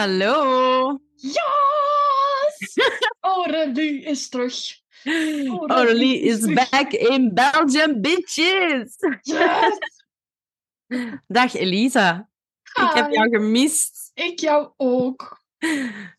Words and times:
Hallo! 0.00 0.98
Yes! 1.16 2.74
Aurélie 3.20 4.04
is 4.04 4.28
terug. 4.28 4.54
Aurélie 5.68 6.22
is 6.22 6.46
back 6.54 6.92
in 6.92 7.34
Belgium, 7.34 8.00
bitches! 8.00 8.96
Yes! 9.22 9.78
Dag 11.28 11.54
Elisa. 11.54 12.28
Ik 12.62 12.90
heb 12.94 13.10
jou 13.10 13.28
gemist. 13.28 14.10
Ik 14.14 14.38
jou 14.38 14.70
ook. 14.76 15.42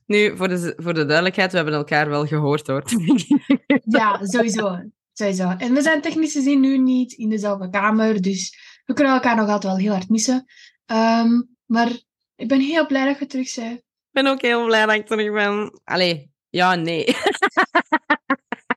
Nu, 0.05 0.37
voor 0.37 0.47
de, 0.47 0.73
voor 0.77 0.93
de 0.93 1.05
duidelijkheid, 1.05 1.51
we 1.51 1.57
hebben 1.57 1.75
elkaar 1.75 2.09
wel 2.09 2.25
gehoord 2.25 2.67
hoor. 2.67 2.83
Ja, 3.97 4.25
sowieso. 4.25 4.79
Sowieso. 5.13 5.49
En 5.57 5.73
we 5.73 5.81
zijn 5.81 6.01
technisch 6.01 6.31
gezien 6.31 6.59
nu 6.59 6.77
niet 6.77 7.13
in 7.13 7.29
dezelfde 7.29 7.69
kamer, 7.69 8.21
dus 8.21 8.57
we 8.85 8.93
kunnen 8.93 9.13
elkaar 9.13 9.35
nog 9.35 9.49
altijd 9.49 9.73
wel 9.73 9.81
heel 9.81 9.91
hard 9.91 10.09
missen. 10.09 10.45
Ehm, 10.85 11.41
maar 11.65 12.09
ik 12.41 12.47
ben 12.47 12.59
heel 12.59 12.85
blij 12.85 13.05
dat 13.05 13.19
je 13.19 13.25
terug 13.25 13.55
bent. 13.55 13.77
Ik 13.77 13.83
ben 14.11 14.27
ook 14.27 14.41
heel 14.41 14.65
blij 14.65 14.85
dat 14.85 14.95
ik 14.95 15.07
terug 15.07 15.33
ben. 15.33 15.79
Allee, 15.83 16.31
ja, 16.49 16.75
nee. 16.75 17.05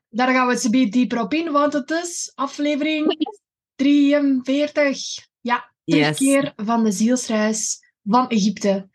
Daar 0.08 0.32
gaan 0.32 0.46
we 0.46 0.52
het 0.52 0.64
een 0.64 0.90
dieper 0.90 1.20
op 1.20 1.34
in, 1.34 1.52
want 1.52 1.72
het 1.72 1.90
is 1.90 2.32
aflevering 2.34 3.28
43. 3.74 4.98
Ja, 5.40 5.72
Yes. 5.84 6.16
terugkeer 6.16 6.52
van 6.56 6.84
de 6.84 6.92
zielsreis 6.92 7.78
van 8.02 8.28
Egypte. 8.28 8.88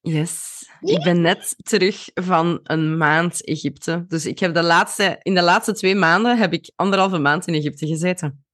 Yes. 0.00 0.64
Ik 0.80 1.02
ben 1.02 1.20
net 1.20 1.54
terug 1.56 2.08
van 2.14 2.60
een 2.62 2.96
maand 2.96 3.44
Egypte. 3.44 4.04
Dus 4.08 4.26
ik 4.26 4.38
heb 4.38 4.54
de 4.54 4.62
laatste, 4.62 5.18
in 5.22 5.34
de 5.34 5.42
laatste 5.42 5.72
twee 5.72 5.94
maanden 5.94 6.38
heb 6.38 6.52
ik 6.52 6.72
anderhalve 6.74 7.18
maand 7.18 7.46
in 7.46 7.54
Egypte 7.54 7.86
gezeten. 7.86 8.44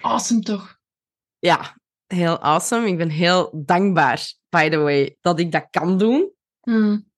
Awesome 0.00 0.40
toch? 0.40 0.78
Ja, 1.38 1.79
heel 2.12 2.38
awesome. 2.38 2.88
Ik 2.88 2.96
ben 2.96 3.08
heel 3.08 3.62
dankbaar, 3.64 4.32
by 4.48 4.68
the 4.68 4.78
way, 4.78 5.16
dat 5.20 5.40
ik 5.40 5.52
dat 5.52 5.66
kan 5.70 5.98
doen. 5.98 6.32
Hmm. 6.60 7.08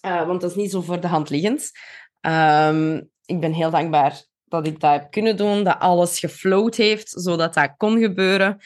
Eh, 0.00 0.26
want 0.26 0.40
dat 0.40 0.50
is 0.50 0.56
niet 0.56 0.70
zo 0.70 0.80
voor 0.80 1.00
de 1.00 1.06
hand 1.06 1.30
liggend. 1.30 1.70
Ehm, 2.20 3.02
ik 3.24 3.40
ben 3.40 3.52
heel 3.52 3.70
dankbaar 3.70 4.24
dat 4.44 4.66
ik 4.66 4.80
dat 4.80 4.92
heb 4.92 5.10
kunnen 5.10 5.36
doen, 5.36 5.64
dat 5.64 5.78
alles 5.78 6.18
geflowd 6.18 6.76
heeft, 6.76 7.08
zodat 7.08 7.54
dat 7.54 7.74
kon 7.76 7.98
gebeuren. 8.00 8.58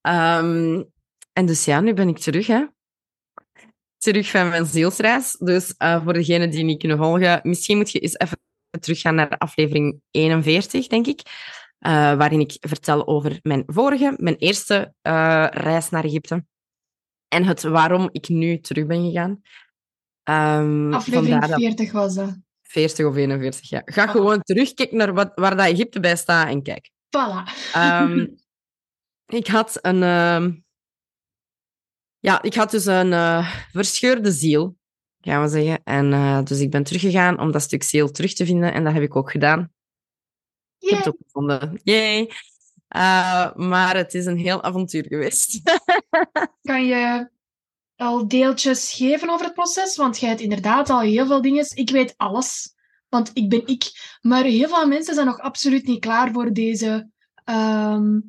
Ehm, 0.00 0.82
en 1.32 1.46
dus 1.46 1.64
ja, 1.64 1.80
nu 1.80 1.94
ben 1.94 2.08
ik 2.08 2.18
terug, 2.18 2.46
hè. 2.46 2.66
Terug 3.98 4.30
van 4.30 4.48
mijn 4.48 4.66
zielsreis. 4.66 5.32
Dus 5.32 5.74
eh, 5.76 6.04
voor 6.04 6.12
degenen 6.12 6.50
die 6.50 6.64
niet 6.64 6.78
kunnen 6.78 6.98
volgen, 6.98 7.40
misschien 7.42 7.76
moet 7.76 7.90
je 7.90 7.98
eens 7.98 8.18
even 8.18 8.38
teruggaan 8.80 9.14
naar 9.14 9.38
aflevering 9.38 10.00
41, 10.10 10.86
denk 10.86 11.06
ik. 11.06 11.20
Eh, 11.78 11.92
waarin 12.16 12.40
ik 12.40 12.56
vertel 12.60 13.06
over 13.06 13.38
mijn 13.42 13.62
vorige, 13.66 14.14
mijn 14.16 14.36
eerste 14.36 14.94
eh, 15.02 15.46
reis 15.50 15.90
naar 15.90 16.04
Egypte. 16.04 16.44
En 17.28 17.44
het 17.44 17.62
waarom 17.62 18.08
ik 18.12 18.28
nu 18.28 18.60
terug 18.60 18.86
ben 18.86 19.04
gegaan. 19.04 19.40
Ehm, 20.22 20.92
Aflevering 20.92 21.46
dat- 21.46 21.60
40 21.60 21.92
was 21.92 22.14
dat. 22.14 22.36
40 22.62 23.06
of 23.06 23.16
41, 23.16 23.68
ja. 23.68 23.82
Ga 23.84 24.06
gewoon 24.06 24.42
terug, 24.42 24.74
kijk 24.74 24.92
naar 24.92 25.14
wat, 25.14 25.32
waar 25.34 25.56
dat 25.56 25.66
Egypte 25.66 26.00
bij 26.00 26.16
staat 26.16 26.48
en 26.48 26.62
kijk. 26.62 26.90
Voilà. 26.90 27.72
Ehm, 27.72 28.26
ik 29.40 29.46
had 29.46 29.78
een... 29.82 30.02
ehm, 30.02 30.52
ja, 32.18 32.42
ik 32.42 32.54
had 32.54 32.70
dus 32.70 32.84
een 32.86 33.12
eh, 33.12 33.54
verscheurde 33.72 34.32
ziel, 34.32 34.76
gaan 35.20 35.42
we 35.42 35.48
zeggen. 35.48 35.80
En 35.84 36.44
dus 36.44 36.60
ik 36.60 36.70
ben 36.70 36.82
teruggegaan 36.84 37.38
om 37.40 37.52
dat 37.52 37.62
stuk 37.62 37.82
ziel 37.82 38.10
terug 38.10 38.34
te 38.34 38.46
vinden. 38.46 38.72
En 38.72 38.84
dat 38.84 38.92
heb 38.92 39.02
ik 39.02 39.16
ook 39.16 39.30
gedaan. 39.30 39.72
Ik 40.88 40.94
heb 40.94 41.04
het 41.04 41.14
ook 41.14 41.20
gevonden. 41.26 41.80
Yay! 41.82 42.30
Eh, 42.88 43.54
maar 43.54 43.96
het 43.96 44.14
is 44.14 44.26
een 44.26 44.38
heel 44.38 44.62
avontuur 44.62 45.04
geweest. 45.08 45.60
Kan 46.62 46.84
je 46.84 47.30
al 47.96 48.28
deeltjes 48.28 48.92
geven 48.92 49.30
over 49.30 49.44
het 49.44 49.54
proces? 49.54 49.96
Want 49.96 50.18
jij 50.18 50.28
hebt 50.28 50.40
inderdaad 50.40 50.90
al 50.90 51.00
heel 51.00 51.26
veel 51.26 51.42
dingen. 51.42 51.66
Ik 51.74 51.90
weet 51.90 52.14
alles, 52.16 52.74
want 53.08 53.30
ik 53.34 53.48
ben 53.48 53.66
ik. 53.66 53.90
Maar 54.20 54.44
heel 54.44 54.68
veel 54.68 54.86
mensen 54.86 55.14
zijn 55.14 55.26
nog 55.26 55.38
absoluut 55.38 55.86
niet 55.86 56.00
klaar 56.00 56.32
voor 56.32 56.52
deze, 56.52 57.10
ehm, 57.44 58.20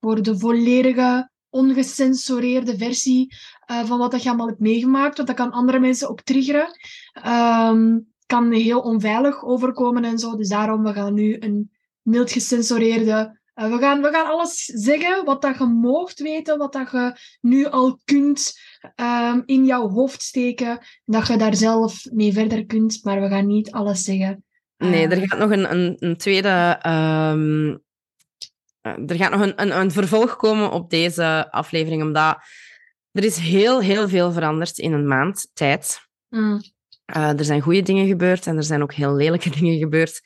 voor 0.00 0.22
de 0.22 0.38
volledige, 0.38 1.30
ongecensureerde 1.48 2.76
versie 2.76 3.34
eh, 3.66 3.84
van 3.84 3.98
wat 3.98 4.22
je 4.22 4.28
allemaal 4.28 4.46
hebt 4.46 4.60
meegemaakt. 4.60 5.16
Want 5.16 5.28
dat 5.28 5.36
kan 5.36 5.50
andere 5.50 5.78
mensen 5.78 6.08
ook 6.08 6.22
triggeren. 6.22 6.68
Ehm, 7.12 7.98
kan 8.26 8.52
heel 8.52 8.80
onveilig 8.80 9.44
overkomen 9.44 10.04
en 10.04 10.18
zo. 10.18 10.36
Dus 10.36 10.48
daarom, 10.48 10.82
we 10.82 10.92
gaan 10.92 11.14
nu 11.14 11.36
een 11.40 11.75
mild 12.06 12.30
gecensureerde 12.32 13.38
eh, 13.54 13.70
we, 13.70 13.78
gaan, 13.78 14.02
we 14.02 14.10
gaan 14.10 14.26
alles 14.26 14.64
zeggen 14.64 15.24
wat 15.24 15.42
dat 15.42 15.58
je 15.58 15.64
moogt 15.64 16.20
weten, 16.20 16.58
wat 16.58 16.72
dat 16.72 16.90
je 16.90 17.16
nu 17.40 17.66
al 17.66 18.00
kunt 18.04 18.52
ehm, 18.94 19.40
in 19.44 19.64
jouw 19.64 19.88
hoofd 19.88 20.22
steken. 20.22 20.78
Dat 21.04 21.26
je 21.26 21.36
daar 21.36 21.54
zelf 21.54 22.04
mee 22.12 22.32
verder 22.32 22.66
kunt, 22.66 23.00
maar 23.02 23.20
we 23.20 23.28
gaan 23.28 23.46
niet 23.46 23.70
alles 23.70 24.04
zeggen. 24.04 24.44
Nee, 24.76 25.06
Eh, 25.06 25.18
er 25.18 25.28
gaat 25.28 25.38
nog 25.38 25.50
een, 25.50 25.70
een, 25.70 25.96
een 25.98 26.16
tweede. 26.16 26.78
ehm, 26.82 27.76
eh, 28.80 29.10
er 29.10 29.16
gaat 29.16 29.30
nog 29.30 29.40
een, 29.40 29.62
een, 29.62 29.76
een 29.80 29.90
vervolg 29.90 30.36
komen 30.36 30.70
op 30.70 30.90
deze 30.90 31.50
aflevering, 31.50 32.02
omdat 32.02 32.36
er 33.12 33.24
is 33.24 33.36
heel, 33.36 33.80
heel 33.80 34.08
veel 34.08 34.32
veranderd 34.32 34.78
in 34.78 34.92
een 34.92 35.06
maand 35.06 35.50
tijd. 35.52 36.00
mm, 36.28 36.60
er 37.06 37.44
zijn 37.44 37.60
goede 37.60 37.82
dingen 37.82 38.06
gebeurd 38.06 38.46
en 38.46 38.56
er 38.56 38.62
zijn 38.64 38.82
ook 38.82 38.92
heel 38.94 39.14
lelijke 39.14 39.50
dingen 39.60 39.78
gebeurd. 39.78 40.20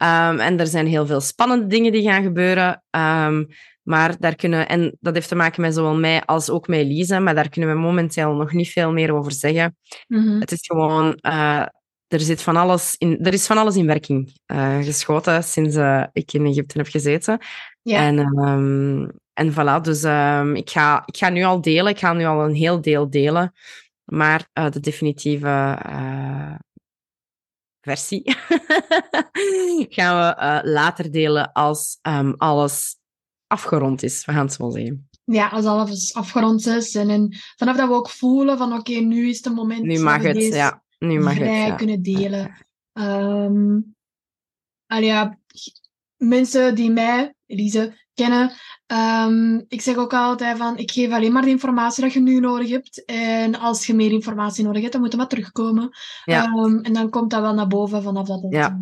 Ehm, 0.00 0.38
en 0.38 0.60
er 0.60 0.66
zijn 0.66 0.86
heel 0.86 1.06
veel 1.06 1.20
spannende 1.20 1.66
dingen 1.66 1.92
die 1.92 2.02
gaan 2.02 2.22
gebeuren. 2.22 2.82
Ehm, 2.90 3.44
maar 3.82 4.16
daar 4.18 4.34
kunnen, 4.34 4.68
en 4.68 4.96
dat 5.00 5.14
heeft 5.14 5.28
te 5.28 5.34
maken 5.34 5.60
met 5.60 5.74
zowel 5.74 5.94
mij 5.94 6.24
als 6.24 6.50
ook 6.50 6.68
met 6.68 6.78
Elise, 6.78 7.18
maar 7.18 7.34
daar 7.34 7.48
kunnen 7.48 7.70
we 7.74 7.80
momenteel 7.80 8.32
nog 8.32 8.52
niet 8.52 8.68
veel 8.68 8.92
meer 8.92 9.14
over 9.14 9.32
zeggen. 9.32 9.76
mhm. 10.06 10.40
Het 10.40 10.52
is 10.52 10.66
gewoon, 10.66 11.14
eh, 11.14 11.66
er, 12.08 12.20
zit 12.20 12.42
van 12.42 12.56
alles 12.56 12.94
in, 12.98 13.18
er 13.24 13.32
is 13.32 13.46
van 13.46 13.58
alles 13.58 13.76
in 13.76 13.86
werking 13.86 14.32
eh, 14.46 14.78
geschoten 14.78 15.44
sinds 15.44 15.76
eh, 15.76 16.04
ik 16.12 16.32
in 16.32 16.46
Egypte 16.46 16.78
heb 16.78 16.86
gezeten. 16.86 17.38
Ja. 17.82 18.06
En, 18.06 18.18
ehm, 18.18 19.08
en 19.32 19.52
voilà, 19.52 19.80
dus 19.82 19.98
ik, 20.58 20.70
ga, 20.70 21.02
ik 21.06 21.16
ga 21.16 21.28
nu 21.28 21.42
al 21.42 21.60
delen, 21.60 21.92
ik 21.92 21.98
ga 21.98 22.12
nu 22.12 22.24
al 22.24 22.44
een 22.44 22.54
heel 22.54 22.80
deel 22.80 23.10
delen, 23.10 23.52
maar 24.04 24.48
de 24.52 24.80
definitieve 24.80 25.78
versie 27.80 28.22
gaan 29.96 30.18
we 30.18 30.34
eh, 30.34 30.58
later 30.62 31.10
delen 31.10 31.52
als 31.52 31.98
ehm, 32.02 32.32
alles 32.36 32.96
afgerond 33.46 34.02
is, 34.02 34.24
we 34.24 34.32
gaan 34.32 34.44
het 34.44 34.52
zo 34.52 34.70
zeggen. 34.70 35.08
ja, 35.24 35.48
als 35.48 35.64
alles 35.64 36.14
afgerond 36.14 36.66
is. 36.66 36.94
En, 36.94 37.10
en 37.10 37.36
vanaf 37.56 37.76
dat 37.76 37.88
we 37.88 37.94
ook 37.94 38.10
voelen 38.10 38.58
van 38.58 38.72
oké, 38.72 38.92
nu 38.92 39.28
is 39.28 39.44
het 39.44 39.54
moment 39.54 39.82
Nu 39.82 39.94
dat 39.94 40.02
mag 40.02 40.22
we 40.22 40.28
het, 40.28 40.54
ja. 40.54 40.82
Nu 40.98 41.20
mag 41.20 41.34
vrij 41.34 41.58
het, 41.58 41.68
ja. 41.68 41.74
kunnen 41.74 42.02
delen. 42.02 42.66
Ja, 44.86 45.38
mensen 46.16 46.74
die 46.74 46.90
mij, 46.90 47.34
Elise, 47.46 47.94
kennen, 48.20 48.52
ehm, 48.86 49.60
ik 49.68 49.80
zeg 49.80 49.96
ook 49.96 50.14
altijd 50.14 50.58
van, 50.58 50.78
ik 50.78 50.90
geef 50.90 51.12
alleen 51.12 51.32
maar 51.32 51.42
de 51.42 51.48
informatie 51.48 52.02
dat 52.02 52.12
je 52.12 52.20
nu 52.20 52.40
nodig 52.40 52.70
hebt. 52.70 53.04
En 53.04 53.58
als 53.58 53.86
je 53.86 53.94
meer 53.94 54.12
informatie 54.12 54.64
nodig 54.64 54.80
hebt, 54.80 54.92
dan 54.92 55.02
moet 55.02 55.12
je 55.12 55.16
maar 55.16 55.28
terugkomen. 55.28 55.90
Ja. 56.24 56.44
Ehm, 56.44 56.78
en 56.78 56.92
dan 56.92 57.10
komt 57.10 57.30
dat 57.30 57.40
wel 57.40 57.54
naar 57.54 57.66
boven 57.66 58.02
vanaf 58.02 58.26
dat. 58.26 58.46
Ja. 58.50 58.80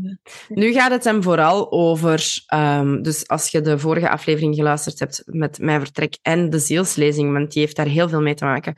Nu 0.49 0.73
gaat 0.73 0.90
het 0.90 1.05
hem 1.05 1.23
vooral 1.23 1.73
over, 1.73 2.43
ehm, 2.46 3.02
dus 3.02 3.29
als 3.29 3.50
je 3.50 3.61
de 3.61 3.79
vorige 3.79 4.11
aflevering 4.11 4.55
geluisterd 4.55 4.99
hebt 4.99 5.23
met 5.26 5.58
mijn 5.58 5.81
vertrek 5.81 6.19
en 6.23 6.50
de 6.50 6.58
zielslezing, 6.58 7.32
want 7.32 7.52
die 7.52 7.62
heeft 7.62 7.76
daar 7.76 7.87
heel 7.87 8.08
veel 8.08 8.20
mee 8.20 8.35
te 8.35 8.44
maken, 8.44 8.75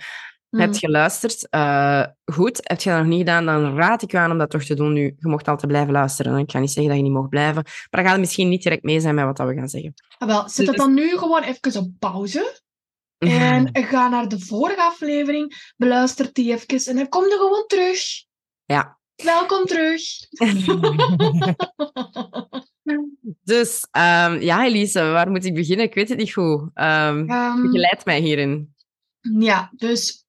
mm, 0.50 0.60
hebt 0.60 0.78
geluisterd. 0.78 1.48
eh, 1.48 2.04
goed, 2.24 2.60
heb 2.62 2.80
je 2.80 2.90
dat 2.90 2.98
nog 2.98 3.08
niet 3.08 3.18
gedaan, 3.18 3.46
dan 3.46 3.76
raad 3.76 4.02
ik 4.02 4.10
je 4.10 4.18
aan 4.18 4.30
om 4.30 4.38
dat 4.38 4.50
toch 4.50 4.64
te 4.64 4.74
doen 4.74 4.92
nu. 4.92 5.02
Je 5.18 5.28
mocht 5.28 5.48
altijd 5.48 5.70
blijven 5.70 5.92
luisteren. 5.92 6.38
Ik 6.38 6.50
ga 6.50 6.58
niet 6.58 6.70
zeggen 6.70 6.88
dat 6.88 6.96
je 6.96 7.02
niet 7.08 7.12
mag 7.20 7.28
blijven, 7.28 7.54
maar 7.64 7.88
dan 7.90 8.00
gaat 8.02 8.10
het 8.10 8.20
misschien 8.20 8.48
niet 8.48 8.62
direct 8.62 8.82
mee 8.82 9.00
zijn 9.00 9.14
met 9.14 9.24
wat 9.24 9.38
we 9.38 9.54
gaan 9.54 9.68
zeggen. 9.68 9.94
ah, 10.18 10.28
wel, 10.28 10.48
zet 10.48 10.56
het 10.56 10.66
Dus- 10.66 10.76
dan 10.76 10.94
nu 10.94 11.18
gewoon 11.18 11.42
even 11.42 11.80
op 11.80 11.90
pauze. 11.98 12.60
En 13.18 13.68
ga 13.72 14.08
naar 14.08 14.28
de 14.28 14.38
vorige 14.40 14.82
aflevering, 14.82 15.72
beluister 15.76 16.32
die 16.32 16.52
even 16.52 16.90
en 16.90 16.96
dan 16.96 17.08
kom 17.08 17.24
je 17.24 17.36
gewoon 17.38 17.64
terug. 17.66 17.98
Ja. 18.64 18.98
Welkom 19.16 19.64
terug. 19.64 20.00
Dus 23.42 23.86
ehm, 23.90 24.40
ja, 24.40 24.64
Elise, 24.64 25.00
waar 25.00 25.30
moet 25.30 25.44
ik 25.44 25.54
beginnen? 25.54 25.86
Ik 25.86 25.94
weet 25.94 26.08
het 26.08 26.18
niet 26.18 26.32
goed. 26.32 26.70
Ehm 26.74 27.28
Ehm, 27.30 27.62
begeleid 27.62 28.04
mij 28.04 28.20
hierin. 28.20 28.74
Ja, 29.38 29.70
dus 29.76 30.24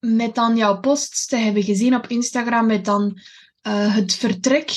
met 0.00 0.34
dan 0.34 0.56
jouw 0.56 0.80
posts 0.80 1.26
te 1.26 1.36
hebben 1.36 1.62
gezien 1.62 1.94
op 1.94 2.06
Instagram 2.06 2.66
met 2.66 2.84
dan 2.84 3.18
eh, 3.60 3.94
het 3.94 4.14
vertrek 4.14 4.70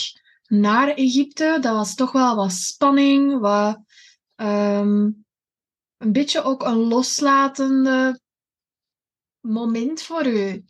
naar 0.47 0.88
Egypte. 0.88 1.57
Dat 1.62 1.75
was 1.75 1.95
toch 1.95 2.12
wel 2.12 2.35
wat 2.35 2.51
spanning, 2.51 3.39
wat, 3.39 3.79
ehm, 4.35 5.09
een 5.97 6.12
beetje 6.12 6.44
ook 6.44 6.63
een 6.63 6.77
loslatende 6.77 8.19
moment 9.39 10.01
voor 10.01 10.25
u. 10.25 10.65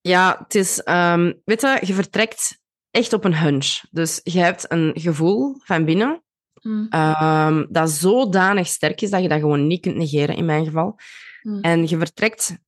Ja, 0.00 0.38
het 0.42 0.54
is... 0.54 0.82
ehm, 0.82 1.32
weet 1.44 1.60
je, 1.60 1.78
je 1.80 1.94
vertrekt 1.94 2.58
echt 2.90 3.12
op 3.12 3.24
een 3.24 3.36
hunch. 3.36 3.80
Dus 3.90 4.20
je 4.22 4.38
hebt 4.38 4.72
een 4.72 4.92
gevoel 4.94 5.56
van 5.58 5.84
binnen 5.84 6.22
Hm, 6.60 6.86
ehm, 6.88 7.66
dat 7.68 7.90
zodanig 7.90 8.66
sterk 8.66 9.00
is 9.00 9.10
dat 9.10 9.22
je 9.22 9.28
dat 9.28 9.40
gewoon 9.40 9.66
niet 9.66 9.80
kunt 9.80 9.96
negeren, 9.96 10.36
in 10.36 10.44
mijn 10.44 10.64
geval. 10.64 10.98
hm. 11.42 11.58
En 11.60 11.88
je 11.88 11.98
vertrekt 11.98 12.58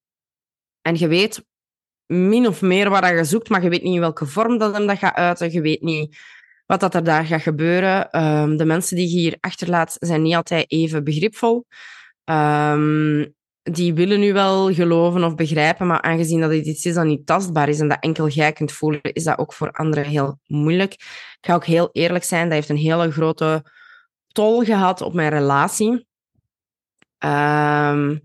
en 0.82 0.96
je 0.96 1.08
weet 1.08 1.44
min 2.06 2.46
of 2.46 2.62
meer 2.62 2.90
wat 2.90 3.08
je 3.08 3.25
zoekt, 3.25 3.49
maar 3.49 3.62
je 3.62 3.69
weet 3.69 3.82
niet 3.82 3.94
in 3.94 4.00
welke 4.00 4.26
vorm 4.26 4.58
dat 4.58 4.76
hem 4.76 4.87
dat 4.87 4.99
gaat 4.99 5.14
uiten. 5.14 5.52
Je 5.52 5.61
weet 5.61 5.82
niet 5.82 6.17
wat 6.67 6.81
dat 6.81 6.94
er 6.94 7.05
daar 7.05 7.25
gaat 7.25 7.43
gebeuren. 7.43 8.11
Ehm, 8.11 8.56
de 8.56 8.64
mensen 8.64 8.96
die 8.96 9.08
je 9.08 9.19
hier 9.19 9.37
achterlaat 9.40 9.96
zijn 10.00 10.23
niet 10.23 10.34
altijd 10.34 10.70
even 10.70 11.05
begripvol. 11.05 11.67
Ehm, 12.25 13.26
die 13.62 13.94
willen 13.94 14.20
nu 14.20 14.32
wel 14.32 14.75
geloven 14.75 15.25
of 15.25 15.34
begrijpen, 15.34 15.87
maar 15.87 16.02
aangezien 16.02 16.40
dat 16.40 16.50
het 16.50 16.67
iets 16.67 16.87
is 16.87 16.94
dat 16.94 17.05
niet 17.05 17.26
tastbaar 17.26 17.69
is 17.69 17.81
en 17.81 17.88
dat 17.88 18.00
enkel 18.00 18.29
jij 18.29 18.52
kunt 18.52 18.73
voelen, 18.73 19.00
is 19.02 19.25
dat 19.25 19.38
ook 19.38 19.52
voor 19.52 19.70
anderen 19.70 20.05
heel 20.05 20.38
moeilijk. 20.46 20.93
Ik 20.93 21.38
ga 21.40 21.55
ook 21.55 21.64
heel 21.64 21.88
eerlijk 21.93 22.25
zijn, 22.25 22.44
dat 22.44 22.52
heeft 22.52 22.69
een 22.69 22.76
hele 22.76 23.11
grote 23.11 23.64
tol 24.32 24.64
gehad 24.64 25.00
op 25.00 25.14
mijn 25.14 25.31
relatie. 25.31 26.06
Ehm, 27.19 28.17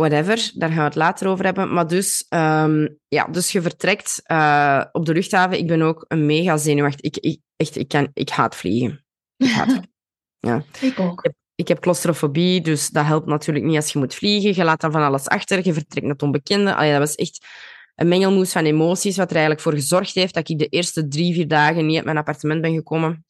whatever, 0.00 0.50
daar 0.54 0.68
gaan 0.68 0.78
we 0.78 0.84
het 0.84 0.94
later 0.94 1.28
over 1.28 1.44
hebben. 1.44 1.72
Maar 1.72 1.86
dus, 1.86 2.26
ehm, 2.28 2.88
ja, 3.08 3.24
dus 3.24 3.52
je 3.52 3.62
vertrekt 3.62 4.20
eh, 4.24 4.84
op 4.92 5.06
de 5.06 5.12
luchthaven. 5.12 5.58
Ik 5.58 5.66
ben 5.66 5.82
ook 5.82 6.04
een 6.08 6.26
mega 6.26 6.56
zenuwachtig. 6.56 7.00
Ik, 7.00 7.16
ik, 7.16 7.40
echt, 7.56 7.76
ik, 7.76 7.88
kan, 7.88 8.10
ik 8.12 8.28
haat 8.28 8.56
vliegen. 8.56 9.04
Ik 9.36 9.50
haat 9.50 9.72
het. 9.72 9.88
Ja. 10.42 10.64
Ik 10.80 10.98
ook. 10.98 11.30
Ik 11.54 11.68
heb 11.68 11.80
claustrofobie, 11.80 12.60
dus 12.60 12.88
dat 12.88 13.04
helpt 13.04 13.26
natuurlijk 13.26 13.64
niet 13.64 13.76
als 13.76 13.92
je 13.92 13.98
moet 13.98 14.14
vliegen. 14.14 14.54
Je 14.54 14.64
laat 14.64 14.80
dan 14.80 14.92
van 14.92 15.02
alles 15.02 15.26
achter, 15.26 15.64
je 15.64 15.72
vertrekt 15.72 16.06
naar 16.06 16.14
het 16.14 16.22
onbekende. 16.22 16.74
Allee, 16.74 16.90
dat 16.90 16.98
was 16.98 17.14
echt 17.14 17.46
een 17.94 18.08
mengelmoes 18.08 18.52
van 18.52 18.64
emoties, 18.64 19.16
wat 19.16 19.28
er 19.28 19.36
eigenlijk 19.36 19.64
voor 19.64 19.72
gezorgd 19.72 20.14
heeft 20.14 20.34
dat 20.34 20.48
ik 20.48 20.58
de 20.58 20.66
eerste 20.66 21.08
drie, 21.08 21.34
vier 21.34 21.48
dagen 21.48 21.86
niet 21.86 21.96
uit 21.96 22.04
mijn 22.04 22.16
appartement 22.16 22.60
ben 22.60 22.74
gekomen. 22.74 23.24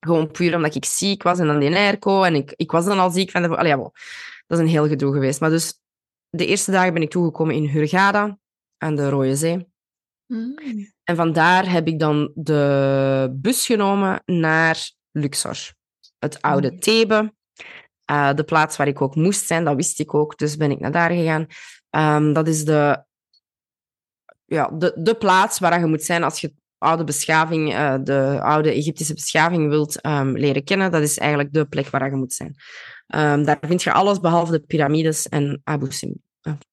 Gewoon 0.00 0.30
puur 0.30 0.54
omdat 0.56 0.74
ik 0.74 0.84
ziek 0.84 1.22
was 1.22 1.38
en 1.38 1.46
dan 1.46 1.58
die 1.58 1.76
airco. 1.76 2.22
En 2.22 2.34
ik, 2.34 2.52
ik 2.56 2.70
was 2.70 2.84
dan 2.84 2.98
al 2.98 3.10
ziek 3.10 3.30
van 3.30 3.42
de... 3.42 3.56
Allee. 3.56 3.76
Dat 4.46 4.58
is 4.58 4.58
een 4.58 4.66
heel 4.66 4.88
gedoe 4.88 5.12
geweest. 5.12 5.40
Maar 5.40 5.50
dus 5.50 5.81
de 6.36 6.46
eerste 6.46 6.70
dagen 6.70 6.92
ben 6.92 7.02
ik 7.02 7.10
toegekomen 7.10 7.54
in 7.54 7.66
Hurghada, 7.66 8.38
aan 8.78 8.96
de 8.96 9.08
Rode 9.08 9.36
Zee. 9.36 9.66
Hm. 10.26 10.84
En 11.04 11.16
vandaar 11.16 11.70
heb 11.70 11.86
ik 11.86 11.98
dan 11.98 12.30
de 12.34 13.28
bus 13.32 13.66
genomen 13.66 14.22
naar 14.24 14.90
Luxor. 15.10 15.72
Het 16.18 16.42
oude 16.42 16.70
Mhm. 16.70 16.78
Thebe. 16.78 17.34
Eh, 18.04 18.34
de 18.34 18.44
plaats 18.44 18.76
waar 18.76 18.88
ik 18.88 19.00
ook 19.00 19.14
moest 19.14 19.46
zijn, 19.46 19.64
dat 19.64 19.76
wist 19.76 20.00
ik 20.00 20.14
ook. 20.14 20.38
Dus 20.38 20.56
ben 20.56 20.70
ik 20.70 20.80
naar 20.80 20.92
daar 20.92 21.10
gegaan. 21.10 21.46
Ehm, 21.90 22.32
dat 22.32 22.48
is 22.48 22.64
de, 22.64 23.04
ja, 24.44 24.68
de, 24.68 24.92
de 24.96 25.14
plaats 25.14 25.58
waar 25.58 25.80
je 25.80 25.86
moet 25.86 26.02
zijn 26.02 26.22
als 26.22 26.40
je 26.40 26.54
oude 26.78 27.04
beschaving, 27.04 27.72
eh, 27.72 27.94
de 28.02 28.38
oude 28.42 28.72
Egyptische 28.72 29.14
beschaving 29.14 29.68
wilt 29.68 30.00
ehm, 30.00 30.30
leren 30.30 30.64
kennen. 30.64 30.90
Dat 30.90 31.02
is 31.02 31.18
eigenlijk 31.18 31.52
de 31.52 31.66
plek 31.66 31.88
waar 31.88 32.10
je 32.10 32.16
moet 32.16 32.32
zijn. 32.32 32.56
Ehm, 33.06 33.44
daar 33.44 33.58
vind 33.60 33.82
je 33.82 33.92
alles 33.92 34.20
behalve 34.20 34.52
de 34.52 34.60
piramides 34.60 35.28
en 35.28 35.60
Abu 35.64 35.92
Simbel. 35.92 36.20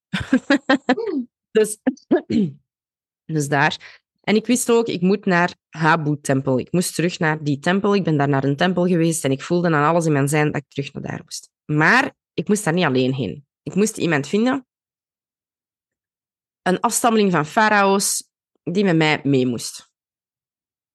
Dus, 1.51 1.77
dus 3.35 3.47
daar. 3.47 4.01
En 4.21 4.35
ik 4.35 4.45
wist 4.45 4.71
ook, 4.71 4.87
ik 4.87 5.01
moet 5.01 5.25
naar 5.25 5.53
Habu-tempel. 5.69 6.59
Ik 6.59 6.71
moest 6.71 6.95
terug 6.95 7.19
naar 7.19 7.43
die 7.43 7.59
tempel. 7.59 7.95
Ik 7.95 8.03
ben 8.03 8.17
daar 8.17 8.29
naar 8.29 8.43
een 8.43 8.55
tempel 8.55 8.85
geweest 8.87 9.23
en 9.23 9.31
ik 9.31 9.41
voelde 9.41 9.67
aan 9.67 9.89
alles 9.89 10.05
in 10.05 10.11
mijn 10.11 10.27
zijn 10.27 10.51
dat 10.51 10.61
ik 10.61 10.67
terug 10.67 10.93
naar 10.93 11.03
daar 11.03 11.21
moest. 11.23 11.49
Maar 11.65 12.13
ik 12.33 12.47
moest 12.47 12.63
daar 12.63 12.73
niet 12.73 12.85
alleen 12.85 13.13
heen. 13.13 13.45
Ik 13.63 13.75
moest 13.75 13.97
iemand 13.97 14.27
vinden, 14.27 14.67
een 16.61 16.79
afstammeling 16.79 17.31
van 17.31 17.45
farao's, 17.45 18.29
die 18.63 18.83
met 18.83 18.95
mij 18.95 19.21
mee 19.23 19.45
moest. 19.45 19.87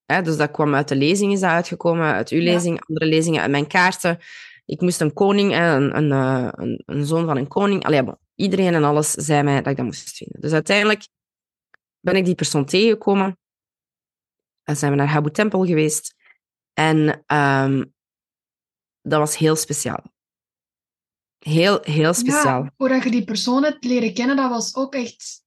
Dus 0.07 0.37
dat 0.37 0.51
kwam 0.51 0.75
uit 0.75 0.89
de 0.89 0.97
lezing, 0.97 1.33
is 1.33 1.41
dat 1.41 1.51
uitgekomen, 1.51 2.13
uit 2.13 2.29
uw 2.29 2.41
Ja. 2.41 2.53
lezing, 2.53 2.85
andere 2.87 3.07
lezingen, 3.07 3.41
uit 3.41 3.51
mijn 3.51 3.67
kaarten. 3.67 4.19
Ik 4.65 4.81
moest 4.81 5.01
een 5.01 5.13
koning, 5.13 5.53
hè, 5.53 5.77
een, 5.77 5.97
een, 5.97 6.13
eh, 6.13 6.49
een, 6.53 6.83
een 6.87 7.07
zoon 7.07 7.27
van 7.27 7.37
een 7.37 7.49
koning. 7.49 7.85
Allee, 7.85 8.05
bon, 8.05 8.19
iedereen 8.35 8.75
en 8.75 8.85
alles 8.85 9.11
zei 9.11 9.43
mij 9.43 9.57
dat 9.57 9.67
ik 9.67 9.77
dat 9.77 9.87
moest 9.87 10.17
vinden. 10.17 10.41
Dus 10.41 10.53
uiteindelijk 10.53 11.09
ben 12.01 12.17
ik 12.17 12.25
die 12.25 12.35
persoon 12.35 12.65
tegengekomen. 12.65 13.39
En 14.63 14.77
zijn 14.77 14.91
we 14.91 14.97
naar 14.97 15.09
Habu 15.09 15.31
Tempel 15.31 15.67
geweest. 15.67 16.15
En 16.73 17.23
ehm, 17.27 17.85
dat 19.03 19.19
was 19.19 19.37
heel 19.37 19.57
speciaal. 19.57 20.13
Heel, 21.39 21.79
heel 21.83 22.15
speciaal. 22.15 22.63
Ja, 22.63 22.73
hoe 22.77 22.89
je 22.89 23.11
die 23.11 23.25
persoon 23.25 23.65
hebt 23.65 23.85
leren 23.85 24.15
kennen, 24.15 24.37
dat 24.37 24.51
was 24.51 24.75
ook 24.75 24.95
echt... 24.95 25.43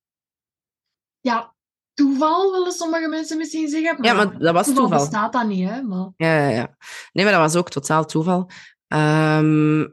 Ja, 1.19 1.55
toeval 1.93 2.51
willen 2.51 2.71
sommige 2.71 3.07
mensen 3.07 3.37
misschien 3.37 3.69
zeggen. 3.69 4.03
Ja, 4.03 4.13
maar 4.13 4.39
dat 4.39 4.53
was 4.53 4.65
toeval. 4.65 4.83
toeval. 4.83 5.09
bestaat 5.09 5.33
dat 5.33 5.47
niet, 5.47 5.69
hè. 5.69 5.81
Maar... 5.81 6.11
Ja, 6.17 6.37
ja, 6.37 6.49
ja. 6.49 6.77
Nee, 7.11 7.25
maar 7.25 7.33
dat 7.33 7.41
was 7.41 7.55
ook 7.55 7.69
totaal 7.69 8.05
toeval. 8.05 8.49
Ehm, 8.87 9.87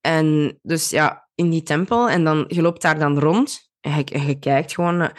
en 0.00 0.58
dus 0.62 0.90
ja, 0.90 1.28
in 1.34 1.50
die 1.50 1.62
tempel. 1.62 2.08
En 2.08 2.24
dan, 2.24 2.44
je 2.48 2.62
loopt 2.62 2.82
daar 2.82 2.98
dan 2.98 3.18
rond. 3.18 3.70
En 3.80 4.04
je, 4.26 4.38
kijkt 4.38 4.74
gewoon 4.74 5.12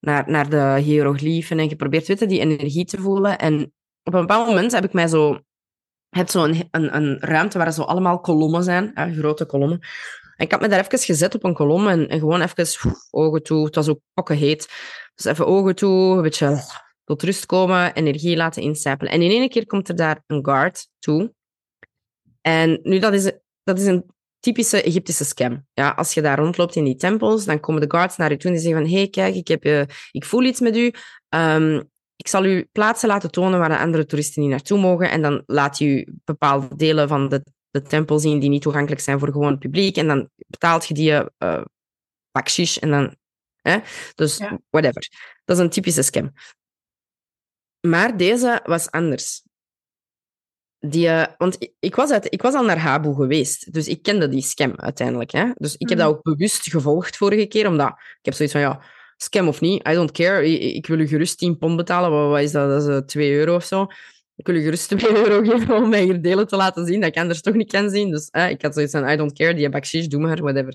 naar, 0.00 0.30
naar 0.30 0.50
de 0.50 0.78
hieroglyphen. 0.80 1.58
En 1.58 1.68
je 1.68 1.76
probeert 1.76 2.06
weet 2.06 2.18
je, 2.18 2.26
die 2.26 2.40
energie 2.40 2.84
te 2.84 3.00
voelen. 3.00 3.38
En 3.38 3.72
op 4.02 4.14
een 4.14 4.20
bepaald 4.20 4.46
moment 4.46 4.72
heb 4.72 4.84
ik 4.84 4.92
mij 4.92 5.08
zo... 5.08 5.32
Je 6.10 6.18
hebt 6.18 6.30
zo 6.30 6.44
een, 6.44 6.68
een, 6.70 7.18
ruimte 7.20 7.58
waar 7.58 7.72
zo 7.72 7.82
allemaal 7.82 8.20
kolommen 8.20 8.62
zijn. 8.62 8.92
Grote 8.94 9.46
kolommen. 9.46 9.78
En 10.36 10.44
ik 10.44 10.52
had 10.52 10.60
me 10.60 10.68
daar 10.68 10.84
even 10.84 10.98
gezet 10.98 11.34
op 11.34 11.44
een 11.44 11.54
kolom. 11.54 11.88
En, 11.88 12.08
en 12.08 12.18
gewoon 12.18 12.40
even 12.40 12.94
ogen 13.10 13.42
toe. 13.42 13.64
Het 13.64 13.74
was 13.74 13.88
ook 13.88 14.00
pokken 14.14 14.36
heet. 14.36 14.68
Dus 15.14 15.24
even 15.24 15.46
ogen 15.46 15.74
toe. 15.74 16.16
Een 16.16 16.22
beetje 16.22 16.62
tot 17.08 17.22
rust 17.22 17.46
komen, 17.46 17.94
energie 17.94 18.36
laten 18.36 18.62
incijpelen. 18.62 19.12
En 19.12 19.22
in 19.22 19.30
één 19.30 19.48
keer 19.48 19.66
komt 19.66 19.88
er 19.88 19.96
daar 19.96 20.22
een 20.26 20.44
guard 20.44 20.88
toe. 20.98 21.34
En 22.48 22.80
nu, 22.82 22.98
dat 22.98 23.12
is, 23.12 23.32
dat 23.62 23.78
is 23.78 23.86
een 23.86 24.04
typische 24.40 24.82
Egyptische 24.82 25.24
scam. 25.24 25.66
Ja, 25.72 25.90
als 25.90 26.14
je 26.14 26.22
daar 26.22 26.38
rondloopt 26.38 26.76
in 26.76 26.84
die 26.84 26.96
tempels, 26.96 27.44
dan 27.44 27.60
komen 27.60 27.80
de 27.80 27.90
guards 27.90 28.16
naar 28.16 28.30
je 28.30 28.36
toe 28.36 28.50
en 28.50 28.56
die 28.56 28.64
zeggen 28.64 28.82
van 28.82 28.92
hey, 28.92 29.08
kijk, 29.08 29.34
ik, 29.34 29.48
heb, 29.48 29.90
ik 30.10 30.24
voel 30.24 30.42
iets 30.42 30.60
met 30.60 30.76
u. 30.76 30.92
Ehm, 31.28 31.82
ik 32.16 32.28
zal 32.28 32.44
u 32.44 32.68
plaatsen 32.72 33.08
laten 33.08 33.30
tonen 33.30 33.58
waar 33.58 33.68
de 33.68 33.78
andere 33.78 34.06
toeristen 34.06 34.42
niet 34.42 34.50
naartoe 34.50 34.78
mogen. 34.78 35.10
En 35.10 35.22
dan 35.22 35.42
laat 35.46 35.78
je 35.78 35.86
u 35.86 36.06
bepaalde 36.24 36.76
delen 36.76 37.08
van 37.08 37.28
de, 37.28 37.44
de 37.70 37.82
tempel 37.82 38.18
zien 38.18 38.38
die 38.38 38.50
niet 38.50 38.62
toegankelijk 38.62 39.00
zijn 39.00 39.18
voor 39.18 39.32
gewoon 39.32 39.50
het 39.50 39.58
publiek. 39.58 39.96
En 39.96 40.06
dan 40.06 40.30
betaalt 40.46 40.86
je 40.86 40.94
die 40.94 41.12
uh, 41.12 41.62
bakshish 42.30 42.76
en 42.76 42.90
dan... 42.90 43.16
Hè? 43.60 43.78
Dus 44.14 44.36
Ja. 44.36 44.58
whatever. 44.70 45.08
Dat 45.44 45.56
is 45.56 45.62
een 45.62 45.70
typische 45.70 46.02
scam. 46.02 46.32
Maar 47.80 48.16
deze 48.16 48.60
was 48.64 48.90
anders. 48.90 49.42
Die, 50.80 51.08
eh, 51.08 51.26
want 51.38 51.58
ik, 51.78 51.94
was 51.94 52.10
uit, 52.10 52.32
ik 52.32 52.42
was 52.42 52.54
al 52.54 52.64
naar 52.64 52.78
Habu 52.78 53.14
geweest, 53.14 53.72
dus 53.72 53.88
ik 53.88 54.02
kende 54.02 54.28
die 54.28 54.42
scam 54.42 54.72
uiteindelijk. 54.76 55.30
Hè? 55.30 55.50
Dus 55.54 55.76
ik 55.76 55.88
heb 55.88 55.98
Mhm. 55.98 56.06
dat 56.06 56.16
ook 56.16 56.22
bewust 56.22 56.70
gevolgd 56.70 57.16
vorige 57.16 57.46
keer, 57.46 57.66
omdat 57.66 57.88
ik 57.88 58.18
heb 58.22 58.34
zoiets 58.34 58.54
van, 58.54 58.64
ja, 58.64 58.82
scam 59.16 59.48
of 59.48 59.60
niet, 59.60 59.88
I 59.88 59.92
don't 59.92 60.10
care. 60.10 60.46
Ik, 60.50 60.74
ik 60.74 60.86
wil 60.86 60.98
u 60.98 61.06
gerust 61.06 61.38
10 61.38 61.58
pond 61.58 61.76
betalen, 61.76 62.10
wat, 62.10 62.28
wat 62.30 62.40
is 62.40 62.52
dat? 62.52 62.68
Dat 62.68 62.82
is 62.82 62.88
eh, 62.88 62.96
2 62.96 63.32
euro 63.32 63.54
of 63.54 63.64
zo. 63.64 63.86
Ik 64.36 64.46
wil 64.46 64.56
u 64.56 64.60
gerust 64.62 64.88
2 64.98 65.16
euro 65.16 65.42
geven 65.50 65.76
om 65.76 65.88
mij 65.88 66.02
hier 66.02 66.22
delen 66.22 66.46
te 66.46 66.56
laten 66.56 66.86
zien, 66.86 67.00
dat 67.00 67.08
ik 67.08 67.16
anders 67.16 67.40
toch 67.40 67.54
niet 67.54 67.70
kan 67.72 67.90
zien. 67.90 68.10
Dus 68.10 68.28
eh, 68.30 68.50
ik 68.50 68.62
had 68.62 68.74
zoiets 68.74 68.92
van, 68.92 69.08
I 69.08 69.16
don't 69.16 69.32
care, 69.32 69.54
die 69.54 69.68
bakshish, 69.68 70.06
doe 70.06 70.20
maar, 70.20 70.42
whatever. 70.42 70.74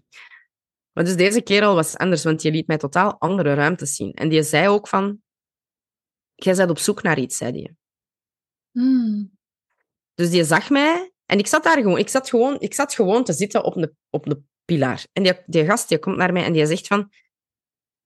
Maar 0.91 1.03
dus 1.03 1.15
deze 1.15 1.41
kerel 1.41 1.75
was 1.75 1.97
anders, 1.97 2.23
want 2.23 2.41
die 2.41 2.51
liet 2.51 2.67
mij 2.67 2.77
totaal 2.77 3.15
andere 3.19 3.53
ruimtes 3.53 3.95
zien. 3.95 4.13
En 4.13 4.29
die 4.29 4.43
zei 4.43 4.67
ook 4.67 4.87
van, 4.87 5.21
jij 6.35 6.55
bent 6.55 6.69
op 6.69 6.77
zoek 6.79 7.01
naar 7.03 7.19
iets, 7.19 7.37
zei 7.37 7.51
die. 7.51 7.77
Hmm. 8.71 9.32
Dus 10.13 10.29
die 10.29 10.43
zag 10.43 10.69
mij 10.69 11.11
en 11.25 11.39
ik 11.39 11.47
zat 11.47 11.63
daar 11.63 11.77
gewoon, 11.77 11.97
ik 11.97 12.09
zat 12.09 12.29
gewoon, 12.29 12.59
ik 12.59 12.73
zat 12.73 12.93
gewoon 12.93 13.23
te 13.23 13.33
zitten 13.33 13.63
op 13.63 13.75
een, 13.75 13.97
op 14.09 14.27
een 14.27 14.49
pilaar. 14.65 15.05
En 15.13 15.23
die, 15.23 15.33
die 15.45 15.65
gast 15.65 15.89
die 15.89 15.99
komt 15.99 16.17
naar 16.17 16.33
mij 16.33 16.43
en 16.43 16.53
die 16.53 16.65
zegt 16.65 16.87
van, 16.87 17.11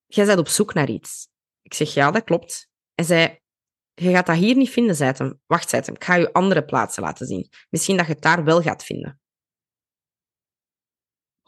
jij 0.06 0.26
bent 0.26 0.40
op 0.40 0.48
zoek 0.48 0.74
naar 0.74 0.90
iets. 0.90 1.28
Ik 1.62 1.74
zeg, 1.74 1.94
ja, 1.94 2.12
dat 2.12 2.24
klopt. 2.24 2.70
En 2.96 3.06
zei, 3.06 3.40
je 3.94 4.12
gaat 4.12 4.26
dat 4.26 4.36
hier 4.36 4.56
niet 4.56 4.70
vinden, 4.70 4.96
zei 4.96 5.14
hem. 5.18 5.40
Wacht, 5.46 5.70
zei 5.70 5.82
hem, 5.86 5.96
ik 5.96 6.04
ga 6.04 6.16
je 6.16 6.34
andere 6.34 6.66
plaatsen 6.66 7.04
laten 7.04 7.28
zien. 7.28 7.50
Misschien 7.70 7.98
dat 7.98 8.06
je 8.06 8.14
het 8.14 8.22
daar 8.22 8.44
wel 8.44 8.62
gaat 8.62 8.84
vinden. 8.84 9.20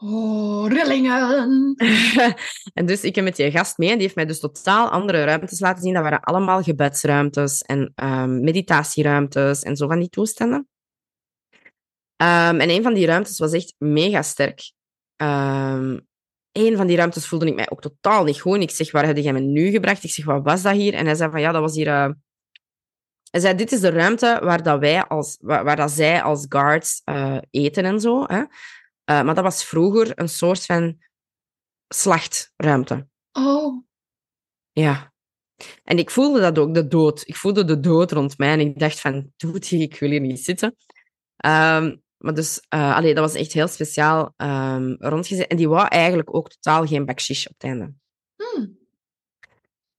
Oh, 0.02 0.68
rillingen. 0.68 1.74
en 2.74 2.86
dus 2.86 3.04
ik 3.04 3.14
heb 3.14 3.24
met 3.24 3.36
die 3.36 3.50
gast 3.50 3.78
mee 3.78 3.88
en 3.88 3.94
die 3.94 4.02
heeft 4.02 4.14
mij 4.14 4.26
dus 4.26 4.40
totaal 4.40 4.88
andere 4.88 5.24
ruimtes 5.24 5.60
laten 5.60 5.82
zien. 5.82 5.94
Dat 5.94 6.02
waren 6.02 6.20
allemaal 6.20 6.62
gebedsruimtes 6.62 7.62
en 7.62 7.92
ehm, 7.94 8.40
meditatieruimtes 8.40 9.62
en 9.62 9.76
zo 9.76 9.86
van 9.86 9.98
die 9.98 10.08
toestanden. 10.08 10.68
Ehm, 12.16 12.60
en 12.60 12.70
een 12.70 12.82
van 12.82 12.94
die 12.94 13.06
ruimtes 13.06 13.38
was 13.38 13.52
echt 13.52 13.74
mega 13.78 14.22
sterk. 14.22 14.72
Ehm, 15.16 15.98
een 16.52 16.76
van 16.76 16.86
die 16.86 16.96
ruimtes 16.96 17.26
voelde 17.26 17.46
ik 17.46 17.54
mij 17.54 17.70
ook 17.70 17.80
totaal 17.80 18.24
niet 18.24 18.42
gewoon. 18.42 18.60
Ik 18.60 18.70
zeg, 18.70 18.90
waar 18.90 19.06
heb 19.06 19.16
jij 19.16 19.32
me 19.32 19.40
nu 19.40 19.70
gebracht? 19.70 20.04
Ik 20.04 20.10
zeg, 20.10 20.24
wat 20.24 20.44
was 20.44 20.62
dat 20.62 20.74
hier? 20.74 20.94
En 20.94 21.06
hij 21.06 21.14
zei 21.14 21.30
van, 21.30 21.40
ja, 21.40 21.52
dat 21.52 21.60
was 21.62 21.74
hier... 21.74 21.86
Uh... 21.86 22.08
Hij 23.30 23.40
zei, 23.40 23.54
dit 23.54 23.72
is 23.72 23.80
de 23.80 23.90
ruimte 23.90 24.40
waar, 24.42 24.62
dat 24.62 24.78
wij 24.78 25.04
als, 25.04 25.36
waar, 25.40 25.76
dat 25.76 25.90
zij 25.90 26.22
als 26.22 26.46
guards 26.48 27.02
uh, 27.04 27.38
eten 27.50 27.84
en 27.84 28.00
zo. 28.00 28.24
Hè? 28.26 28.42
Uh, 29.10 29.22
maar 29.22 29.34
dat 29.34 29.44
was 29.44 29.64
vroeger 29.64 30.18
een 30.18 30.28
soort 30.28 30.66
van 30.66 30.98
slachtruimte. 31.88 33.08
Oh. 33.32 33.84
Ja. 34.72 35.12
En 35.84 35.98
ik 35.98 36.10
voelde 36.10 36.40
dat 36.40 36.58
ook, 36.58 36.74
de 36.74 36.88
dood. 36.88 37.22
Ik 37.26 37.36
voelde 37.36 37.64
de 37.64 37.80
dood 37.80 38.12
rond 38.12 38.38
mij 38.38 38.52
en 38.52 38.60
ik 38.60 38.78
dacht 38.78 39.00
van, 39.00 39.32
doet 39.36 39.70
ik 39.88 39.98
wil 39.98 40.10
hier 40.10 40.20
niet 40.20 40.44
zitten. 40.44 40.76
Um, 41.46 42.02
maar 42.16 42.34
dus, 42.34 42.66
uh, 42.74 42.96
allee, 42.96 43.14
dat 43.14 43.24
was 43.24 43.40
echt 43.40 43.52
heel 43.52 43.68
speciaal 43.68 44.34
um, 44.36 44.96
rondgezet. 44.98 45.46
En 45.46 45.56
die 45.56 45.68
wou 45.68 45.88
eigenlijk 45.88 46.34
ook 46.34 46.48
totaal 46.48 46.86
geen 46.86 47.04
bakshish 47.04 47.46
op 47.46 47.52
het 47.52 47.62
einde. 47.62 47.92
Hmm. 48.36 48.78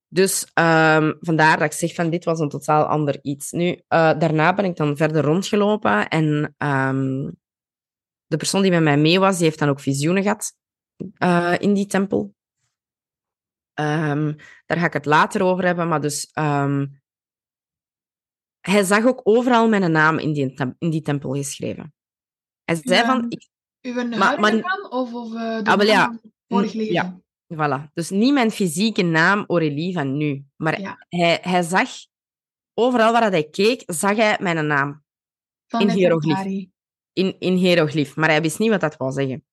Dus 0.08 0.41
um, 0.44 1.18
vandaar 1.20 1.58
dat 1.58 1.65
ik 1.65 1.72
zeg 1.72 1.94
van 1.94 2.10
dit 2.10 2.25
was 2.25 2.39
een 2.39 2.50
totaal 2.50 2.86
ander 2.86 3.20
iets. 3.22 3.51
Nu, 3.51 3.70
uh, 3.72 3.77
daarna 4.20 4.53
ben 4.53 4.65
ik 4.65 4.75
dan 4.75 4.98
verder 4.98 5.24
rondgelopen 5.24 6.08
en 6.08 6.56
um, 6.58 7.40
de 8.32 8.38
persoon 8.38 8.62
die 8.62 8.72
met 8.72 8.82
mij 8.82 8.98
mee 8.98 9.20
was, 9.20 9.36
die 9.36 9.46
heeft 9.46 9.60
dan 9.60 9.70
ook 9.70 9.80
visioenen 9.80 10.24
gehad 10.24 10.54
uh, 11.18 11.56
in 11.60 11.74
die 11.74 11.86
tempel. 11.86 12.36
Um, 13.80 14.36
daar 14.66 14.78
ga 14.78 14.86
ik 14.86 14.94
het 14.94 15.06
later 15.06 15.42
over 15.44 15.66
hebben, 15.66 15.88
maar 15.88 16.02
dus 16.02 16.30
hij 18.60 18.84
zag 18.84 19.06
ook 19.06 19.22
overal 19.24 19.70
mijn 19.70 19.92
naam 19.92 20.18
in 20.18 20.34
die, 20.34 20.54
in 20.78 20.90
die 20.90 21.02
tempel 21.02 21.34
geschreven. 21.34 21.94
Hij 22.64 22.76
zei 22.76 23.00
Ja. 23.00 23.06
van... 23.06 23.26
Ik, 23.30 23.50
Uw 23.82 23.94
Maar- 23.94 24.08
maar, 24.18 24.40
maar- 24.40 24.56
naam 24.56 24.86
of, 24.90 25.14
of 25.14 25.34
uh, 25.34 25.64
de 25.64 25.72
Ah, 25.72 25.86
ja. 25.86 26.20
vorig 26.48 26.74
leven? 26.74 26.94
Ja. 26.94 27.20
voilà. 27.54 27.94
Dus 27.94 28.10
niet 28.10 28.34
mijn 28.34 28.52
fysieke 28.52 29.02
naam 29.02 29.44
Aurélie 29.48 29.94
van 29.94 30.18
nu. 30.18 30.46
Maar 30.56 30.80
Ja. 30.82 31.06
hij, 31.10 31.40
hij 31.42 31.62
zag... 31.62 31.90
Overal 32.74 33.12
waar 33.12 33.32
hij 33.32 33.50
keek, 33.50 33.84
zag 33.86 34.16
hij 34.16 34.38
mijn 34.40 34.68
naam. 34.68 35.04
Van 35.68 35.82
in 35.82 35.88
Nefertari. 35.88 36.72
In, 37.13 37.39
in 37.39 37.53
hieroglyf. 37.53 38.15
Maar 38.15 38.30
hij 38.30 38.41
wist 38.41 38.60
niet 38.60 38.70
wat 38.70 38.82
dat 38.82 38.98
wou 38.98 39.12
zeggen. 39.12 39.46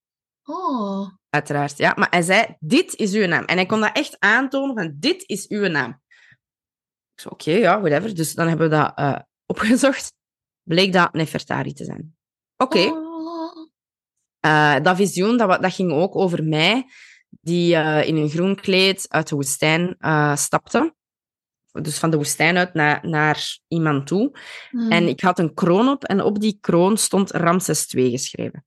Oh. 0.45 1.09
Uiteraard, 1.31 1.79
ja. 1.79 1.93
Maar 1.97 2.11
hij 2.11 2.23
zei, 2.23 2.57
dit 2.61 2.95
is 2.95 3.13
uw 3.13 3.27
naam. 3.27 3.45
En 3.45 3.57
hij 3.57 3.67
kon 3.67 3.81
dat 3.81 3.97
echt 3.97 4.17
aantonen 4.19 4.77
van, 4.77 4.95
dit 4.99 5.23
is 5.27 5.49
uw 5.49 5.67
naam. 5.67 5.91
Ik 7.15 7.21
zei, 7.21 7.35
oké, 7.35 7.51
ja, 7.51 7.81
whatever. 7.81 8.15
Dus 8.15 8.35
dan 8.35 8.49
hebben 8.49 8.69
we 8.71 8.77
dat 8.77 8.93
eh, 8.95 9.19
opgezocht. 9.47 10.13
Bleek 10.63 10.93
dat 10.93 11.13
Nefertari 11.13 11.73
te 11.73 11.85
zijn. 11.85 12.17
Oké. 12.57 12.79
Oh. 12.79 13.69
Eh, 14.41 14.77
dat 14.83 14.97
visioen, 14.97 15.37
dat, 15.37 15.63
dat 15.63 15.75
ging 15.75 15.93
ook 15.93 16.17
over 16.17 16.45
mij, 16.45 16.87
die 17.29 17.75
eh, 17.77 18.09
in 18.09 18.17
een 18.17 18.29
groen 18.29 18.55
kleed 18.55 19.07
uit 19.09 19.29
de 19.29 19.35
woestijn 19.35 19.97
stapte. 20.37 20.95
Dus 21.73 21.99
van 21.99 22.11
de 22.11 22.17
woestijn 22.17 22.57
uit 22.57 22.75
naar, 22.75 23.09
naar 23.09 23.59
iemand 23.69 24.07
toe. 24.07 24.39
Hmm. 24.71 24.91
En 24.91 25.09
ik 25.09 25.21
had 25.21 25.39
een 25.39 25.55
kroon 25.55 25.89
op 25.89 26.05
en 26.05 26.23
op 26.23 26.41
die 26.41 26.59
kroon 26.61 26.97
stond 26.97 27.31
Ramses 27.31 27.95
II 27.95 28.11
geschreven. 28.11 28.65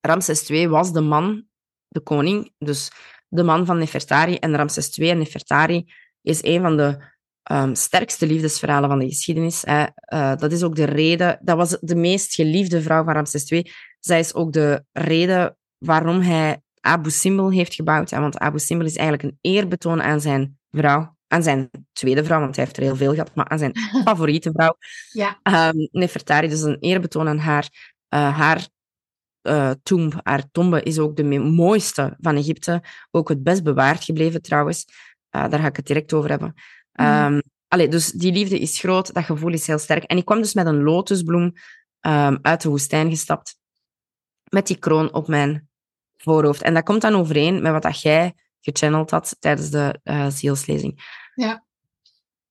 Ramses 0.00 0.50
II 0.50 0.68
was 0.68 0.92
de 0.92 1.00
man, 1.00 1.44
de 1.88 2.00
koning, 2.00 2.52
dus 2.58 2.90
de 3.28 3.42
man 3.42 3.66
van 3.66 3.78
Nefertari. 3.78 4.34
En 4.34 4.56
Ramses 4.56 4.98
II 4.98 5.10
en 5.10 5.18
Nefertari 5.18 5.92
is 6.22 6.44
een 6.44 6.60
van 6.60 6.76
de 6.76 7.16
ehm, 7.42 7.74
sterkste 7.74 8.26
liefdesverhalen 8.26 8.88
van 8.88 8.98
de 8.98 9.08
geschiedenis. 9.08 9.62
hè. 9.66 9.84
Eh, 9.94 10.36
dat 10.36 10.52
is 10.52 10.62
ook 10.62 10.76
de 10.76 10.84
reden, 10.84 11.38
dat 11.42 11.56
was 11.56 11.78
de 11.80 11.96
meest 11.96 12.34
geliefde 12.34 12.82
vrouw 12.82 13.04
van 13.04 13.14
Ramses 13.14 13.50
II. 13.50 13.70
Zij 14.00 14.18
is 14.18 14.34
ook 14.34 14.52
de 14.52 14.84
reden 14.92 15.56
waarom 15.78 16.20
hij 16.20 16.62
Abu 16.80 17.10
Simbel 17.10 17.50
heeft 17.50 17.74
gebouwd. 17.74 18.10
hè, 18.10 18.20
Want 18.20 18.38
Abu 18.38 18.58
Simbel 18.58 18.86
is 18.86 18.96
eigenlijk 18.96 19.28
een 19.28 19.38
eerbetoon 19.52 20.02
aan 20.02 20.20
zijn 20.20 20.58
vrouw. 20.70 21.16
Aan 21.28 21.42
zijn 21.42 21.70
tweede 21.92 22.24
vrouw, 22.24 22.40
want 22.40 22.56
hij 22.56 22.64
heeft 22.64 22.76
er 22.76 22.82
heel 22.82 22.96
veel 22.96 23.12
gehad, 23.12 23.34
maar 23.34 23.48
aan 23.48 23.58
zijn 23.58 23.76
favoriete 24.04 24.50
vrouw. 24.52 24.76
Ja. 25.08 25.38
Um, 25.72 25.88
Nefertari, 25.90 26.48
dus 26.48 26.62
een 26.62 26.78
eerbetoon 26.80 27.28
aan 27.28 27.38
haar. 27.38 27.96
Uh, 28.14 28.38
haar 28.38 28.68
uh, 29.42 29.70
tomb, 29.82 30.20
haar 30.22 30.50
tombe 30.50 30.82
is 30.82 30.98
ook 30.98 31.16
de 31.16 31.24
mooiste 31.38 32.16
van 32.20 32.36
Egypte. 32.36 32.82
Ook 33.10 33.28
het 33.28 33.42
best 33.42 33.62
bewaard 33.62 34.04
gebleven 34.04 34.42
trouwens. 34.42 34.84
Uh, 35.36 35.48
daar 35.48 35.60
ga 35.60 35.66
ik 35.66 35.76
het 35.76 35.86
direct 35.86 36.12
over 36.12 36.30
hebben. 36.30 36.54
Mhm. 36.92 37.32
Um, 37.32 37.42
allee, 37.68 37.88
dus 37.88 38.10
die 38.10 38.32
liefde 38.32 38.58
is 38.58 38.78
groot, 38.78 39.14
dat 39.14 39.24
gevoel 39.24 39.52
is 39.52 39.66
heel 39.66 39.78
sterk. 39.78 40.04
En 40.04 40.16
ik 40.16 40.24
kwam 40.24 40.38
dus 40.38 40.54
met 40.54 40.66
een 40.66 40.82
lotusbloem 40.82 41.52
um, 42.00 42.38
uit 42.42 42.62
de 42.62 42.68
woestijn 42.68 43.10
gestapt. 43.10 43.56
Met 44.50 44.66
die 44.66 44.78
kroon 44.78 45.12
op 45.12 45.28
mijn 45.28 45.68
voorhoofd. 46.16 46.62
En 46.62 46.74
dat 46.74 46.84
komt 46.84 47.00
dan 47.00 47.14
overeen 47.14 47.62
met 47.62 47.72
wat 47.72 47.82
dat 47.82 48.00
jij 48.00 48.34
gechanneld 48.60 49.10
had 49.10 49.36
tijdens 49.38 49.70
de 49.70 50.00
uh, 50.04 50.26
zielslezing. 50.28 51.22
Ja. 51.34 51.64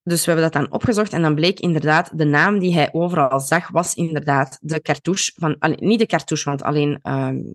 Dus 0.03 0.25
we 0.25 0.31
hebben 0.31 0.51
dat 0.51 0.61
dan 0.61 0.71
opgezocht 0.71 1.13
en 1.13 1.21
dan 1.21 1.35
bleek 1.35 1.59
inderdaad 1.59 2.17
de 2.17 2.25
naam 2.25 2.59
die 2.59 2.73
hij 2.73 2.89
overal 2.91 3.39
zag, 3.39 3.67
was 3.67 3.93
inderdaad 3.93 4.57
de 4.61 4.81
cartouche 4.81 5.31
van... 5.35 5.55
allee, 5.59 5.77
niet 5.79 5.99
de 5.99 6.05
cartouche, 6.05 6.49
want 6.49 6.61
alleen 6.63 6.99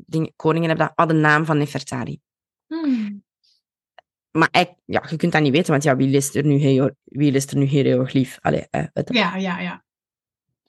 dingen, 0.07 0.33
koningen 0.37 0.69
hebben 0.69 0.87
dat, 0.87 0.97
maar 0.97 1.09
de 1.09 1.21
naam 1.21 1.45
van 1.45 1.59
Nefertari. 1.59 2.21
Hmm. 2.67 3.25
Maar 4.31 4.49
ja, 4.85 5.03
je 5.09 5.17
kunt 5.17 5.33
dat 5.33 5.43
niet 5.43 5.53
weten, 5.53 5.71
want 5.71 5.83
ja, 5.83 5.97
wie 5.97 6.09
leest 6.09 6.35
er 6.35 6.45
nu, 6.45 6.91
wie 7.05 7.33
leest 7.33 7.51
er 7.51 7.57
nu 7.57 7.65
hieroglyf? 7.65 8.39
Allee, 8.41 8.67
eh. 8.71 8.87
Ja, 8.93 9.37
ja, 9.37 9.61
ja. 9.61 9.85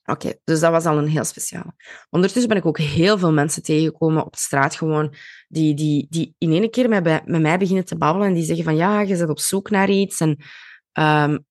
Oké, 0.05 0.33
dus 0.43 0.59
dat 0.59 0.71
was 0.71 0.85
al 0.85 0.97
een 0.97 1.07
heel 1.07 1.23
speciaal. 1.23 1.75
Ondertussen 2.09 2.49
ben 2.49 2.57
ik 2.57 2.65
ook 2.65 2.77
heel 2.77 3.17
veel 3.17 3.31
mensen 3.31 3.63
tegengekomen 3.63 4.25
op 4.25 4.35
straat 4.35 4.75
gewoon, 4.75 5.15
die, 5.47 5.73
die, 5.73 6.07
die 6.09 6.35
in 6.37 6.51
één 6.51 6.69
keer 6.69 6.89
met, 6.89 7.03
met 7.03 7.41
mij 7.41 7.57
beginnen 7.57 7.85
te 7.85 7.97
babbelen 7.97 8.27
en 8.27 8.33
die 8.33 8.43
zeggen 8.43 8.63
van 8.63 8.75
ja, 8.75 9.01
je 9.01 9.17
bent 9.17 9.29
op 9.29 9.39
zoek 9.39 9.69
naar 9.69 9.89
iets. 9.89 10.19
En, 10.19 10.37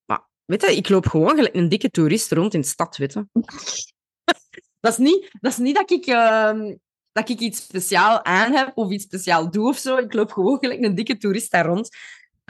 maar 0.05 0.29
weet 0.45 0.63
je, 0.63 0.77
ik 0.77 0.89
loop 0.89 1.07
gewoon 1.07 1.37
gelijk 1.37 1.55
een 1.55 1.69
dikke 1.69 1.91
toerist 1.91 2.33
rond 2.33 2.55
in 2.55 2.61
de 2.61 2.67
stad, 2.67 2.97
weet 2.97 3.13
je. 3.13 3.27
dat, 4.81 4.93
is 4.93 4.97
niet, 4.97 5.31
dat 5.41 5.53
is 5.53 5.59
niet 5.59 5.75
dat 5.75 5.91
ik, 5.91 6.07
um, 6.07 6.79
dat 7.13 7.29
ik 7.29 7.41
iets 7.41 7.63
speciaal 7.63 8.25
aan 8.25 8.53
heb 8.53 8.73
of 8.75 8.91
iets 8.91 9.05
speciaal 9.05 9.51
doe 9.51 9.69
of 9.69 9.77
zo. 9.77 9.97
Ik 9.97 10.13
loop 10.13 10.33
gewoon 10.33 10.59
gelijk 10.59 10.85
een 10.85 10.95
dikke 10.95 11.17
toerist 11.17 11.51
daar 11.51 11.67
rond. 11.67 11.89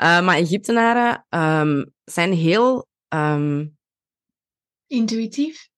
Uh, 0.03 0.25
maar 0.25 0.37
Egyptenaren 0.37 1.27
um, 1.29 1.93
zijn 2.05 2.33
heel... 2.33 2.87
Um, 3.15 3.77
Intuïtief? 4.87 5.71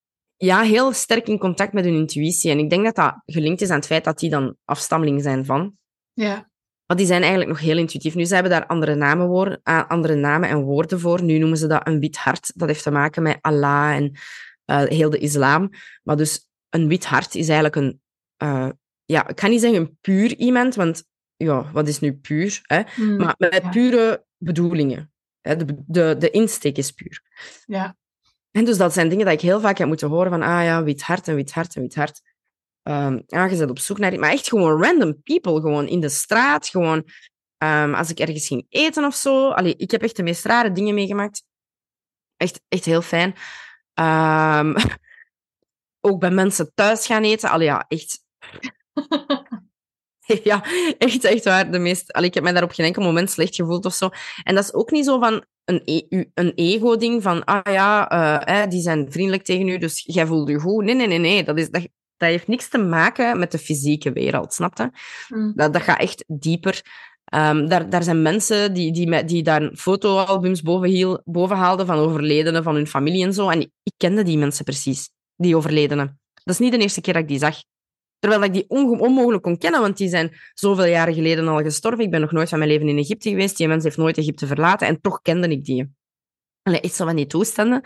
Ja, 0.45 0.61
heel 0.63 0.93
sterk 0.93 1.29
in 1.29 1.39
contact 1.39 1.73
met 1.73 1.85
hun 1.85 1.95
intuïtie. 1.95 2.51
En 2.51 2.59
ik 2.59 2.71
denk 2.71 2.85
dat 2.85 2.95
dat 2.95 3.23
gelinkt 3.27 3.61
is 3.61 3.71
aan 3.71 3.77
het 3.77 3.87
feit 3.87 4.05
dat 4.05 4.19
die 4.19 4.31
dan 4.31 4.57
afstammeling 4.65 5.23
zijn 5.23 5.45
van. 5.45 5.77
Ja. 6.13 6.51
Maar 6.87 6.97
die 6.97 7.07
zijn 7.07 7.21
eigenlijk 7.21 7.51
nog 7.51 7.61
heel 7.61 7.79
intuïtief. 7.79 8.15
Nu, 8.15 8.25
ze 8.25 8.35
hebben 8.35 8.53
daar 8.53 8.67
andere 8.67 8.95
namen, 8.95 9.27
voor, 9.27 9.61
uh, 9.65 9.89
andere 9.89 10.15
namen 10.15 10.49
en 10.49 10.63
woorden 10.63 11.01
voor. 11.01 11.23
Nu 11.23 11.39
noemen 11.39 11.59
ze 11.59 11.67
dat 11.67 11.87
een 11.87 12.01
wit 12.01 12.17
hart. 12.17 12.53
Dat 12.55 12.69
heeft 12.69 12.83
te 12.83 12.91
maken 12.91 13.23
met 13.23 13.39
Allah 13.41 13.95
en 13.95 14.13
uh, 14.67 14.83
heel 14.83 15.11
de 15.11 15.19
islam. 15.19 15.71
Maar 16.03 16.17
dus 16.17 16.49
een 16.69 16.89
wit 16.89 17.05
hart 17.05 17.35
is 17.35 17.49
eigenlijk 17.49 17.77
een... 17.77 18.01
Uh, 18.43 18.69
ja, 19.05 19.29
ik 19.29 19.37
kan 19.37 19.51
niet 19.51 19.61
zeggen 19.61 19.81
een 19.81 19.99
puur 20.01 20.37
iemand, 20.37 20.75
want 20.75 21.05
ja, 21.37 21.71
wat 21.73 21.89
is 21.89 22.01
nu 22.01 22.15
puur? 22.15 22.61
Hè? 22.63 22.83
Hmm. 22.95 23.17
Maar 23.17 23.35
met 23.39 23.63
ja. 23.63 23.69
pure 23.69 24.25
bedoelingen. 24.37 25.13
Hè? 25.41 25.57
De, 25.57 25.83
de, 25.87 26.17
de 26.19 26.31
insteek 26.31 26.77
is 26.77 26.91
puur. 26.91 27.23
Ja. 27.67 27.97
En 28.54 28.64
dus 28.64 28.76
dat 28.76 28.92
zijn 28.92 29.08
dingen 29.08 29.25
dat 29.25 29.34
ik 29.34 29.40
heel 29.40 29.61
vaak 29.61 29.78
heb 29.78 29.87
moeten 29.88 30.08
horen 30.08 30.30
van, 30.30 30.42
ah 30.42 30.64
ja, 30.64 30.82
wit 30.82 31.02
hart 31.02 31.28
en 31.28 31.34
wit 31.34 31.52
hart 31.52 31.76
en 31.76 31.82
wit 31.82 31.94
hart. 31.94 32.20
Je 32.82 33.56
bent 33.56 33.70
op 33.70 33.78
zoek 33.78 33.99
naar... 33.99 34.18
Maar 34.18 34.30
echt 34.30 34.49
gewoon 34.49 34.82
random 34.82 35.23
people, 35.23 35.61
gewoon 35.61 35.87
in 35.87 36.00
de 36.00 36.08
straat, 36.08 36.68
gewoon... 36.68 37.08
Um, 37.58 37.94
als 37.94 38.11
ik 38.11 38.18
ergens 38.18 38.46
ging 38.46 38.66
eten 38.68 39.04
of 39.04 39.14
zo. 39.14 39.54
Ik 39.54 39.90
heb 39.90 40.02
echt 40.02 40.16
de 40.16 40.23
meest 40.23 40.44
rare 40.44 40.73
dingen 40.73 40.94
meegemaakt. 40.94 41.44
Echt, 42.37 42.61
echt 42.68 42.84
heel 42.84 43.02
fijn. 43.02 43.34
Um, 43.94 44.76
ook 46.06 46.20
bij 46.20 46.30
mensen 46.30 46.73
thuis 46.75 47.06
gaan 47.06 47.23
eten. 47.23 47.50
Allee, 47.50 47.66
ja, 47.66 47.84
echt... 47.88 48.25
ja, 50.45 50.64
echt, 50.99 51.25
echt 51.25 51.45
waar. 51.45 51.71
De 51.71 51.78
meest... 51.78 52.12
Allee, 52.12 52.28
ik 52.28 52.35
heb 52.35 52.43
mij 52.43 52.52
daar 52.52 52.62
op 52.62 52.73
geen 52.73 52.87
enkel 52.87 53.02
moment 53.02 53.31
slecht 53.31 53.54
gevoeld 53.54 53.85
of 53.85 53.95
zo. 53.95 54.09
En 54.43 54.54
dat 54.54 54.64
is 54.64 54.75
ook 54.75 54.90
niet 54.90 55.04
zo 55.04 55.19
van 55.19 55.45
een, 55.64 55.83
e 55.85 56.25
een 56.35 56.52
ego-ding 56.54 57.23
van, 57.23 57.45
ah 57.45 57.73
ja, 57.73 58.12
uh, 58.12 58.54
hè, 58.54 58.66
die 58.66 58.81
zijn 58.81 59.07
vriendelijk 59.12 59.45
tegen 59.45 59.69
u, 59.69 59.78
dus 59.78 60.02
jij 60.07 60.26
voelt 60.26 60.49
je 60.49 60.59
goed. 60.59 60.85
Nee, 60.85 60.95
nee, 60.95 61.07
nee, 61.07 61.19
nee. 61.19 61.45
Dat, 61.45 61.59
is, 61.59 61.71
dat, 61.71 61.88
dat 62.16 62.28
heeft 62.28 62.49
niks 62.49 62.69
te 62.69 62.78
maken 62.78 63.38
met 63.38 63.52
de 63.52 63.59
fysieke 63.59 64.12
wereld, 64.12 64.54
snap 64.54 64.78
je? 64.78 64.90
Mm. 65.28 65.52
Dat, 65.57 65.73
dat 65.73 65.83
gaat 65.83 66.00
echt 66.00 66.25
dieper. 66.26 66.83
Um, 67.35 67.69
daar, 67.69 67.90
daar 67.90 68.02
zijn 68.02 68.23
mensen 68.23 68.75
die, 68.75 68.93
die, 68.93 69.25
die 69.25 69.43
daar 69.43 69.71
fotoalbums 69.75 70.62
boven, 70.62 70.88
hiel, 70.88 71.21
boven 71.25 71.57
haalden 71.57 71.87
van 71.87 71.99
overledenen 71.99 72.62
van 72.62 72.75
hun 72.75 72.87
familie 72.87 73.25
en 73.25 73.33
zo. 73.33 73.49
En 73.49 73.61
ik 73.61 73.93
kende 73.97 74.23
die 74.23 74.38
mensen 74.38 74.64
precies, 74.64 75.11
die 75.37 75.57
overledenen. 75.57 76.21
Dat 76.35 76.54
is 76.54 76.59
niet 76.59 76.73
de 76.73 76.78
eerste 76.78 77.00
keer 77.00 77.12
dat 77.12 77.23
ik 77.23 77.28
die 77.28 77.38
zag. 77.38 77.57
Terwijl 78.25 78.45
ik 78.45 78.52
die 78.52 78.64
on 78.69 79.00
onmogelijk 79.00 79.43
kon 79.43 79.59
kennen, 79.59 79.81
want 79.81 79.97
die 79.97 80.09
zijn 80.09 80.37
zoveel 80.54 80.85
jaren 80.85 81.14
geleden 81.14 81.49
al 81.49 81.62
gestorven. 81.62 82.04
Ik 82.04 82.11
ben 82.11 82.21
nog 82.21 82.33
nooit 82.33 82.49
van 82.49 82.59
mijn 82.59 82.71
leven 82.71 82.88
in 82.88 82.99
Egypte 82.99 83.28
geweest. 83.28 83.57
Die 83.57 83.69
mens 83.69 83.85
heeft 83.85 83.97
nooit 83.97 84.19
Egypte 84.19 84.47
verlaten 84.47 84.87
en 84.87 85.00
toch 85.00 85.23
kende 85.23 85.49
ik 85.49 85.64
die. 85.64 85.90
Allee, 86.62 86.81
echt 86.81 86.95
zo 86.95 87.04
van 87.04 87.16
die 87.16 87.26
toestanden. 87.26 87.83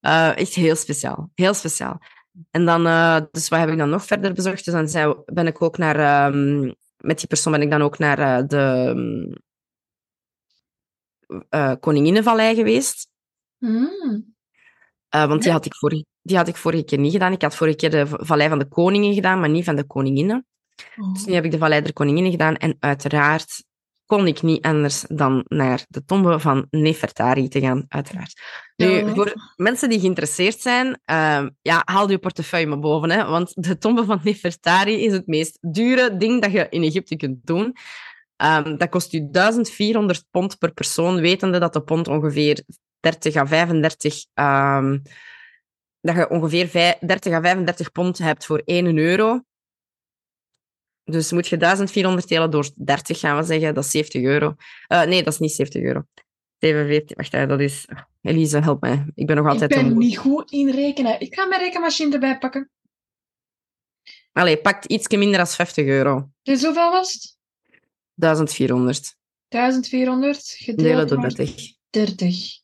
Uh, 0.00 0.36
echt 0.36 0.54
heel 0.54 0.76
speciaal. 0.76 1.30
Heel 1.34 1.54
speciaal. 1.54 2.00
En 2.50 2.64
dan, 2.64 2.86
uh, 2.86 3.20
dus 3.30 3.48
wat 3.48 3.58
heb 3.58 3.68
ik 3.68 3.78
dan 3.78 3.90
nog 3.90 4.04
verder 4.04 4.32
bezocht? 4.32 4.64
Dus 4.64 4.74
dan 4.74 4.88
zijn, 4.88 5.22
ben 5.24 5.46
ik 5.46 5.62
ook 5.62 5.78
naar, 5.78 6.26
um, 6.32 6.74
met 6.96 7.18
die 7.18 7.28
persoon 7.28 7.52
ben 7.52 7.62
ik 7.62 7.70
dan 7.70 7.82
ook 7.82 7.98
naar 7.98 8.18
uh, 8.18 8.46
de 8.46 9.40
Koninginnenvallei 11.80 12.54
geweest. 12.54 13.08
Mm. 13.58 14.34
Want 15.08 15.42
die 15.42 15.52
had, 15.52 15.64
ik 15.64 15.74
vorige, 15.74 16.04
die 16.22 16.36
had 16.36 16.48
ik 16.48 16.56
vorige 16.56 16.84
keer 16.84 16.98
niet 16.98 17.12
gedaan. 17.12 17.32
Ik 17.32 17.42
had 17.42 17.54
vorige 17.54 17.76
keer 17.76 17.90
de 17.90 18.06
Vallei 18.08 18.48
van 18.48 18.58
de 18.58 18.68
Koningen 18.68 19.14
gedaan, 19.14 19.40
maar 19.40 19.48
niet 19.48 19.64
van 19.64 19.76
de 19.76 19.84
Koninginnen. 19.84 20.46
Oh. 20.96 21.12
Dus 21.12 21.24
nu 21.24 21.34
heb 21.34 21.44
ik 21.44 21.50
de 21.50 21.58
Vallei 21.58 21.82
der 21.82 21.92
Koninginnen 21.92 22.32
gedaan. 22.32 22.56
En 22.56 22.76
uiteraard 22.80 23.64
kon 24.06 24.26
ik 24.26 24.42
niet 24.42 24.64
anders 24.64 25.04
dan 25.08 25.44
naar 25.48 25.84
de 25.88 26.04
tombe 26.04 26.40
van 26.40 26.66
Nefertari 26.70 27.48
te 27.48 27.60
gaan, 27.60 27.84
uiteraard. 27.88 28.40
Nu, 28.76 29.14
voor 29.14 29.32
mensen 29.56 29.88
die 29.88 30.00
geïnteresseerd 30.00 30.60
zijn, 30.60 31.00
ehm, 31.04 31.48
ja, 31.62 31.82
haal 31.84 32.10
je 32.10 32.18
portefeuille 32.18 32.66
maar 32.66 32.78
boven. 32.78 33.10
Hè, 33.10 33.24
want 33.24 33.52
de 33.54 33.78
tombe 33.78 34.04
van 34.04 34.20
Nefertari 34.22 35.04
is 35.04 35.12
het 35.12 35.26
meest 35.26 35.58
dure 35.60 36.16
ding 36.16 36.42
dat 36.42 36.52
je 36.52 36.66
in 36.70 36.82
Egypte 36.82 37.16
kunt 37.16 37.38
doen. 37.46 37.76
Ehm, 38.36 38.76
dat 38.76 38.88
kost 38.88 39.12
je 39.12 39.30
1400 39.30 40.24
pond 40.30 40.58
per 40.58 40.72
persoon, 40.72 41.20
wetende 41.20 41.58
dat 41.58 41.72
de 41.72 41.82
pond 41.82 42.08
ongeveer 42.08 42.64
30 43.00 43.36
à 43.36 43.46
35... 43.46 44.24
ehm, 44.34 44.98
dat 46.02 46.16
je 46.16 46.30
ongeveer 46.30 46.68
vij- 46.68 46.98
30 47.00 47.32
à 47.32 47.40
35 47.40 47.92
pond 47.92 48.18
hebt 48.18 48.46
voor 48.46 48.62
1 48.64 48.98
euro. 48.98 49.42
Dus 51.04 51.32
moet 51.32 51.48
je 51.48 51.56
1400 51.56 52.28
delen 52.28 52.50
door 52.50 52.70
30, 52.76 53.18
gaan 53.18 53.36
we 53.36 53.42
zeggen. 53.42 53.74
Dat 53.74 53.84
is 53.84 53.90
70 53.90 54.22
euro. 54.22 54.54
Eh, 54.86 55.02
nee, 55.02 55.22
dat 55.22 55.32
is 55.32 55.38
niet 55.38 55.52
70 55.52 55.82
euro. 55.82 56.02
47, 56.58 57.16
wacht, 57.16 57.48
dat 57.48 57.60
is... 57.60 57.84
Elise, 58.20 58.58
help 58.58 58.80
mij. 58.80 59.04
Ik 59.14 59.26
ben 59.26 59.36
nog 59.36 59.44
Ik 59.46 59.50
altijd... 59.52 59.70
ben 59.70 59.84
een- 59.86 59.98
niet 59.98 60.18
goed 60.18 60.50
in 60.50 60.70
rekenen. 60.70 61.20
Ik 61.20 61.34
ga 61.34 61.44
mijn 61.46 61.60
rekenmachine 61.60 62.12
erbij 62.14 62.38
pakken. 62.38 62.70
Allee, 64.32 64.60
pakt 64.60 64.84
iets 64.84 65.08
minder 65.08 65.36
dan 65.36 65.46
50 65.46 65.86
euro. 65.86 66.30
Dus 66.42 66.64
hoeveel 66.64 66.90
was 66.90 67.12
het? 67.12 67.36
1400. 68.14 69.16
1400 69.48 70.46
gedeeld 70.58 71.08
door 71.08 71.20
30. 71.20 71.72
30. 71.90 72.61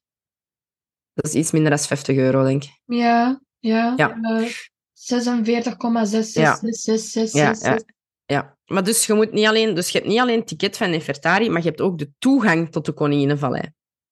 Dat 1.20 1.32
is 1.32 1.34
iets 1.34 1.50
minder 1.50 1.70
dan 1.70 1.78
50 1.78 2.16
euro, 2.16 2.44
denk 2.44 2.64
ik. 2.64 2.80
Ja, 2.84 3.40
ja. 3.58 3.92
Ja. 3.96 4.18
eh, 4.22 4.48
46,66666. 4.92 7.32
Ja, 7.32 7.54
ja. 7.60 7.78
Ja, 8.26 8.56
maar 8.66 8.84
dus 8.84 9.06
je 9.06 9.14
moet 9.14 9.32
niet 9.32 9.46
alleen... 9.46 9.74
Dus 9.74 9.88
je 9.88 9.98
hebt 9.98 10.10
niet 10.10 10.20
alleen 10.20 10.38
het 10.38 10.46
ticket 10.46 10.76
van 10.76 10.90
Nefertari, 10.90 11.50
maar 11.50 11.62
je 11.62 11.68
hebt 11.68 11.80
ook 11.80 11.98
de 11.98 12.10
toegang 12.18 12.70
tot 12.70 12.84
de 12.84 12.92
Koninginnenvallei. 12.92 13.62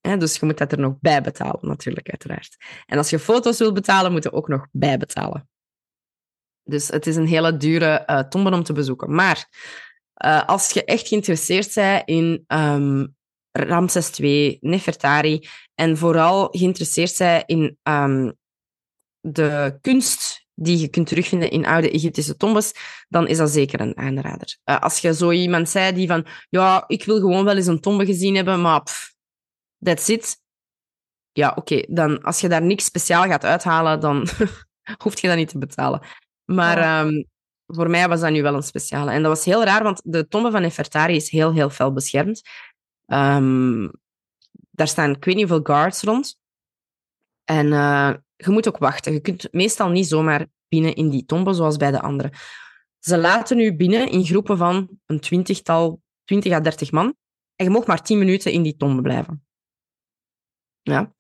Hè, 0.01 0.17
dus 0.17 0.37
je 0.37 0.47
moet 0.47 0.59
dat 0.59 0.73
er 0.73 0.79
nog 0.79 0.95
bij 1.01 1.23
betalen, 1.23 1.69
natuurlijk, 1.69 2.09
uiteraard. 2.09 2.57
En 2.87 2.99
als 2.99 3.11
je 3.11 3.19
foto's 3.19 3.59
wilt 3.59 3.75
betalen, 3.75 4.13
moet 4.13 4.23
je 4.23 4.33
ook 4.33 4.49
nog 4.49 4.67
bijbetalen. 4.73 5.49
Dus 6.63 6.89
het 6.89 7.07
is 7.07 7.17
een 7.17 7.27
hele 7.27 7.57
dure 7.57 7.87
eh 7.87 8.19
tombe 8.19 8.51
om 8.51 8.63
te 8.63 8.73
bezoeken. 8.73 9.15
Maar 9.15 9.49
eh, 10.15 10.45
als 10.47 10.71
je 10.71 10.85
echt 10.85 11.09
geïnteresseerd 11.09 11.75
bent 11.75 12.03
in 12.09 12.45
ehm, 12.47 13.07
Ramses 13.57 14.19
II, 14.19 14.59
Nefertari, 14.61 15.49
en 15.75 15.97
vooral 15.97 16.49
geïnteresseerd 16.51 17.19
bent 17.19 17.43
in 17.47 17.79
ehm, 17.83 18.31
de 19.21 19.79
kunst 19.81 20.45
die 20.55 20.79
je 20.79 20.89
kunt 20.89 21.07
terugvinden 21.07 21.51
in 21.51 21.67
oude 21.67 21.91
Egyptische 21.91 22.37
tombes, 22.37 22.73
dan 23.09 23.27
is 23.29 23.37
dat 23.37 23.51
zeker 23.51 23.81
een 23.81 23.97
aanrader. 23.97 24.59
Eh, 24.65 24.81
als 24.81 24.99
je 24.99 25.15
zo 25.15 25.31
iemand 25.31 25.69
zei 25.69 25.93
die 25.93 26.07
van, 26.07 26.27
ja, 26.49 26.85
ik 26.87 27.05
wil 27.05 27.17
gewoon 27.21 27.45
wel 27.45 27.57
eens 27.57 27.67
een 27.67 27.81
tombe 27.81 28.05
gezien 28.07 28.35
hebben, 28.35 28.61
maar 28.61 28.83
pff, 28.83 29.15
that's 29.85 30.09
it. 30.09 30.41
Ja, 31.33 31.53
oké, 31.57 31.83
dan 31.89 32.23
als 32.23 32.41
je 32.41 32.49
daar 32.49 32.63
niks 32.63 32.85
speciaal 32.85 33.25
gaat 33.25 33.45
uithalen, 33.45 34.01
dan 34.01 34.29
hoef 35.03 35.21
je 35.21 35.29
dat 35.29 35.37
niet 35.37 35.49
te 35.49 35.59
betalen. 35.59 36.01
Maar 36.45 36.79
Ja. 36.79 37.05
ehm, 37.05 37.23
voor 37.67 37.91
mij 37.91 38.09
was 38.09 38.21
dat 38.21 38.31
nu 38.31 38.43
wel 38.43 38.55
een 38.55 38.63
speciale. 38.63 39.11
En 39.11 39.23
dat 39.23 39.37
was 39.37 39.45
heel 39.45 39.65
raar, 39.65 39.83
want 39.83 40.01
de 40.05 40.29
tombe 40.29 40.51
van 40.51 40.63
Nefertari 40.63 41.17
is 41.17 41.31
heel, 41.31 41.53
heel 41.53 41.71
fel 41.71 41.93
beschermd. 41.93 42.43
Ehm, 43.07 43.89
daar 44.71 44.89
staan 44.89 45.11
ik 45.11 45.25
weet 45.25 45.35
niet 45.35 45.49
hoeveel 45.49 45.75
guards 45.75 46.03
rond. 46.03 46.39
En 47.45 47.73
eh, 47.73 48.15
je 48.37 48.51
moet 48.51 48.69
ook 48.69 48.79
wachten. 48.79 49.13
Je 49.13 49.21
kunt 49.21 49.53
meestal 49.53 49.89
niet 49.89 50.07
zomaar 50.07 50.47
binnen 50.69 50.95
in 50.95 51.11
die 51.11 51.25
tombe, 51.25 51.53
zoals 51.53 51.77
bij 51.77 51.91
de 51.91 52.01
andere. 52.01 52.33
Ze 52.99 53.19
laten 53.19 53.61
u 53.61 53.77
binnen 53.77 54.09
in 54.09 54.25
groepen 54.25 54.57
van 54.57 54.99
een 55.07 55.21
twintigtal, 55.21 56.03
20 56.25 56.53
à 56.53 56.61
30 56.61 56.91
man. 56.91 57.17
En 57.57 57.65
je 57.65 57.71
mag 57.71 57.87
maar 57.87 58.03
10 58.03 58.19
minuten 58.19 58.53
in 58.53 58.63
die 58.63 58.77
tombe 58.77 59.03
blijven. 59.03 59.47
Ja. 60.83 61.15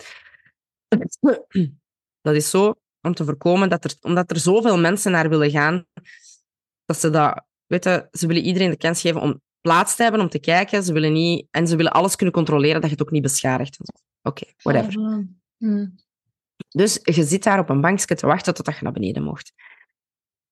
Dat 2.21 2.35
is 2.35 2.51
zo 2.51 2.75
om 3.01 3.15
te 3.15 3.25
voorkomen 3.25 3.69
dat 3.69 3.85
er, 3.85 3.95
omdat 4.01 4.31
er 4.31 4.39
zoveel 4.39 4.79
mensen 4.79 5.13
naar 5.13 5.29
willen 5.29 5.51
gaan, 5.51 5.87
dat 6.85 6.99
ze 6.99 7.11
dat, 7.11 7.45
weet 7.67 7.85
je, 7.85 8.09
ze 8.11 8.27
willen 8.27 8.43
iedereen 8.43 8.71
de 8.71 8.77
kans 8.77 9.01
geven 9.01 9.21
om 9.21 9.43
plaats 9.67 9.97
te 9.97 10.03
hebben, 10.03 10.21
om 10.21 10.29
te 10.29 10.39
kijken. 10.39 10.83
Ze 10.83 10.93
willen 10.93 11.13
niet, 11.13 11.47
en 11.51 11.67
ze 11.67 11.77
willen 11.77 11.93
alles 11.93 12.17
kunnen 12.17 12.35
controleren, 12.35 12.81
dat 12.81 12.91
je 12.91 12.97
het 12.97 13.05
ook 13.05 13.11
niet 13.11 13.23
beschadigt. 13.23 13.79
Oké, 14.23 14.47
whatever. 14.57 15.01
Ah, 15.01 15.19
hm. 15.59 15.87
Dus 16.69 16.99
je 17.03 17.25
zit 17.25 17.43
daar 17.43 17.59
op 17.59 17.69
een 17.69 17.81
bankje 17.81 18.15
te 18.15 18.27
wachten 18.27 18.55
totdat 18.55 18.77
je 18.77 18.83
naar 18.83 18.93
beneden 18.93 19.23
mocht. 19.23 19.53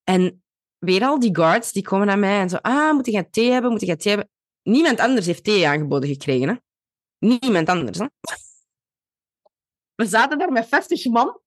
En 0.05 0.45
weer 0.79 1.03
al 1.03 1.19
die 1.19 1.35
guards, 1.37 1.73
die 1.73 1.83
komen 1.83 2.07
naar 2.07 2.19
mij 2.19 2.41
en 2.41 2.49
zo, 2.49 2.57
ah, 2.57 2.93
moet 2.93 3.07
jij 3.07 3.25
thee 3.25 3.51
hebben, 3.51 3.71
moet 3.71 3.81
jij 3.81 3.97
thee 3.97 4.13
hebben? 4.13 4.31
Niemand 4.63 5.01
anders 5.01 5.27
heeft 5.27 5.45
thee 5.45 5.69
aangeboden 5.69 6.09
gekregen, 6.09 6.49
hè. 6.49 6.55
Niemand 7.19 7.69
anders, 7.69 7.99
hè. 7.99 8.07
We 9.95 10.07
zaten 10.07 10.39
daar 10.39 10.53
met 10.53 10.69
50 10.69 11.05
man. 11.05 11.41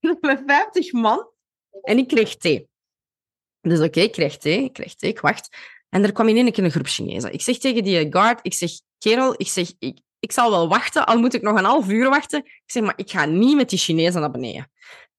met 0.20 0.42
50 0.46 0.92
man. 0.92 1.28
En 1.82 1.98
ik 1.98 2.08
kreeg 2.08 2.36
thee. 2.36 2.68
Dus 3.60 3.80
oké, 3.80 4.00
ik 4.00 4.12
krijg 4.12 4.36
thee, 4.36 4.64
ik 4.64 4.72
krijg 4.72 4.94
thee, 4.94 5.10
ik 5.10 5.20
wacht. 5.20 5.48
En 5.94 6.02
er 6.04 6.12
kwam 6.12 6.28
in 6.28 6.36
één 6.36 6.52
keer 6.52 6.64
een 6.64 6.70
groep 6.70 6.86
Chinezen. 6.86 7.32
Ik 7.32 7.42
zeg 7.42 7.58
tegen 7.58 7.84
die 7.84 8.06
guard, 8.10 8.38
ik 8.42 8.54
zeg, 8.54 8.70
kerel, 8.98 9.34
ik 9.36 9.48
zeg, 9.48 9.72
ik, 9.78 9.98
ik 10.18 10.32
zal 10.32 10.50
wel 10.50 10.68
wachten, 10.68 11.06
al 11.06 11.18
moet 11.18 11.34
ik 11.34 11.42
nog 11.42 11.58
een 11.58 11.64
half 11.64 11.88
uur 11.88 12.08
wachten. 12.08 12.38
Ik 12.44 12.62
zeg, 12.66 12.82
maar 12.82 12.92
ik 12.96 13.10
ga 13.10 13.24
niet 13.24 13.56
met 13.56 13.68
die 13.68 13.78
Chinezen 13.78 14.20
naar 14.20 14.30
beneden. 14.30 14.70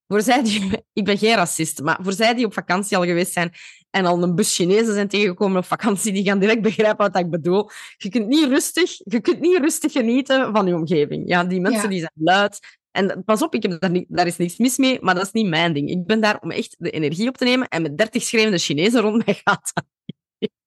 Voor 0.08 0.22
zij 0.22 0.44
die, 0.44 0.72
ik 0.94 1.06
ben 1.06 1.18
geen 1.18 1.36
racist, 1.36 1.82
maar 1.82 1.98
voor 2.02 2.14
zij 2.14 2.34
die 2.34 2.46
op 2.46 2.54
vakantie 2.54 2.98
al 2.98 3.04
geweest 3.04 3.34
zijn 3.34 3.54
en 3.90 4.06
al 4.06 4.24
een 4.24 4.36
bus 4.36 4.56
Chinezen 4.56 4.94
zijn 4.94 5.08
tegengekomen 5.08 5.58
op 5.58 5.66
vakantie, 5.66 6.12
die 6.14 6.24
gaan 6.24 6.40
direct 6.40 6.62
begrijpen 6.62 7.12
wat 7.12 7.24
ik 7.24 7.30
bedoel. 7.30 7.70
Je 7.98 8.10
kunt 8.10 8.28
niet 8.28 8.48
rustig, 8.48 8.92
je 9.04 9.20
kunt 9.22 9.40
niet 9.40 9.58
rustig 9.58 9.92
genieten 9.92 10.54
van 10.54 10.68
je 10.68 10.76
omgeving. 10.76 11.24
Ja, 11.28 11.44
die 11.44 11.62
mensen 11.62 11.82
Ja. 11.82 11.88
die 11.88 12.00
zijn 12.00 12.12
luid. 12.14 12.60
En 12.92 13.24
pas 13.26 13.42
op, 13.42 13.54
ik 13.54 13.62
heb 13.64 13.80
daar, 13.82 13.90
niet, 13.92 14.06
daar 14.08 14.28
is 14.28 14.38
niks 14.38 14.58
mis 14.58 14.78
mee, 14.78 14.98
maar 15.02 15.16
dat 15.16 15.26
is 15.26 15.32
niet 15.32 15.48
mijn 15.48 15.74
ding. 15.74 15.90
Ik 15.90 16.06
ben 16.06 16.22
daar 16.22 16.40
om 16.42 16.52
echt 16.52 16.76
de 16.80 16.90
energie 16.90 17.28
op 17.28 17.38
te 17.38 17.44
nemen 17.44 17.68
en 17.68 17.82
met 17.82 17.98
dertig 17.98 18.24
schreeuwende 18.24 18.58
Chinezen 18.58 19.02
rond 19.02 19.26
mij 19.26 19.36
gaat 19.44 19.72
dat 19.74 19.86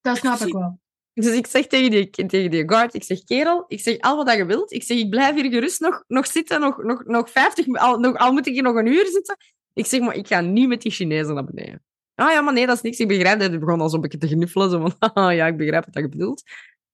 Dat 0.01 0.17
snap 0.23 0.39
ik 0.39 0.53
wel. 0.53 0.79
dus 1.13 1.33
ik 1.33 1.47
zeg 1.47 1.67
tegen 1.67 1.91
die, 1.91 2.09
tegen 2.09 2.51
die 2.51 2.69
guard, 2.69 2.93
ik 2.93 3.03
zeg, 3.03 3.23
kerel, 3.23 3.63
ik 3.67 3.79
zeg, 3.79 3.99
al 3.99 4.25
wat 4.25 4.35
je 4.35 4.45
wilt. 4.45 4.71
Ik 4.71 4.83
zeg, 4.83 4.97
ik 4.97 5.09
blijf 5.09 5.35
hier 5.35 5.51
gerust 5.51 5.79
nog, 5.79 6.03
nog 6.07 6.27
zitten, 6.27 6.59
nog, 6.59 6.83
nog, 6.83 7.05
nog 7.05 7.29
50, 7.29 7.77
al, 7.77 7.99
nog, 7.99 8.17
al 8.17 8.31
moet 8.31 8.47
ik 8.47 8.53
hier 8.53 8.63
nog 8.63 8.75
een 8.75 8.87
uur 8.87 9.05
zitten. 9.05 9.37
Ik 9.73 9.85
zeg, 9.85 9.99
maar 9.99 10.15
ik 10.15 10.27
ga 10.27 10.41
niet 10.41 10.67
met 10.67 10.81
die 10.81 10.91
Chinezen 10.91 11.33
naar 11.33 11.45
beneden. 11.45 11.83
Ah 12.15 12.31
ja, 12.31 12.41
maar 12.41 12.53
nee, 12.53 12.65
dat 12.65 12.75
is 12.75 12.81
niks, 12.81 12.99
ik 12.99 13.07
begrijp 13.07 13.39
dat. 13.39 13.49
Die 13.49 13.59
begon 13.59 13.81
al 13.81 13.89
zo'n 13.89 14.01
beetje 14.01 14.17
te 14.17 14.27
gniffelen, 14.27 14.69
zo 14.69 14.79
van, 14.79 14.93
haha, 15.13 15.29
ja, 15.39 15.47
ik 15.47 15.57
begrijp 15.57 15.85
wat 15.85 16.03
je 16.03 16.09
bedoelt. 16.09 16.43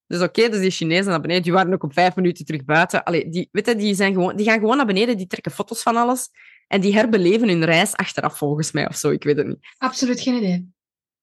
Dus 0.08 0.22
oké, 0.22 0.50
dus 0.50 0.60
die 0.60 0.72
Chinezen 0.72 1.06
naar 1.06 1.22
beneden, 1.22 1.44
die 1.44 1.52
waren 1.52 1.74
ook 1.74 1.84
op 1.84 1.94
vijf 1.94 2.16
minuten 2.16 2.46
terug 2.46 2.66
buiten. 2.66 3.04
Allee, 3.04 3.30
die, 3.30 3.50
weet 3.52 3.66
je, 3.66 3.76
die, 3.76 3.96
zijn 3.96 4.14
gewoon, 4.14 4.36
die 4.36 4.46
gaan 4.46 4.60
gewoon 4.60 4.78
naar 4.78 4.86
beneden, 4.86 5.18
die 5.18 5.28
trekken 5.28 5.52
foto's 5.52 5.82
van 5.82 5.96
alles. 5.96 6.30
En 6.68 6.82
die 6.82 6.94
herbeleven 6.94 7.48
hun 7.48 7.66
reis 7.66 7.96
achteraf, 7.96 8.38
volgens 8.38 8.72
mij, 8.72 8.88
of 8.88 8.96
zo, 8.96 9.10
ik 9.10 9.24
weet 9.24 9.38
het 9.38 9.48
niet. 9.48 9.68
Absoluut 9.78 10.22
geen 10.22 10.36
idee. 10.36 10.74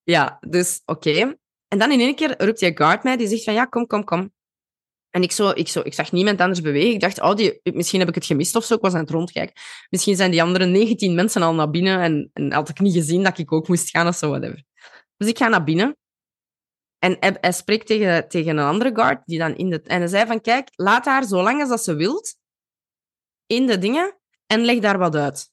Ja, 0.03 0.39
dus 0.49 0.83
oké. 0.85 1.37
En 1.73 1.79
dan 1.79 1.91
in 1.91 2.01
één 2.01 2.15
keer 2.15 2.45
roept 2.45 2.59
die 2.59 2.77
guard 2.77 3.03
mij, 3.03 3.17
die 3.17 3.29
zegt 3.29 3.45
van 3.45 3.55
ja, 3.55 3.65
kom, 3.65 3.87
kom, 3.87 4.05
kom. 4.05 4.33
En 5.11 5.23
ik, 5.23 5.33
zo, 5.33 5.51
ik, 5.51 5.69
zo, 5.69 5.81
ik 5.81 5.95
zag 5.95 6.13
niemand 6.13 6.41
anders 6.41 6.61
bewegen. 6.61 6.93
Ik 6.93 7.01
dacht, 7.01 7.21
oh, 7.21 7.35
die, 7.35 7.61
misschien 7.63 8.01
heb 8.01 8.09
ik 8.09 8.15
het 8.15 8.25
gemist 8.27 8.57
of 8.57 8.65
zo. 8.65 8.75
Ik 8.75 8.81
was 8.81 8.95
aan 8.95 9.01
het 9.01 9.11
rondkijken. 9.11 9.55
Misschien 9.91 10.17
zijn 10.17 10.31
die 10.31 10.43
andere 10.43 10.65
19 10.65 11.15
mensen 11.15 11.43
al 11.43 11.55
naar 11.55 11.71
binnen 11.71 12.01
en, 12.01 12.31
en 12.33 12.53
had 12.53 12.69
ik 12.69 12.81
niet 12.81 12.95
gezien 12.95 13.23
dat 13.23 13.39
ik 13.39 13.53
ook 13.53 13.69
moest 13.69 13.91
gaan 13.91 14.07
of 14.07 14.17
zo, 14.17 14.29
whatever. 14.29 14.65
Dus 15.17 15.29
ik 15.29 15.39
ga 15.39 15.49
naar 15.49 15.65
binnen. 15.65 15.97
En 16.99 17.17
hij, 17.21 17.37
hij 17.41 17.53
spreekt 17.53 17.87
tegen, 17.87 18.29
tegen 18.29 18.57
een 18.57 18.65
andere 18.65 18.95
guard 18.95 19.27
die 19.27 19.39
dan 19.39 19.57
in 19.57 19.71
de... 19.71 19.83
En 19.83 19.99
hij 19.99 20.09
zei 20.09 20.27
van, 20.27 20.41
kijk, 20.41 20.69
laat 20.75 21.05
haar 21.05 21.25
zo 21.25 21.43
lang 21.43 21.61
als 21.61 21.69
dat 21.69 21.85
ze 21.85 21.95
wilt 21.95 22.37
in 23.47 23.67
de 23.67 23.79
dingen 23.79 24.19
en 24.47 24.65
leg 24.65 24.79
daar 24.79 24.99
wat 24.99 25.15
uit. 25.15 25.51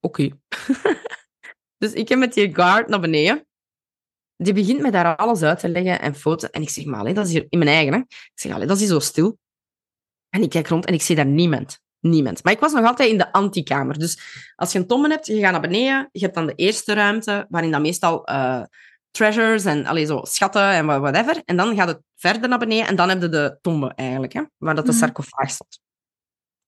Oké. 0.00 0.28
dus 1.82 1.92
ik 1.92 2.08
heb 2.08 2.18
met 2.18 2.32
die 2.32 2.54
guard 2.54 2.88
naar 2.88 3.00
beneden. 3.00 3.48
Die 4.42 4.52
begint 4.52 4.80
me 4.80 4.90
daar 4.90 5.16
alles 5.16 5.42
uit 5.42 5.58
te 5.58 5.68
leggen 5.68 6.00
en 6.00 6.14
foto's. 6.14 6.50
En 6.50 6.62
ik 6.62 6.70
zeg, 6.70 6.84
maar 6.84 7.14
dat 7.14 7.26
is 7.26 7.32
hier 7.32 7.46
in 7.48 7.58
mijn 7.58 7.70
eigen. 7.70 7.92
Hè. 7.92 7.98
Ik 8.08 8.30
zeg, 8.34 8.58
dat 8.58 8.70
is 8.70 8.78
hier 8.78 8.88
zo 8.88 8.98
stil. 8.98 9.38
En 10.28 10.42
ik 10.42 10.50
kijk 10.50 10.68
rond 10.68 10.86
en 10.86 10.94
ik 10.94 11.02
zie 11.02 11.16
daar 11.16 11.26
niemand. 11.26 11.80
Niemand. 12.00 12.44
Maar 12.44 12.52
ik 12.52 12.60
was 12.60 12.72
nog 12.72 12.84
altijd 12.86 13.10
in 13.10 13.18
de 13.18 13.32
antikamer. 13.32 13.98
Dus 13.98 14.20
als 14.56 14.72
je 14.72 14.78
een 14.78 14.86
tombe 14.86 15.08
hebt, 15.08 15.26
je 15.26 15.38
gaat 15.40 15.52
naar 15.52 15.60
beneden. 15.60 16.08
Je 16.12 16.20
hebt 16.20 16.34
dan 16.34 16.46
de 16.46 16.54
eerste 16.54 16.92
ruimte, 16.92 17.46
waarin 17.48 17.70
dan 17.70 17.82
meestal 17.82 18.24
eh, 18.24 18.62
treasures 19.10 19.64
en 19.64 19.86
allee, 19.86 20.06
zo, 20.06 20.20
schatten 20.22 20.70
en 20.70 20.86
whatever. 20.86 21.42
En 21.44 21.56
dan 21.56 21.76
gaat 21.76 21.88
het 21.88 22.00
verder 22.16 22.48
naar 22.48 22.58
beneden 22.58 22.86
en 22.86 22.96
dan 22.96 23.08
heb 23.08 23.20
je 23.20 23.28
de 23.28 23.58
tombe 23.60 23.92
eigenlijk, 23.94 24.32
hè, 24.32 24.42
waar 24.56 24.74
dat 24.74 24.86
de 24.86 24.92
Mhm. 24.92 25.00
sarcofaag 25.00 25.50
stond. 25.50 25.80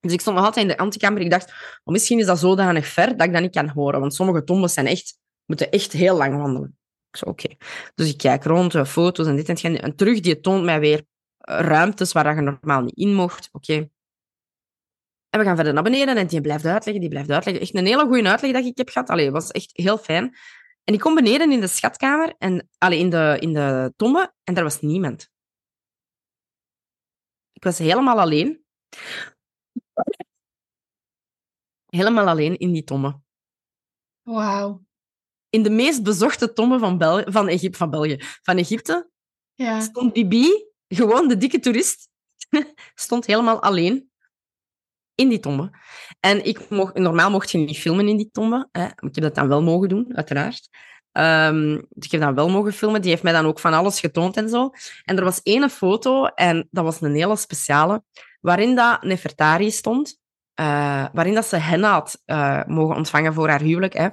Dus 0.01 0.13
ik 0.13 0.21
stond 0.21 0.37
nog 0.37 0.45
altijd 0.45 0.67
in 0.67 0.73
de 0.73 0.79
antikamer. 0.79 1.21
Ik 1.21 1.31
dacht, 1.31 1.51
oh, 1.85 1.93
misschien 1.93 2.19
is 2.19 2.27
dat 2.27 2.39
zodanig 2.39 2.87
ver 2.87 3.17
dat 3.17 3.27
ik 3.27 3.33
dat 3.33 3.43
niet 3.43 3.55
kan 3.55 3.69
horen. 3.69 4.01
Want 4.01 4.15
sommige 4.15 4.45
tombes 4.45 4.73
zijn 4.73 4.87
echt, 4.87 5.19
moeten 5.47 5.71
echt 5.71 5.93
heel 5.93 6.17
lang 6.17 6.37
wandelen. 6.37 6.77
Oké. 7.21 7.57
Dus 7.95 8.09
ik 8.09 8.19
kijk 8.19 8.45
rond, 8.45 8.89
foto's 8.89 9.27
en 9.27 9.37
dit 9.37 9.49
en 9.49 9.73
dat. 9.73 9.83
En 9.83 9.97
terug, 9.97 10.21
die 10.21 10.41
toont 10.41 10.65
mij 10.65 10.81
weer 10.81 11.05
ruimtes 11.39 12.13
waar 12.13 12.35
je 12.35 12.41
normaal 12.41 12.83
niet 12.83 12.97
in 12.97 13.15
mocht. 13.15 13.49
Oké. 13.53 13.91
En 15.29 15.39
we 15.41 15.45
gaan 15.45 15.55
verder 15.55 15.75
naar 15.75 15.83
beneden 15.83 16.17
en 16.17 16.27
die 16.27 16.41
blijft 16.41 16.65
uitleggen, 16.65 17.01
die 17.01 17.11
blijft 17.11 17.31
uitleggen. 17.31 17.63
Echt 17.63 17.75
een 17.75 17.87
hele 17.87 18.07
goede 18.07 18.29
uitleg 18.29 18.53
dat 18.53 18.65
ik 18.65 18.77
heb 18.77 18.89
gehad. 18.89 19.09
Allee, 19.09 19.31
was 19.31 19.51
echt 19.51 19.71
heel 19.73 19.99
fijn. 19.99 20.37
En 20.85 20.95
ik 20.95 21.01
kom 21.01 21.15
beneden 21.15 21.53
in 21.53 21.61
de 21.61 21.67
schatkamer, 21.67 22.35
en, 22.39 22.69
allee, 22.79 22.99
in, 22.99 23.11
de, 23.11 23.37
in 23.41 23.53
de 23.53 23.93
tombe, 23.97 24.35
en 24.45 24.55
daar 24.55 24.65
was 24.65 24.81
niemand. 24.81 25.31
Ik 27.53 27.63
was 27.63 27.79
helemaal 27.79 28.21
alleen. 28.21 28.65
Helemaal 31.87 32.27
alleen 32.27 32.59
in 32.59 32.73
die 32.73 32.85
tombe. 32.85 33.21
Wauw. 34.23 34.85
In 35.53 35.63
de 35.63 35.71
meest 35.71 36.03
bezochte 36.03 36.53
tombe 36.53 36.79
van, 36.79 36.99
Bel 36.99 37.23
van, 37.27 37.49
Egypte, 37.49 37.79
van 37.79 37.91
België, 37.91 38.17
van 38.43 38.57
Egypte, 38.57 39.11
Ja. 39.55 39.81
stond 39.81 40.13
Bibi, 40.13 40.47
gewoon 40.89 41.29
de 41.29 41.37
dikke 41.37 41.59
toerist, 41.61 42.09
stond 42.95 43.27
helemaal 43.27 43.63
alleen 43.63 44.11
in 45.15 45.29
die 45.29 45.41
tombe. 45.41 45.71
En 46.21 46.45
ik 46.45 46.69
mocht, 46.71 46.95
normaal 46.95 47.31
mocht 47.31 47.51
je 47.51 47.59
niet 47.59 47.79
filmen 47.79 48.09
in 48.09 48.17
die 48.17 48.29
tombe. 48.33 48.69
Hè. 48.73 48.85
Ik 48.85 48.95
heb 49.15 49.21
dat 49.21 49.35
dan 49.35 49.49
wel 49.49 49.63
mogen 49.63 49.89
doen, 49.89 50.17
uiteraard. 50.17 50.69
Ehm, 51.13 51.75
dus 51.91 52.05
ik 52.05 52.11
heb 52.11 52.21
dat 52.21 52.35
wel 52.35 52.49
mogen 52.51 52.73
filmen. 52.73 53.01
Die 53.01 53.11
heeft 53.11 53.23
mij 53.23 53.33
dan 53.33 53.47
ook 53.47 53.59
van 53.59 53.73
alles 53.73 54.01
getoond 54.01 54.37
en 54.37 54.49
zo. 54.49 54.71
En 55.05 55.17
er 55.17 55.25
was 55.25 55.43
één 55.43 55.71
foto, 55.71 56.25
en 56.25 56.69
dat 56.71 56.85
was 56.85 57.01
een 57.01 57.15
hele 57.15 57.37
speciale, 57.37 58.03
waarin 58.41 58.75
dat 58.75 59.03
Nefertari 59.03 59.71
stond. 59.71 60.21
eh, 60.55 61.07
waarin 61.13 61.35
dat 61.35 61.47
ze 61.47 61.57
henna 61.57 61.93
had 61.93 62.23
eh, 62.25 62.65
mogen 62.67 62.97
ontvangen 62.97 63.35
voor 63.35 63.49
haar 63.49 63.61
huwelijk. 63.61 63.93
Hè. 63.93 64.09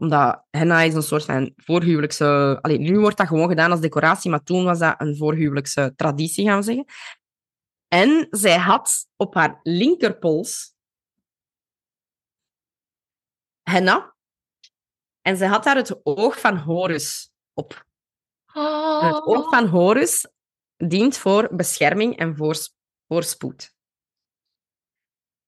Omdat 0.00 0.44
henna 0.50 0.80
is 0.82 0.94
een 0.94 1.02
soort 1.02 1.24
van 1.24 1.52
voorhuwelijkse... 1.56 2.58
Allee, 2.60 2.78
nu 2.78 2.98
wordt 2.98 3.16
dat 3.16 3.26
gewoon 3.26 3.48
gedaan 3.48 3.70
als 3.70 3.80
decoratie, 3.80 4.30
maar 4.30 4.42
toen 4.42 4.64
was 4.64 4.78
dat 4.78 5.00
een 5.00 5.16
voorhuwelijkse 5.16 5.92
traditie, 5.96 6.46
gaan 6.46 6.58
we 6.58 6.64
zeggen. 6.64 6.84
En 7.88 8.26
zij 8.30 8.58
had 8.58 9.06
op 9.16 9.34
haar 9.34 9.60
linkerpols 9.62 10.74
henna. 13.62 14.16
En 15.22 15.36
zij 15.36 15.48
had 15.48 15.64
daar 15.64 15.76
het 15.76 16.00
oog 16.02 16.40
van 16.40 16.56
Horus 16.56 17.30
op. 17.52 17.86
Het 19.02 19.26
oog 19.26 19.44
Oh, 19.44 19.50
van 19.50 19.66
Horus 19.66 20.26
dient 20.76 21.18
voor 21.18 21.54
bescherming 21.54 22.16
en 22.16 22.36
voors- 22.36 22.74
voorspoed. 23.08 23.76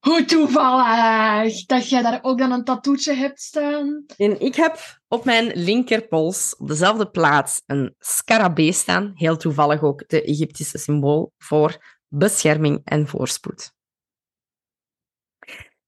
Hoe 0.01 0.25
toevallig 0.25 1.65
dat 1.67 1.89
jij 1.89 2.03
daar 2.03 2.19
ook 2.23 2.39
dan 2.39 2.53
een 2.53 2.65
tattoetje 2.65 3.15
hebt 3.15 3.41
staan. 3.41 4.05
En 4.17 4.41
ik 4.41 4.55
heb 4.55 5.01
op 5.09 5.25
mijn 5.25 5.53
linkerpols, 5.55 6.57
op 6.57 6.69
dezelfde 6.69 7.11
plaats, 7.11 7.63
een 7.67 7.95
scarabee 7.99 8.73
staan. 8.73 9.13
Heel 9.15 9.37
toevallig 9.37 9.83
ook 9.83 10.09
de 10.09 10.23
Egyptische 10.23 10.79
symbool 10.79 11.33
voor 11.39 11.99
bescherming 12.09 12.81
en 12.85 13.09
voorspoed. 13.09 13.73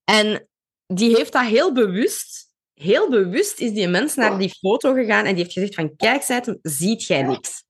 En 0.05 0.49
die 0.87 1.17
heeft 1.17 1.33
dat 1.33 1.47
heel 1.47 1.73
bewust, 1.73 2.55
heel 2.75 3.11
bewust 3.11 3.61
is 3.61 3.73
die 3.73 3.89
mens 3.89 4.15
naar 4.15 4.39
die 4.39 4.55
foto 4.59 4.95
gegaan 4.95 5.25
en 5.25 5.35
die 5.35 5.43
heeft 5.43 5.53
gezegd 5.53 5.75
van, 5.75 5.97
kijk, 5.97 6.43
ziet 6.63 7.05
jij 7.05 7.23
niks? 7.23 7.65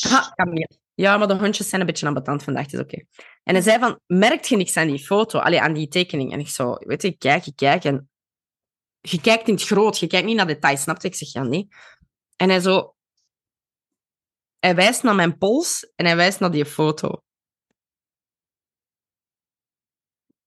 Ha, 0.00 0.32
Camille. 0.34 0.82
Ja, 0.94 1.16
maar 1.16 1.28
de 1.28 1.34
hondjes 1.34 1.68
zijn 1.68 1.80
een 1.80 1.86
beetje 1.86 2.06
ambetant 2.06 2.42
vandaag, 2.42 2.64
het 2.64 2.72
is 2.72 2.80
oké. 2.80 3.04
En 3.42 3.54
hij 3.54 3.62
zei 3.62 3.78
van, 3.78 4.00
merkt 4.06 4.48
je 4.48 4.56
niks 4.56 4.76
aan 4.76 4.86
die 4.86 5.04
foto? 5.04 5.38
Allee, 5.38 5.60
aan 5.60 5.72
die 5.72 5.88
tekening? 5.88 6.32
En 6.32 6.40
ik 6.40 6.48
zo, 6.48 6.74
weet 6.74 7.02
je, 7.02 7.16
kijk, 7.16 7.46
ik 7.46 7.56
kijk. 7.56 7.84
En 7.84 8.10
je 9.00 9.20
kijkt 9.20 9.48
in 9.48 9.54
het 9.54 9.62
groot, 9.62 9.98
je 9.98 10.06
kijkt 10.06 10.26
niet 10.26 10.36
naar 10.36 10.46
details, 10.46 10.82
snap 10.82 11.02
je? 11.02 11.08
Ik 11.08 11.14
zeg, 11.14 11.32
ja, 11.32 11.42
nee. 11.42 11.68
En 12.36 12.48
hij 12.48 12.60
zo... 12.60 12.94
Hij 14.58 14.74
wijst 14.74 15.02
naar 15.02 15.14
mijn 15.14 15.38
pols 15.38 15.92
en 15.94 16.06
hij 16.06 16.16
wijst 16.16 16.40
naar 16.40 16.50
die 16.50 16.66
foto. 16.66 17.22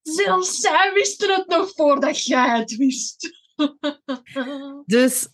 Zelfs 0.01 0.59
zij 0.59 0.91
wisten 0.93 1.35
het 1.35 1.47
nog 1.47 1.71
voordat 1.75 2.25
jij 2.25 2.57
het 2.57 2.75
wist. 2.75 3.45
Dus, 4.85 5.27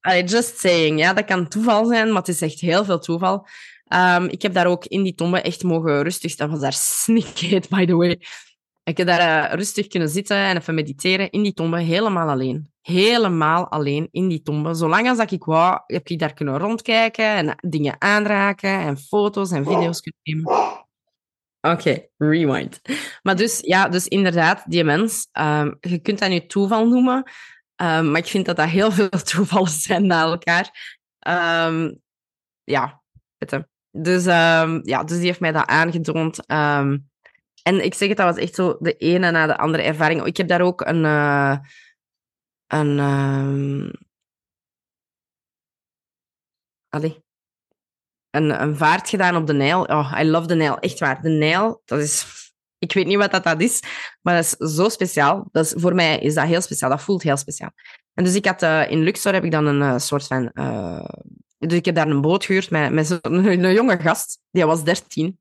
allee, 0.00 0.24
just 0.24 0.58
saying, 0.58 0.98
ja, 0.98 1.12
dat 1.12 1.24
kan 1.24 1.48
toeval 1.48 1.86
zijn, 1.86 2.08
maar 2.08 2.22
het 2.22 2.28
is 2.28 2.40
echt 2.40 2.60
heel 2.60 2.84
veel 2.84 2.98
toeval. 2.98 3.46
Ehm, 3.92 4.24
ik 4.24 4.42
heb 4.42 4.54
daar 4.54 4.66
ook 4.66 4.84
in 4.84 5.02
die 5.02 5.14
tombe 5.14 5.40
echt 5.40 5.62
mogen 5.62 6.02
rustig... 6.02 6.34
Dat 6.34 6.50
was 6.50 6.60
daar 6.60 6.72
snikheet, 7.02 7.68
by 7.68 7.84
the 7.84 7.96
way. 7.96 8.20
Ik 8.84 8.96
heb 8.96 9.06
daar 9.06 9.50
eh, 9.50 9.54
rustig 9.54 9.86
kunnen 9.86 10.08
zitten 10.08 10.36
en 10.36 10.56
even 10.56 10.74
mediteren 10.74 11.30
in 11.30 11.42
die 11.42 11.52
tombe, 11.52 11.80
helemaal 11.80 12.28
alleen. 12.28 12.72
Helemaal 12.80 13.68
alleen 13.68 14.08
in 14.10 14.28
die 14.28 14.42
tombe. 14.42 14.74
Zolang 14.74 15.08
als 15.08 15.18
dat 15.18 15.30
ik 15.30 15.44
wou, 15.44 15.80
heb 15.86 16.08
ik 16.08 16.18
daar 16.18 16.32
kunnen 16.34 16.58
rondkijken 16.58 17.24
en 17.24 17.56
dingen 17.60 17.94
aanraken 17.98 18.80
en 18.80 18.98
foto's 18.98 19.50
en 19.50 19.64
video's 19.64 20.00
kunnen 20.00 20.20
nemen. 20.22 20.86
Oké, 21.60 22.06
rewind. 22.16 22.80
Maar 23.22 23.36
dus, 23.36 23.60
ja, 23.60 23.88
dus 23.88 24.06
inderdaad, 24.06 24.64
die 24.66 24.84
mens, 24.84 25.28
ehm, 25.32 25.72
je 25.80 25.98
kunt 25.98 26.18
dat 26.18 26.28
nu 26.28 26.46
toeval 26.46 26.88
noemen, 26.88 27.30
ehm, 27.76 28.10
maar 28.10 28.20
ik 28.20 28.26
vind 28.26 28.46
dat 28.46 28.56
dat 28.56 28.68
heel 28.68 28.92
veel 28.98 29.08
toevallen 29.08 29.70
zijn 29.70 30.06
na 30.06 30.22
elkaar. 30.22 30.98
Ja, 32.64 33.02
weet. 33.38 33.70
Dus, 33.92 34.26
ehm, 34.26 34.80
ja, 34.82 35.04
dus 35.04 35.16
die 35.16 35.26
heeft 35.26 35.40
mij 35.40 35.52
dat 35.52 35.66
aangetoond. 35.66 36.46
Ehm, 36.46 36.98
en 37.62 37.84
ik 37.84 37.94
zeg 37.94 38.08
het, 38.08 38.16
dat 38.16 38.34
was 38.34 38.44
echt 38.44 38.54
zo 38.54 38.76
de 38.80 38.96
ene 38.96 39.30
na 39.30 39.46
de 39.46 39.56
andere 39.58 39.82
ervaring. 39.82 40.24
Ik 40.24 40.36
heb 40.36 40.48
daar 40.48 40.60
ook 40.60 40.80
een... 40.80 41.04
eh, 41.04 41.56
een 42.66 42.98
ehm, 42.98 43.90
allee, 46.88 47.24
een, 48.30 48.62
een 48.62 48.76
vaart 48.76 49.08
gedaan 49.08 49.36
op 49.36 49.46
de 49.46 49.52
Nijl. 49.52 49.82
Oh, 49.84 50.18
I 50.20 50.24
love 50.24 50.46
de 50.46 50.54
Nijl. 50.54 50.78
Echt 50.78 50.98
waar. 50.98 51.22
De 51.22 51.28
Nijl, 51.28 51.82
dat 51.84 51.98
is... 51.98 52.40
Ik 52.78 52.92
weet 52.92 53.06
niet 53.06 53.16
wat 53.16 53.30
dat, 53.30 53.44
dat 53.44 53.60
is, 53.60 53.82
maar 54.20 54.34
dat 54.34 54.44
is 54.44 54.74
zo 54.74 54.88
speciaal. 54.88 55.48
Dat 55.52 55.74
voor 55.76 55.94
mij 55.94 56.18
is 56.18 56.34
dat 56.34 56.46
heel 56.46 56.60
speciaal. 56.60 56.90
Dat 56.90 57.02
voelt 57.02 57.22
heel 57.22 57.36
speciaal. 57.36 57.70
En 58.14 58.24
dus 58.24 58.34
ik 58.34 58.46
had 58.46 58.62
eh, 58.62 58.90
in 58.90 59.02
Luxor 59.02 59.32
heb 59.32 59.44
ik 59.44 59.50
dan 59.50 59.66
een 59.66 59.82
eh, 59.82 59.98
soort 59.98 60.26
van... 60.26 60.50
eh, 61.62 61.68
dus 61.68 61.78
ik 61.78 61.84
heb 61.84 61.94
daar 61.94 62.08
een 62.08 62.20
boot 62.20 62.44
gehuurd 62.44 62.70
met, 62.70 62.92
met 62.92 63.06
zo'n 63.06 63.18
een, 63.22 63.64
een 63.64 63.74
jonge 63.74 63.98
gast. 63.98 64.38
Die 64.50 64.64
was 64.64 64.84
dertien. 64.84 65.40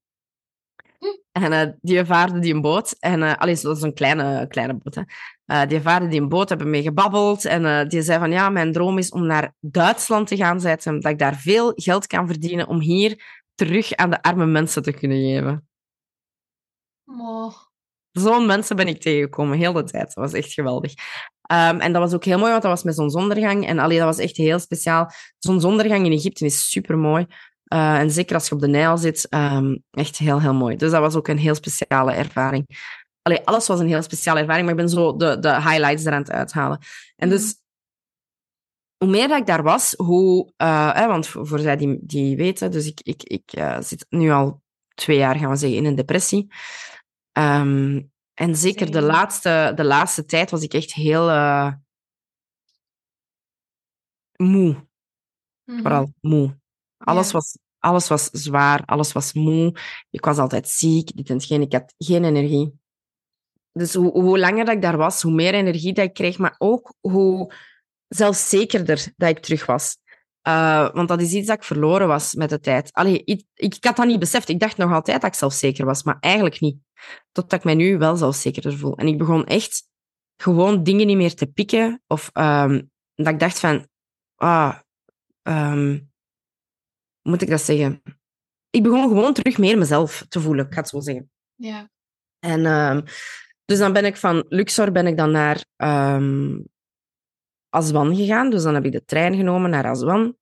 En 1.31 1.53
eh, 1.53 1.73
die 1.81 2.05
vaarde 2.05 2.39
die 2.39 2.53
een 2.53 2.61
boot. 2.61 2.95
En 2.99 3.21
uh, 3.21 3.35
allee, 3.35 3.59
dat 3.61 3.77
is 3.77 3.83
een 3.83 3.93
kleine, 3.93 4.47
kleine 4.47 4.73
boot. 4.73 4.95
Hè. 4.95 5.01
Eh, 5.51 5.67
die 5.67 5.81
vaarde 5.81 6.07
die 6.07 6.21
een 6.21 6.29
boot, 6.29 6.49
hebben 6.49 6.69
mee 6.69 6.81
gebabbeld. 6.81 7.45
En 7.45 7.65
eh, 7.65 7.87
die 7.87 8.01
zei 8.01 8.19
van, 8.19 8.31
ja, 8.31 8.49
mijn 8.49 8.71
droom 8.71 8.97
is 8.97 9.11
om 9.11 9.25
naar 9.25 9.53
Duitsland 9.59 10.27
te 10.27 10.35
gaan. 10.35 10.61
Zei 10.61 10.75
ze, 10.79 10.97
dat 10.97 11.11
ik 11.11 11.19
daar 11.19 11.35
veel 11.35 11.71
geld 11.75 12.07
kan 12.07 12.27
verdienen 12.27 12.67
om 12.67 12.79
hier 12.79 13.41
terug 13.55 13.93
aan 13.93 14.09
de 14.09 14.21
arme 14.21 14.45
mensen 14.45 14.83
te 14.83 14.91
kunnen 14.91 15.17
geven. 15.17 15.67
Oh. 17.05 17.53
Zo'n 18.11 18.45
mensen 18.45 18.75
ben 18.75 18.87
ik 18.87 19.01
tegengekomen, 19.01 19.57
heel 19.57 19.73
de 19.73 19.83
tijd. 19.83 20.05
Dat 20.05 20.13
was 20.13 20.33
echt 20.33 20.53
geweldig. 20.53 20.93
Um, 21.51 21.79
en 21.79 21.93
dat 21.93 22.01
was 22.01 22.13
ook 22.13 22.23
heel 22.23 22.37
mooi, 22.37 22.51
want 22.51 22.63
dat 22.63 22.71
was 22.71 22.83
met 22.83 22.95
zonsondergang. 22.95 23.67
En 23.67 23.79
allee, 23.79 23.97
dat 23.97 24.07
was 24.07 24.17
echt 24.17 24.37
heel 24.37 24.59
speciaal. 24.59 25.11
Zonsondergang 25.37 26.05
in 26.05 26.11
Egypte 26.11 26.45
is 26.45 26.69
super 26.69 26.97
mooi. 26.97 27.25
Uh, 27.73 27.99
en 27.99 28.11
zeker 28.11 28.35
als 28.35 28.47
je 28.47 28.55
op 28.55 28.61
de 28.61 28.67
Nijl 28.67 28.97
zit, 28.97 29.27
um, 29.29 29.83
echt 29.91 30.17
heel, 30.17 30.41
heel 30.41 30.53
mooi. 30.53 30.75
Dus 30.75 30.91
dat 30.91 30.99
was 30.99 31.15
ook 31.15 31.27
een 31.27 31.37
heel 31.37 31.55
speciale 31.55 32.11
ervaring. 32.11 32.65
Allee, 33.21 33.45
alles 33.45 33.67
was 33.67 33.79
een 33.79 33.87
heel 33.87 34.01
speciale 34.01 34.39
ervaring, 34.39 34.65
maar 34.65 34.73
ik 34.73 34.79
ben 34.79 34.89
zo 34.89 35.15
de, 35.15 35.39
de 35.39 35.53
highlights 35.53 36.05
eraan 36.05 36.21
het 36.21 36.31
uithalen. 36.31 36.79
En 37.15 37.27
Mhm. 37.27 37.37
dus, 37.37 37.55
hoe 38.97 39.09
meer 39.09 39.27
dat 39.27 39.39
ik 39.39 39.45
daar 39.45 39.63
was, 39.63 39.93
hoe... 39.97 40.53
Uh, 40.57 40.93
hè, 40.93 41.07
want 41.07 41.27
voor, 41.27 41.47
voor 41.47 41.59
zij 41.59 41.77
die, 41.77 41.99
die 42.01 42.35
weten, 42.35 42.71
dus 42.71 42.85
ik, 42.85 42.99
ik, 43.03 43.23
ik 43.23 43.57
uh, 43.57 43.77
zit 43.79 44.05
nu 44.09 44.31
al 44.31 44.61
twee 44.93 45.17
jaar, 45.17 45.35
gaan 45.35 45.49
we 45.49 45.55
zeggen, 45.55 45.77
in 45.77 45.85
een 45.85 45.95
depressie. 45.95 46.47
Um, 47.37 48.10
en 48.41 48.55
zeker 48.55 48.91
de 48.91 49.01
laatste, 49.01 49.71
de 49.75 49.83
laatste 49.83 50.25
tijd 50.25 50.51
was 50.51 50.61
ik 50.61 50.73
echt 50.73 50.93
heel 50.93 51.29
uh, 51.29 51.71
moe. 54.35 54.87
Mhm. 55.63 55.81
Vooral 55.81 56.13
moe. 56.21 56.59
Alles, 56.97 57.27
ja. 57.27 57.31
was, 57.31 57.57
alles 57.79 58.07
was 58.07 58.29
zwaar, 58.31 58.85
alles 58.85 59.11
was 59.11 59.33
moe. 59.33 59.75
Ik 60.09 60.25
was 60.25 60.37
altijd 60.37 60.69
ziek, 60.69 61.15
dit 61.15 61.29
en 61.29 61.41
geen. 61.41 61.61
Ik 61.61 61.73
had 61.73 61.93
geen 61.97 62.23
energie. 62.23 62.79
Dus 63.71 63.93
hoe, 63.93 64.11
hoe 64.11 64.39
langer 64.39 64.65
dat 64.65 64.75
ik 64.75 64.81
daar 64.81 64.97
was, 64.97 65.21
hoe 65.21 65.33
meer 65.33 65.53
energie 65.53 65.93
dat 65.93 66.05
ik 66.05 66.13
kreeg, 66.13 66.37
maar 66.37 66.55
ook 66.57 66.93
hoe 66.99 67.53
zelfzekerder 68.07 69.13
dat 69.17 69.29
ik 69.29 69.39
terug 69.39 69.65
was. 69.65 69.97
Uh, 70.47 70.93
want 70.93 71.07
dat 71.07 71.21
is 71.21 71.33
iets 71.33 71.47
dat 71.47 71.57
ik 71.57 71.63
verloren 71.63 72.07
was 72.07 72.33
met 72.33 72.49
de 72.49 72.59
tijd. 72.59 72.93
Allee, 72.93 73.23
ik, 73.23 73.43
ik 73.53 73.77
had 73.79 73.95
dat 73.95 74.05
niet 74.05 74.19
beseft. 74.19 74.49
Ik 74.49 74.59
dacht 74.59 74.77
nog 74.77 74.91
altijd 74.91 75.21
dat 75.21 75.29
ik 75.29 75.37
zelfzeker 75.37 75.85
was, 75.85 76.03
maar 76.03 76.17
eigenlijk 76.19 76.59
niet. 76.59 76.77
Totdat 77.31 77.59
ik 77.59 77.65
mij 77.65 77.75
nu 77.75 77.97
wel 77.97 78.15
zelfzekerder 78.15 78.77
voel. 78.77 78.97
En 78.97 79.07
ik 79.07 79.17
begon 79.17 79.45
echt 79.45 79.89
gewoon 80.37 80.83
dingen 80.83 81.07
niet 81.07 81.17
meer 81.17 81.35
te 81.35 81.47
pikken. 81.47 82.01
Of 82.07 82.29
um, 82.33 82.91
dat 83.15 83.27
ik 83.27 83.39
dacht 83.39 83.59
van... 83.59 83.87
Ah, 84.35 84.79
um, 85.43 86.11
moet 87.21 87.41
ik 87.41 87.49
dat 87.49 87.61
zeggen? 87.61 88.01
Ik 88.69 88.83
begon 88.83 89.07
gewoon 89.07 89.33
terug 89.33 89.57
meer 89.57 89.77
mezelf 89.77 90.25
te 90.29 90.39
voelen, 90.41 90.65
ik 90.65 90.73
ga 90.73 90.79
het 90.79 90.89
zo 90.89 90.99
zeggen. 90.99 91.31
Ja. 91.55 91.89
En 92.39 92.65
um, 92.65 93.03
dus 93.65 93.79
dan 93.79 93.93
ben 93.93 94.05
ik 94.05 94.17
van 94.17 94.45
Luxor 94.49 94.91
ben 94.91 95.07
ik 95.07 95.17
dan 95.17 95.31
naar 95.31 95.65
Aswan 97.69 98.15
gegaan. 98.15 98.49
Dus 98.49 98.63
dan 98.63 98.73
heb 98.73 98.85
ik 98.85 98.91
de 98.91 99.05
trein 99.05 99.35
genomen 99.35 99.69
naar 99.69 99.89
Aswan. 99.89 100.35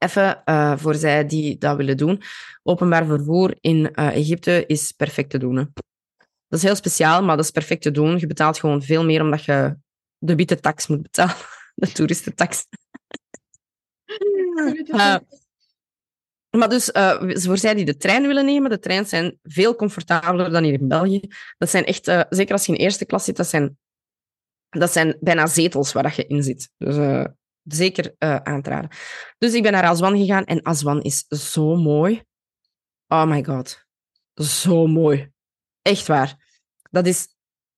Even 0.00 0.42
uh, 0.44 0.76
voor 0.76 0.94
zij 0.94 1.26
die 1.26 1.58
dat 1.58 1.76
willen 1.76 1.96
doen. 1.96 2.22
Openbaar 2.62 3.06
vervoer 3.06 3.56
in 3.60 3.76
uh, 3.76 4.16
Egypte 4.16 4.66
is 4.66 4.92
perfect 4.92 5.30
te 5.30 5.38
doen. 5.38 5.56
Hè. 5.56 5.64
Dat 6.48 6.58
is 6.58 6.62
heel 6.62 6.74
speciaal, 6.74 7.22
maar 7.22 7.36
dat 7.36 7.44
is 7.44 7.50
perfect 7.50 7.82
te 7.82 7.90
doen. 7.90 8.18
Je 8.18 8.26
betaalt 8.26 8.58
gewoon 8.58 8.82
veel 8.82 9.04
meer 9.04 9.22
omdat 9.22 9.44
je 9.44 9.76
de 10.18 10.34
witte 10.34 10.60
tax 10.60 10.86
moet 10.86 11.02
betalen. 11.02 11.34
De 11.74 11.92
toeristentax. 11.92 12.66
uh, 14.86 15.16
maar 16.58 16.68
dus, 16.68 16.88
uh, 16.88 17.22
voor 17.34 17.58
zij 17.58 17.74
die 17.74 17.84
de 17.84 17.96
trein 17.96 18.26
willen 18.26 18.44
nemen, 18.44 18.70
de 18.70 18.78
treinen 18.78 19.08
zijn 19.08 19.38
veel 19.42 19.74
comfortabeler 19.76 20.50
dan 20.50 20.62
hier 20.64 20.80
in 20.80 20.88
België. 20.88 21.20
Dat 21.58 21.70
zijn 21.70 21.84
echt, 21.84 22.08
uh, 22.08 22.22
zeker 22.28 22.52
als 22.52 22.66
je 22.66 22.72
in 22.72 22.78
eerste 22.78 23.04
klas 23.04 23.24
zit, 23.24 23.36
dat 23.36 23.46
zijn, 23.46 23.78
dat 24.68 24.92
zijn 24.92 25.16
bijna 25.20 25.46
zetels 25.46 25.92
waar 25.92 26.02
dat 26.02 26.14
je 26.14 26.26
in 26.26 26.42
zit. 26.42 26.70
Dus 26.76 27.26
uh, 27.64 27.76
zeker 27.76 28.14
aan 28.18 28.62
te 28.62 28.70
raden. 28.70 28.90
Dus 29.38 29.54
ik 29.54 29.62
ben 29.62 29.72
naar 29.72 29.88
Aswan 29.88 30.18
gegaan 30.18 30.44
en 30.44 30.62
Aswan 30.62 31.02
is 31.02 31.26
zo 31.28 31.76
mooi. 31.76 32.22
Oh 33.08 33.26
my 33.26 33.44
god. 33.44 33.86
Zo 34.34 34.86
mooi. 34.86 35.32
Echt 35.82 36.06
waar. 36.06 36.58
Dat 36.90 37.06
is 37.06 37.28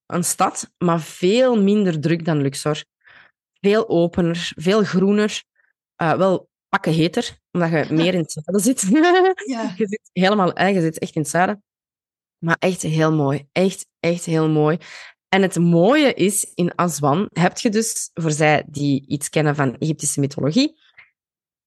een 0.07 0.25
stad, 0.25 0.71
maar 0.79 1.01
veel 1.01 1.63
minder 1.63 2.01
druk 2.01 2.25
dan 2.25 2.43
Luxor. 2.43 2.85
Veel 3.61 3.89
opener, 3.89 4.53
veel 4.55 4.83
groener. 4.83 5.43
wel 5.97 6.51
pakken 6.69 6.93
heter, 6.93 7.39
omdat 7.51 7.71
je 7.71 7.87
meer 7.95 8.15
in 8.15 8.21
het 8.21 8.33
zuiden 8.33 8.61
zit. 8.61 8.81
ja. 9.55 9.75
Je 9.77 9.87
zit 9.87 10.11
helemaal, 10.13 10.67
je 10.67 10.81
zit 10.81 10.99
echt 10.99 11.15
in 11.15 11.21
het 11.21 11.31
zuiden. 11.31 11.63
Maar 12.39 12.57
echt 12.59 12.83
heel 12.83 13.13
mooi. 13.13 13.49
Echt, 13.53 13.87
echt 14.01 14.25
heel 14.25 14.49
mooi. 14.49 14.79
En 15.33 15.43
het 15.43 15.59
mooie 15.59 16.15
is, 16.15 16.53
in 16.55 16.75
Aswan 16.75 17.29
heb 17.33 17.59
je 17.59 17.71
dus, 17.71 18.11
voor 18.15 18.31
zij 18.31 18.65
die 18.67 19.07
iets 19.07 19.29
kennen 19.29 19.55
van 19.55 19.79
Egyptische 19.79 20.21
mythologie, 20.21 20.81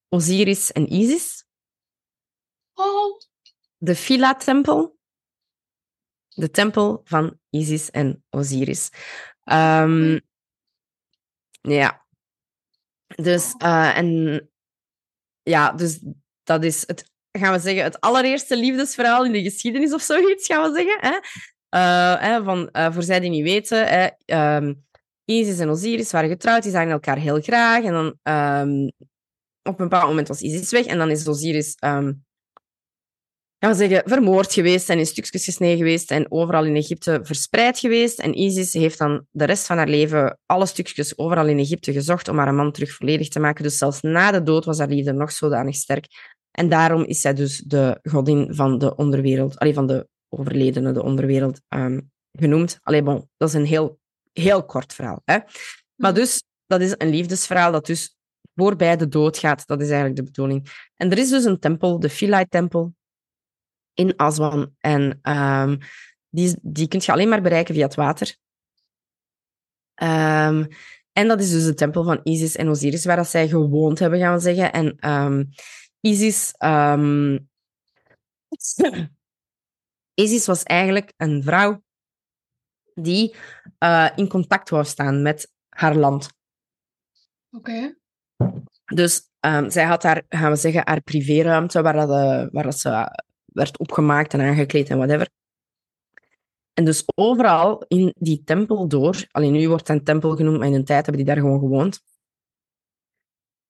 Osiris 0.09 0.71
en 0.71 0.93
Isis. 0.93 1.45
Oh. 2.73 3.19
De 3.77 3.95
Phila-tempel. 3.95 4.97
De 6.27 6.51
tempel 6.51 7.01
van 7.03 7.39
Isis 7.49 7.91
en 7.91 8.23
Osiris. 8.29 8.89
Um, 9.43 10.21
ja. 11.61 12.05
Dus, 13.07 13.55
uh, 13.57 13.97
en 13.97 14.49
ja, 15.43 15.71
dus 15.71 15.99
dat 16.43 16.63
is 16.63 16.87
het, 16.87 17.11
gaan 17.31 17.53
we 17.53 17.59
zeggen, 17.59 17.83
het 17.83 18.01
allereerste 18.01 18.57
liefdesverhaal 18.57 19.25
in 19.25 19.31
de 19.31 19.43
geschiedenis 19.43 19.93
of 19.93 20.01
zoiets, 20.01 20.45
gaan 20.45 20.71
we 20.71 20.77
zeggen. 20.77 21.11
Hè? 21.11 21.19
Hè, 22.19 22.43
van, 22.43 22.69
uh, 22.71 22.93
voor 22.93 23.03
zij 23.03 23.19
die 23.19 23.29
niet 23.29 23.43
weten, 23.43 24.13
um, 24.25 24.83
Isis 25.25 25.59
en 25.59 25.69
Osiris 25.69 26.11
waren 26.11 26.29
getrouwd, 26.29 26.63
die 26.63 26.71
zagen 26.71 26.91
elkaar 26.91 27.17
heel 27.17 27.41
graag. 27.41 27.83
En 27.83 27.91
dan 27.91 28.05
um, 28.33 28.91
op 29.61 29.79
een 29.79 29.89
bepaald 29.89 30.07
moment 30.07 30.27
was 30.27 30.41
Isis 30.41 30.71
weg 30.71 30.85
en 30.85 30.97
dan 30.97 31.09
is 31.09 31.27
Osiris 31.27 31.77
um, 31.85 32.25
zeggen, 33.59 34.01
vermoord 34.05 34.53
geweest 34.53 34.89
en 34.89 34.97
in 34.97 35.05
stukjes 35.05 35.43
gesneden 35.43 35.77
geweest 35.77 36.11
en 36.11 36.31
overal 36.31 36.65
in 36.65 36.75
Egypte 36.75 37.19
verspreid 37.23 37.79
geweest. 37.79 38.19
En 38.19 38.39
Isis 38.39 38.73
heeft 38.73 38.97
dan 38.97 39.25
de 39.31 39.45
rest 39.45 39.65
van 39.65 39.77
haar 39.77 39.87
leven 39.87 40.39
alle 40.45 40.65
stukjes 40.65 41.17
overal 41.17 41.47
in 41.47 41.59
Egypte 41.59 41.93
gezocht 41.93 42.27
om 42.27 42.37
haar 42.37 42.53
man 42.53 42.71
terug 42.71 42.91
volledig 42.91 43.27
te 43.27 43.39
maken. 43.39 43.63
Dus 43.63 43.77
zelfs 43.77 44.01
na 44.01 44.31
de 44.31 44.43
dood 44.43 44.65
was 44.65 44.77
haar 44.77 44.87
liefde 44.87 45.11
nog 45.11 45.31
zodanig 45.31 45.75
sterk. 45.75 46.05
En 46.51 46.69
daarom 46.69 47.03
is 47.03 47.21
zij 47.21 47.33
dus 47.33 47.57
de 47.57 47.99
godin 48.01 48.47
van 48.53 48.77
de 48.77 48.95
onderwereld, 48.95 49.59
alleen 49.59 49.73
van 49.73 49.87
de 49.87 50.07
overledene, 50.37 50.91
de 50.91 51.03
onderwereld, 51.03 51.61
um, 51.69 52.11
genoemd. 52.31 52.79
Allee, 52.81 53.03
bon, 53.03 53.29
dat 53.37 53.49
is 53.49 53.55
een 53.55 53.65
heel, 53.65 53.99
heel 54.33 54.65
kort 54.65 54.93
verhaal. 54.93 55.21
Hè? 55.25 55.37
Maar 55.95 56.11
mhm. 56.11 56.19
dus, 56.19 56.43
dat 56.65 56.81
is 56.81 56.93
een 56.97 57.09
liefdesverhaal 57.09 57.71
dat 57.71 57.85
dus 57.85 58.17
voorbij 58.55 58.97
de 58.97 59.07
dood 59.07 59.37
gaat. 59.37 59.67
Dat 59.67 59.81
is 59.81 59.87
eigenlijk 59.87 60.15
de 60.15 60.23
bedoeling. 60.23 60.89
En 60.95 61.11
er 61.11 61.17
is 61.17 61.29
dus 61.29 61.43
een 61.43 61.59
tempel, 61.59 61.99
de 61.99 62.09
Philae-tempel, 62.09 62.93
in 63.93 64.15
Aswan. 64.15 64.75
En 64.79 65.19
um, 65.23 65.77
die, 66.29 66.55
die 66.61 66.87
kun 66.87 67.01
je 67.03 67.11
alleen 67.11 67.29
maar 67.29 67.41
bereiken 67.41 67.73
via 67.73 67.85
het 67.85 67.95
water. 67.95 68.35
Um, 70.03 70.67
en 71.11 71.27
dat 71.27 71.39
is 71.39 71.51
dus 71.51 71.63
de 71.63 71.73
tempel 71.73 72.03
van 72.03 72.19
Isis 72.23 72.55
en 72.55 72.69
Osiris, 72.69 73.05
waar 73.05 73.15
dat 73.15 73.27
zij 73.27 73.47
gewoond 73.47 73.99
hebben, 73.99 74.19
gaan 74.19 74.33
we 74.33 74.39
zeggen. 74.39 74.73
En 74.73 75.09
um, 75.09 75.49
Isis... 75.99 76.53
Isis 80.15 80.45
was 80.45 80.63
eigenlijk 80.63 81.13
een 81.17 81.43
vrouw 81.43 81.83
die 82.93 83.35
uh, 83.79 84.09
in 84.15 84.27
contact 84.27 84.69
wou 84.69 84.85
staan 84.85 85.21
met 85.21 85.51
haar 85.69 85.95
land. 85.95 86.29
Oké. 87.51 87.69
Okay. 87.69 87.95
Dus 88.85 89.29
um, 89.39 89.69
zij 89.69 89.83
had 89.83 90.03
haar, 90.03 90.23
gaan 90.29 90.51
we 90.51 90.57
zeggen, 90.57 90.81
haar 90.85 91.01
privéruimte, 91.01 91.81
waar, 91.81 91.93
dat, 91.93 92.09
uh, 92.09 92.47
waar 92.51 92.63
dat 92.63 92.79
ze 92.79 93.21
werd 93.45 93.79
opgemaakt 93.79 94.33
en 94.33 94.41
aangekleed 94.41 94.89
en 94.89 94.97
whatever. 94.97 95.29
En 96.73 96.85
dus 96.85 97.03
overal 97.15 97.83
in 97.87 98.13
die 98.17 98.43
tempel 98.43 98.87
door, 98.87 99.27
alleen 99.31 99.51
nu 99.51 99.67
wordt 99.67 99.87
het 99.87 99.97
een 99.97 100.03
tempel 100.03 100.35
genoemd, 100.35 100.57
maar 100.57 100.67
in 100.67 100.73
een 100.73 100.85
tijd 100.85 101.05
hebben 101.05 101.25
die 101.25 101.33
daar 101.33 101.43
gewoon 101.43 101.59
gewoond, 101.59 102.01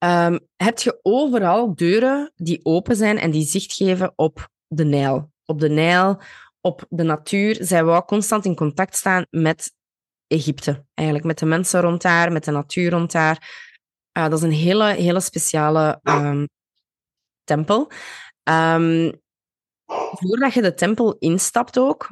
um, 0.03 0.39
heb 0.55 0.79
je 0.79 0.99
overal 1.01 1.75
deuren 1.75 2.31
die 2.35 2.65
open 2.65 2.95
zijn 2.95 3.17
en 3.17 3.31
die 3.31 3.45
zicht 3.45 3.73
geven 3.73 4.13
op 4.15 4.49
de 4.67 4.85
Nijl. 4.85 5.33
Op 5.45 5.59
de 5.59 5.69
Nijl, 5.69 6.21
op 6.61 6.85
de 6.89 7.03
natuur. 7.03 7.57
Zij 7.59 7.83
wou 7.83 8.05
constant 8.05 8.45
in 8.45 8.55
contact 8.55 8.95
staan 8.95 9.25
met 9.29 9.73
Egypte, 10.27 10.85
eigenlijk 10.93 11.27
met 11.27 11.39
de 11.39 11.45
mensen 11.45 11.81
rond 11.81 12.01
daar, 12.01 12.31
met 12.31 12.43
de 12.43 12.51
natuur 12.51 12.91
rond 12.91 13.11
daar. 13.11 13.63
Uh, 14.17 14.23
dat 14.23 14.33
is 14.33 14.41
een 14.41 14.51
hele, 14.51 14.85
hele 14.85 15.19
speciale 15.19 15.99
um, 16.03 16.47
tempel. 17.43 17.91
Um, 18.49 19.21
voordat 20.11 20.53
je 20.53 20.61
de 20.61 20.73
tempel 20.73 21.17
instapt 21.17 21.79
ook, 21.79 22.09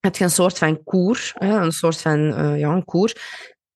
heb 0.00 0.16
je 0.16 0.24
een 0.24 0.30
soort 0.30 0.58
van 0.58 0.82
koer, 0.84 1.32
een 1.34 1.72
soort 1.72 2.00
van 2.00 2.18
uh, 2.18 2.58
ja, 2.58 2.68
een 2.68 2.84
koer. 2.84 3.12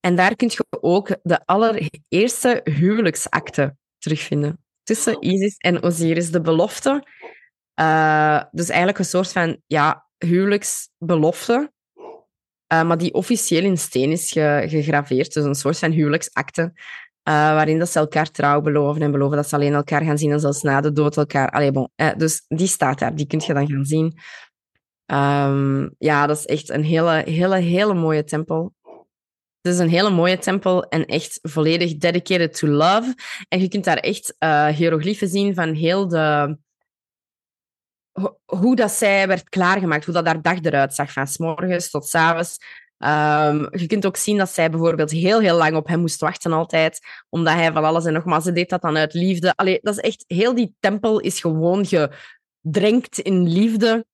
En 0.01 0.17
daar 0.17 0.37
kun 0.37 0.49
je 0.49 0.65
ook 0.81 1.17
de 1.23 1.41
allereerste 1.45 2.61
huwelijksakte 2.65 3.77
terugvinden. 3.99 4.65
Tussen 4.83 5.25
Isis 5.25 5.57
en 5.57 5.83
Osiris, 5.83 6.31
de 6.31 6.41
belofte. 6.41 7.07
Uh, 7.81 8.43
dus 8.51 8.69
eigenlijk 8.69 8.99
een 8.99 9.05
soort 9.05 9.33
van 9.33 9.61
ja, 9.67 10.07
huwelijksbelofte, 10.19 11.73
uh, 12.73 12.83
maar 12.83 12.99
die 12.99 13.15
officieel 13.15 13.65
in 13.65 13.79
steen 13.79 14.11
is 14.11 14.33
ge 14.33 14.65
gegraveerd. 14.69 15.33
Dus 15.33 15.45
een 15.45 15.55
soort 15.55 15.79
van 15.79 15.91
huwelijksakte. 15.91 16.63
Uh, 16.63 17.35
waarin 17.35 17.79
dat 17.79 17.91
ze 17.91 17.99
elkaar 17.99 18.31
trouw 18.31 18.61
beloven 18.61 19.03
en 19.03 19.11
beloven 19.11 19.37
dat 19.37 19.49
ze 19.49 19.55
alleen 19.55 19.75
elkaar 19.75 20.03
gaan 20.03 20.19
zien 20.19 20.33
en 20.33 20.41
zelfs 20.41 20.63
na 20.63 20.81
de 20.81 20.93
dood 20.93 21.17
elkaar... 21.17 21.51
Allee, 21.51 21.71
bon, 21.71 21.91
dus 22.17 22.45
die 22.49 22.67
staat 22.67 22.99
daar, 22.99 23.15
die 23.15 23.27
kun 23.27 23.43
je 23.47 23.55
dan 23.55 23.69
gaan 23.69 23.85
zien. 23.85 24.19
Um, 25.07 25.95
ja, 25.99 26.27
dat 26.27 26.39
is 26.39 26.47
echt 26.47 26.71
een 26.71 26.85
hele, 26.85 27.23
hele, 27.25 27.57
hele 27.57 27.95
mooie 27.95 28.25
tempel. 28.25 28.75
Het 29.61 29.75
is 29.75 29.79
een 29.79 29.89
hele 29.89 30.11
mooie 30.11 30.39
tempel 30.39 30.89
en 30.89 31.05
echt 31.05 31.39
volledig 31.43 31.97
dedicated 31.97 32.59
to 32.59 32.69
love. 32.69 33.15
En 33.49 33.61
je 33.61 33.69
kunt 33.69 33.85
daar 33.85 33.97
echt 33.97 34.37
uh, 34.39 34.67
hieroglyphen 34.67 35.29
zien 35.29 35.55
van 35.55 35.75
heel 35.75 36.09
de... 36.09 36.57
Hoe 38.45 38.77
dat 38.77 38.91
zij 38.91 39.29
werd 39.29 39.49
klaargemaakt, 39.49 40.05
hoe 40.05 40.15
dat 40.15 40.27
haar 40.27 40.43
dag 40.43 40.61
eruit 40.63 40.95
zag, 40.95 41.13
van 41.13 41.27
s 41.27 41.39
morgens 41.39 41.91
tot 41.91 42.07
s 42.07 42.15
avonds. 42.15 42.59
Um, 42.99 43.79
je 43.79 43.87
kunt 43.87 44.07
ook 44.07 44.17
zien 44.17 44.37
dat 44.37 44.51
zij 44.51 44.71
bijvoorbeeld 44.71 45.11
heel, 45.11 45.41
heel 45.41 45.57
lang 45.57 45.77
op 45.77 45.87
hem 45.87 46.01
moest 46.01 46.21
wachten 46.21 46.53
altijd, 46.53 47.01
omdat 47.29 47.55
hij 47.55 47.73
van 47.73 47.85
alles 47.85 48.05
en 48.05 48.13
nog 48.13 48.25
maar, 48.25 48.43
ze 48.43 48.53
deed 48.53 48.71
dat 48.71 48.83
dan 48.83 48.97
uit 48.97 49.15
liefde. 49.15 49.55
Allee, 49.55 49.79
dat 49.83 49.97
is 49.97 50.01
echt, 50.01 50.25
heel 50.27 50.55
die 50.55 50.75
tempel 50.81 51.21
is 51.21 51.41
gewoon 51.41 51.87
gedrenkt 51.87 53.19
in 53.19 53.49
liefde 53.49 54.07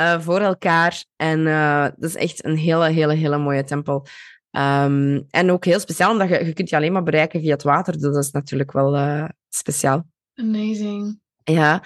uh, 0.00 0.20
voor 0.20 0.40
elkaar. 0.40 1.04
En 1.16 1.40
uh, 1.40 1.82
dat 1.82 2.10
is 2.10 2.16
echt 2.16 2.44
een 2.44 2.56
hele, 2.56 2.88
hele, 2.88 3.14
hele 3.14 3.38
mooie 3.38 3.64
tempel. 3.64 4.06
Um, 4.50 5.26
en 5.30 5.50
ook 5.50 5.64
heel 5.64 5.80
speciaal, 5.80 6.12
omdat 6.12 6.28
je, 6.28 6.44
je 6.44 6.52
kunt 6.52 6.68
je 6.68 6.76
alleen 6.76 6.92
maar 6.92 7.02
bereiken 7.02 7.40
via 7.40 7.52
het 7.52 7.62
water, 7.62 7.92
dus 7.92 8.02
dat 8.02 8.24
is 8.24 8.30
natuurlijk 8.30 8.72
wel 8.72 8.96
uh, 8.96 9.24
speciaal. 9.48 10.06
Amazing. 10.34 11.20
Ja, 11.44 11.82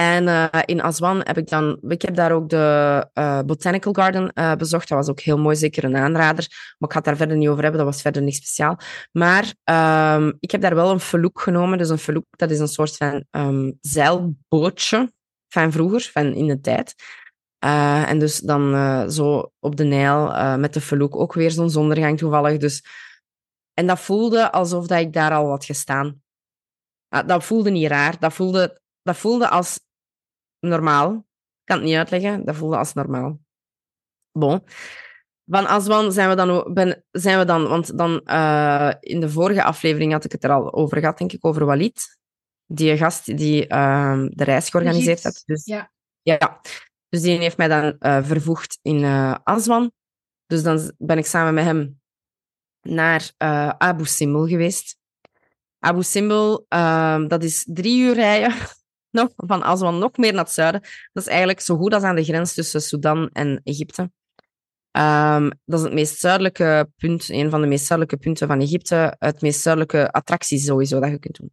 en 0.00 0.24
uh, 0.26 0.46
in 0.64 0.80
Aswan 0.80 1.20
heb 1.24 1.38
ik 1.38 1.48
dan... 1.48 1.78
Ik 1.88 2.02
heb 2.02 2.14
daar 2.14 2.32
ook 2.32 2.48
de 2.48 3.08
uh, 3.14 3.40
Botanical 3.40 3.92
Garden 3.92 4.30
uh, 4.34 4.54
bezocht. 4.54 4.88
Dat 4.88 4.98
was 4.98 5.08
ook 5.08 5.20
heel 5.20 5.38
mooi, 5.38 5.56
zeker 5.56 5.84
een 5.84 5.96
aanrader. 5.96 6.46
Maar 6.78 6.88
ik 6.88 6.90
ga 6.90 6.96
het 6.96 7.04
daar 7.04 7.16
verder 7.16 7.36
niet 7.36 7.48
over 7.48 7.62
hebben, 7.62 7.80
dat 7.80 7.92
was 7.92 8.02
verder 8.02 8.22
niet 8.22 8.34
speciaal. 8.34 8.78
Maar 9.12 9.54
um, 10.14 10.36
ik 10.40 10.50
heb 10.50 10.60
daar 10.60 10.74
wel 10.74 10.90
een 10.90 11.00
feloek 11.00 11.40
genomen. 11.40 11.78
Dus 11.78 11.88
een 11.88 11.98
feloek, 11.98 12.24
dat 12.30 12.50
is 12.50 12.58
een 12.58 12.68
soort 12.68 12.96
van 12.96 13.24
um, 13.30 13.78
zeilbootje 13.80 15.12
van 15.48 15.72
vroeger, 15.72 16.10
van 16.12 16.34
in 16.34 16.46
de 16.46 16.60
tijd. 16.60 16.94
en 17.58 18.18
dus 18.18 18.38
dan 18.38 19.10
zo 19.10 19.52
op 19.58 19.76
de 19.76 19.84
Nijl 19.84 20.56
met 20.58 20.74
de 20.74 20.80
feloek 20.80 21.16
ook 21.16 21.32
weer 21.32 21.50
zo'n 21.50 21.70
zondergang 21.70 22.18
toevallig. 22.18 22.58
Dus... 22.58 22.84
En 23.74 23.86
dat 23.86 24.00
voelde 24.00 24.52
alsof 24.52 24.86
dat 24.86 24.98
ik 24.98 25.12
daar 25.12 25.32
al 25.32 25.48
had 25.48 25.64
gestaan. 25.64 26.22
dat 27.26 27.44
voelde 27.44 27.70
niet 27.70 27.88
raar. 27.88 28.18
Dat 28.18 28.32
voelde, 28.32 28.80
dat 29.02 29.16
voelde 29.16 29.48
als 29.48 29.86
normaal. 30.60 31.14
Ik 31.14 31.64
kan 31.64 31.76
het 31.76 31.86
niet 31.86 31.96
uitleggen. 31.96 32.44
Dat 32.44 32.56
voelde 32.56 32.76
als 32.76 32.92
normaal. 32.92 33.40
Bon. 34.32 34.62
Van 35.46 35.66
Aswan 35.66 36.12
zijn 36.12 36.28
we 36.28 36.34
dan, 36.34 36.72
ben, 36.74 37.04
zijn 37.10 37.38
we 37.38 37.44
dan 37.44 37.68
want 37.68 37.98
dan 37.98 38.24
eh, 38.24 38.92
in 39.00 39.20
de 39.20 39.30
vorige 39.30 39.62
aflevering 39.62 40.12
had 40.12 40.24
ik 40.24 40.32
het 40.32 40.44
er 40.44 40.50
al 40.50 40.72
over 40.72 40.98
gehad, 40.98 41.18
denk 41.18 41.32
ik, 41.32 41.44
over 41.44 41.64
Walid. 41.64 42.18
Die 42.66 42.96
gast 42.96 43.36
die 43.36 43.66
ehm, 43.66 44.28
de 44.30 44.44
reis 44.44 44.70
georganiseerd 44.70 45.22
heeft. 45.22 45.42
Dus, 45.46 45.64
ja. 45.64 45.92
ja. 46.22 46.60
dus 47.08 47.22
die 47.22 47.38
heeft 47.38 47.56
mij 47.56 47.68
dan 47.68 47.98
eh, 47.98 48.24
vervoegd 48.24 48.78
in 48.82 49.04
eh 49.04 49.34
Aswan. 49.44 49.92
Dus 50.46 50.62
dan 50.62 50.92
ben 50.98 51.18
ik 51.18 51.26
samen 51.26 51.54
met 51.54 51.64
hem 51.64 52.00
naar 52.80 53.32
Abu 53.78 54.04
Simbel 54.04 54.46
geweest. 54.46 54.98
Abu 55.78 56.02
Simbel, 56.02 56.64
ehm, 56.68 57.28
dat 57.28 57.42
is 57.42 57.66
drie 57.72 58.02
uur 58.02 58.14
rijden 58.14 58.54
nog, 59.10 59.28
van 59.36 59.62
Aswan 59.62 59.98
nog 59.98 60.16
meer 60.16 60.32
naar 60.32 60.44
het 60.44 60.52
zuiden. 60.52 60.80
Dat 61.12 61.22
is 61.22 61.28
eigenlijk 61.28 61.60
zo 61.60 61.76
goed 61.76 61.94
als 61.94 62.02
aan 62.02 62.16
de 62.16 62.24
grens 62.24 62.54
tussen 62.54 62.82
Sudan 62.82 63.28
en 63.32 63.60
Egypte. 63.64 64.10
Ehm, 64.90 65.50
dat 65.64 65.78
is 65.78 65.84
het 65.84 65.94
meest 65.94 66.18
zuidelijke 66.18 66.90
punt, 66.96 67.28
een 67.28 67.50
van 67.50 67.60
de 67.60 67.66
meest 67.66 67.86
zuidelijke 67.86 68.24
punten 68.24 68.46
van 68.46 68.60
Egypte. 68.60 69.16
Het 69.18 69.40
meest 69.40 69.60
zuidelijke 69.60 70.10
attractie 70.10 70.58
sowieso 70.58 71.00
dat 71.00 71.10
je 71.10 71.18
kunt 71.18 71.38
doen. 71.38 71.52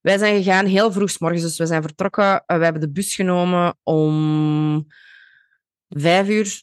Wij 0.00 0.18
zijn 0.18 0.42
gegaan 0.42 0.66
heel 0.66 0.92
vroeg 0.92 1.10
's 1.10 1.18
morgens, 1.18 1.42
dus 1.42 1.58
we 1.58 1.66
zijn 1.66 1.82
vertrokken. 1.82 2.42
Eh, 2.46 2.58
we 2.58 2.64
hebben 2.64 2.82
de 2.82 2.90
bus 2.90 3.14
genomen 3.14 3.76
om 3.82 4.86
vijf 5.88 6.28
uur, 6.28 6.62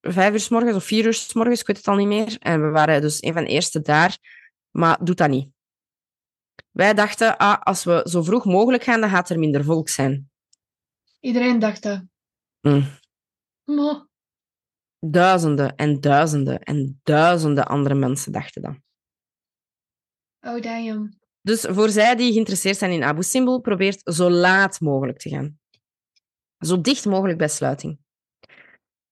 vijf 0.00 0.32
uur 0.32 0.40
's 0.40 0.48
morgens 0.48 0.76
of 0.76 0.84
vier 0.84 1.04
uur 1.04 1.14
's 1.14 1.32
morgens, 1.32 1.60
ik 1.60 1.66
weet 1.66 1.76
het 1.76 1.88
al 1.88 1.96
niet 1.96 2.06
meer. 2.06 2.36
En 2.38 2.62
we 2.62 2.68
waren 2.68 3.00
dus 3.00 3.22
een 3.22 3.32
van 3.32 3.44
de 3.44 3.50
eerste 3.50 3.80
daar, 3.80 4.18
maar 4.70 4.98
doet 5.04 5.16
dat 5.16 5.28
niet. 5.28 5.53
Wij 6.74 6.94
dachten, 6.94 7.36
ah, 7.36 7.60
als 7.60 7.84
we 7.84 8.06
zo 8.10 8.22
vroeg 8.22 8.44
mogelijk 8.44 8.82
gaan, 8.82 9.00
dan 9.00 9.10
gaat 9.10 9.30
er 9.30 9.38
minder 9.38 9.64
volk 9.64 9.88
zijn. 9.88 10.30
Iedereen 11.20 11.58
dacht 11.58 11.82
dat. 11.82 12.02
Mm. 12.60 12.84
Maar, 13.64 14.06
Duizenden 14.98 15.76
en 15.76 16.00
duizenden 16.00 16.60
en 16.60 17.00
duizenden 17.02 17.66
andere 17.66 17.94
mensen 17.94 18.32
dachten 18.32 18.62
dat. 18.62 18.76
oh 20.40 20.62
damn. 20.62 21.18
Dus 21.40 21.60
voor 21.60 21.88
zij 21.88 22.16
die 22.16 22.32
geïnteresseerd 22.32 22.76
zijn 22.76 22.90
in 22.90 23.02
Abu 23.02 23.22
Simbel, 23.22 23.60
probeert 23.60 24.14
zo 24.14 24.30
laat 24.30 24.80
mogelijk 24.80 25.18
te 25.18 25.28
gaan. 25.28 25.58
Zo 26.58 26.80
dicht 26.80 27.04
mogelijk 27.04 27.38
bij 27.38 27.48
sluiting. 27.48 27.98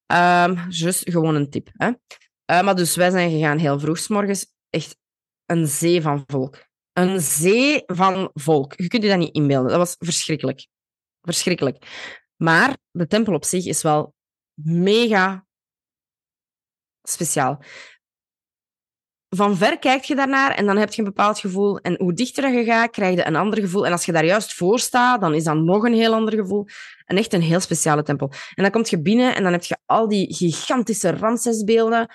Ehm 0.06 0.68
just 0.68 1.10
gewoon 1.10 1.34
een 1.34 1.50
tip. 1.50 1.70
Hè? 1.72 1.92
Eh, 2.44 2.62
maar 2.62 2.74
dus 2.74 2.96
wij 2.96 3.10
zijn 3.10 3.30
gegaan 3.30 3.58
heel 3.58 3.78
vroeg 3.78 3.98
's 3.98 4.08
morgens. 4.08 4.54
Echt 4.70 4.96
een 5.46 5.66
zee 5.66 6.02
van 6.02 6.24
volk. 6.26 6.70
Een 6.92 7.20
zee 7.20 7.82
van 7.86 8.30
volk. 8.32 8.72
Je 8.76 8.88
kunt 8.88 9.02
je 9.02 9.08
dat 9.08 9.18
niet 9.18 9.34
inbeelden. 9.34 9.68
Dat 9.68 9.78
was 9.78 9.96
verschrikkelijk. 9.98 10.66
Verschrikkelijk. 11.20 11.86
Maar 12.36 12.76
de 12.90 13.06
tempel 13.06 13.34
op 13.34 13.44
zich 13.44 13.66
is 13.66 13.82
wel 13.82 14.14
mega 14.54 15.46
speciaal. 17.02 17.60
Van 19.28 19.56
ver 19.56 19.78
kijk 19.78 20.04
je 20.04 20.14
daarnaar 20.14 20.54
en 20.54 20.66
dan 20.66 20.76
heb 20.76 20.92
je 20.92 20.98
een 20.98 21.08
bepaald 21.08 21.38
gevoel. 21.38 21.78
En 21.78 21.94
hoe 21.98 22.12
dichter 22.12 22.52
je 22.52 22.64
gaat, 22.64 22.90
krijg 22.90 23.16
je 23.16 23.26
een 23.26 23.36
ander 23.36 23.60
gevoel. 23.60 23.86
En 23.86 23.92
als 23.92 24.04
je 24.04 24.12
daar 24.12 24.24
juist 24.24 24.54
voor 24.54 24.78
staat, 24.78 25.20
dan 25.20 25.34
is 25.34 25.44
dat 25.44 25.56
nog 25.56 25.84
een 25.84 25.94
heel 25.94 26.14
ander 26.14 26.34
gevoel. 26.34 26.66
En 27.04 27.16
echt 27.16 27.32
een 27.32 27.42
heel 27.42 27.60
speciale 27.60 28.02
tempel. 28.02 28.30
En 28.54 28.62
dan 28.62 28.72
kom 28.72 28.82
je 28.84 29.02
binnen 29.02 29.34
en 29.34 29.42
dan 29.42 29.52
heb 29.52 29.64
je 29.64 29.76
al 29.86 30.08
die 30.08 30.34
gigantische 30.34 31.10
Ramsesbeelden. 31.10 32.10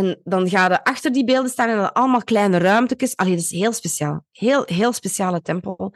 En 0.00 0.20
dan 0.24 0.48
ga 0.48 0.68
je 0.68 0.84
achter 0.84 1.12
die 1.12 1.24
beelden 1.24 1.50
staan 1.50 1.68
en 1.68 1.76
dan 1.76 1.92
allemaal 1.92 2.24
kleine 2.24 2.58
ruimtes. 2.58 3.16
Allee, 3.16 3.34
dat 3.34 3.42
is 3.42 3.50
heel 3.50 3.72
speciaal. 3.72 4.24
Heel, 4.32 4.62
heel 4.66 4.92
speciale 4.92 5.42
tempel. 5.42 5.92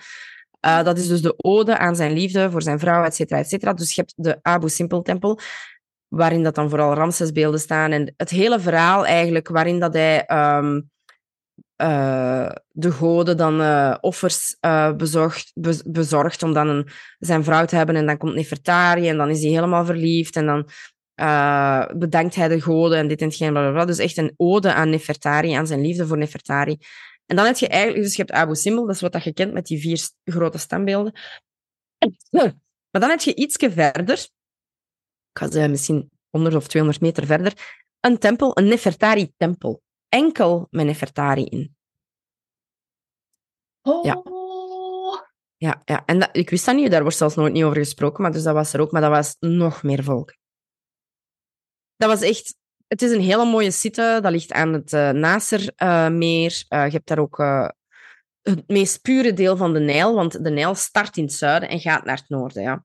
Eh, 0.60 0.82
dat 0.82 0.98
is 0.98 1.08
dus 1.08 1.22
de 1.22 1.34
ode 1.36 1.78
aan 1.78 1.96
zijn 1.96 2.12
liefde 2.12 2.50
voor 2.50 2.62
zijn 2.62 2.78
vrouw, 2.78 3.04
et 3.04 3.14
cetera, 3.14 3.38
et 3.40 3.48
cetera. 3.48 3.72
Dus 3.72 3.94
je 3.94 4.00
hebt 4.00 4.12
de 4.16 4.38
Abu 4.42 4.68
Simbel-tempel, 4.68 5.38
waarin 6.08 6.42
dat 6.42 6.54
dan 6.54 6.68
vooral 6.70 6.94
Ramsesbeelden 6.94 7.60
staan. 7.60 7.90
En 7.92 8.14
het 8.16 8.30
hele 8.30 8.60
verhaal 8.60 9.06
eigenlijk, 9.06 9.48
waarin 9.48 9.80
dat 9.80 9.92
hij 9.94 10.24
ehm, 10.24 10.80
eh, 11.76 12.50
de 12.68 12.90
goden 12.90 13.36
dan 13.36 13.60
eh, 13.60 13.94
offers 14.00 14.56
bezorgt, 14.96 15.50
be- 15.54 15.82
bezorgt 15.86 16.42
om 16.42 16.52
dan 16.52 16.68
een, 16.68 16.88
zijn 17.18 17.44
vrouw 17.44 17.64
te 17.64 17.76
hebben. 17.76 17.96
En 17.96 18.06
dan 18.06 18.16
komt 18.16 18.34
Nefertari 18.34 19.08
en 19.08 19.16
dan 19.16 19.30
is 19.30 19.42
hij 19.42 19.50
helemaal 19.50 19.84
verliefd. 19.84 20.36
En 20.36 20.46
dan 20.46 20.68
eh, 21.14 21.86
bedankt 21.96 22.34
hij 22.34 22.48
de 22.48 22.60
goden 22.60 22.98
en 22.98 23.08
dit 23.08 23.20
en 23.20 23.26
hetgeen, 23.26 23.52
bla, 23.52 23.60
bla, 23.60 23.72
bla. 23.72 23.84
Dus 23.84 23.98
echt 23.98 24.16
een 24.16 24.34
ode 24.36 24.72
aan 24.72 24.90
Nefertari, 24.90 25.52
aan 25.52 25.66
zijn 25.66 25.80
liefde 25.80 26.06
voor 26.06 26.18
Nefertari. 26.18 26.78
En 27.26 27.36
dan 27.36 27.46
heb 27.46 27.56
je 27.56 27.68
eigenlijk, 27.68 28.02
dus 28.02 28.16
je 28.16 28.22
hebt 28.22 28.34
Abu 28.34 28.54
Simbel, 28.54 28.86
dat 28.86 28.94
is 28.94 29.00
wat 29.00 29.12
dat 29.12 29.24
je 29.24 29.32
kent 29.32 29.52
met 29.52 29.66
die 29.66 29.80
vier 29.80 30.08
grote 30.24 30.58
standbeelden. 30.58 31.12
Maar 32.90 33.02
dan 33.02 33.10
heb 33.10 33.20
je 33.20 33.34
ietsje 33.34 33.70
verder, 33.70 34.18
ik 34.18 35.38
ga 35.38 35.50
zeggen 35.50 35.70
misschien 35.70 36.10
100 36.30 36.54
of 36.54 36.68
200 36.68 37.02
meter 37.02 37.26
verder, 37.26 37.52
een 38.00 38.18
tempel, 38.18 38.58
een 38.58 38.68
Nefertari-tempel. 38.68 39.82
Enkel 40.08 40.66
met 40.70 40.86
Nefertari 40.86 41.44
in. 41.44 41.76
Oh. 43.82 44.04
Ja. 44.04 44.22
Ja, 45.56 45.82
ja. 45.84 46.02
en 46.04 46.18
dat, 46.18 46.28
ik 46.32 46.50
wist 46.50 46.64
dat 46.66 46.74
niet, 46.74 46.90
daar 46.90 47.02
wordt 47.02 47.16
zelfs 47.16 47.34
nooit 47.34 47.52
niet 47.52 47.64
over 47.64 47.76
gesproken, 47.76 48.22
maar 48.22 48.32
dus 48.32 48.42
dat 48.42 48.54
was 48.54 48.72
er 48.72 48.80
ook, 48.80 48.90
maar 48.90 49.00
dat 49.00 49.10
was 49.10 49.36
nog 49.40 49.82
meer 49.82 50.04
volk. 50.04 50.34
Dat 51.96 52.08
was 52.08 52.20
echt... 52.20 52.54
Het 52.86 53.02
is 53.02 53.10
een 53.10 53.20
hele 53.20 53.44
mooie 53.44 53.70
site, 53.70 54.18
dat 54.22 54.32
ligt 54.32 54.52
aan 54.52 54.72
het 54.72 54.92
uh, 54.92 55.10
Nasser-meer. 55.10 56.64
je 56.68 56.76
hebt 56.76 57.06
daar 57.08 57.18
ook 57.18 57.38
eh, 57.38 57.68
het 58.42 58.68
meest 58.68 59.02
pure 59.02 59.32
deel 59.32 59.56
van 59.56 59.72
de 59.72 59.80
Nijl, 59.80 60.14
want 60.14 60.44
de 60.44 60.50
Nijl 60.50 60.74
start 60.74 61.16
in 61.16 61.24
het 61.24 61.32
zuiden 61.32 61.68
en 61.68 61.80
gaat 61.80 62.04
naar 62.04 62.16
het 62.16 62.28
noorden, 62.28 62.62
ja. 62.62 62.84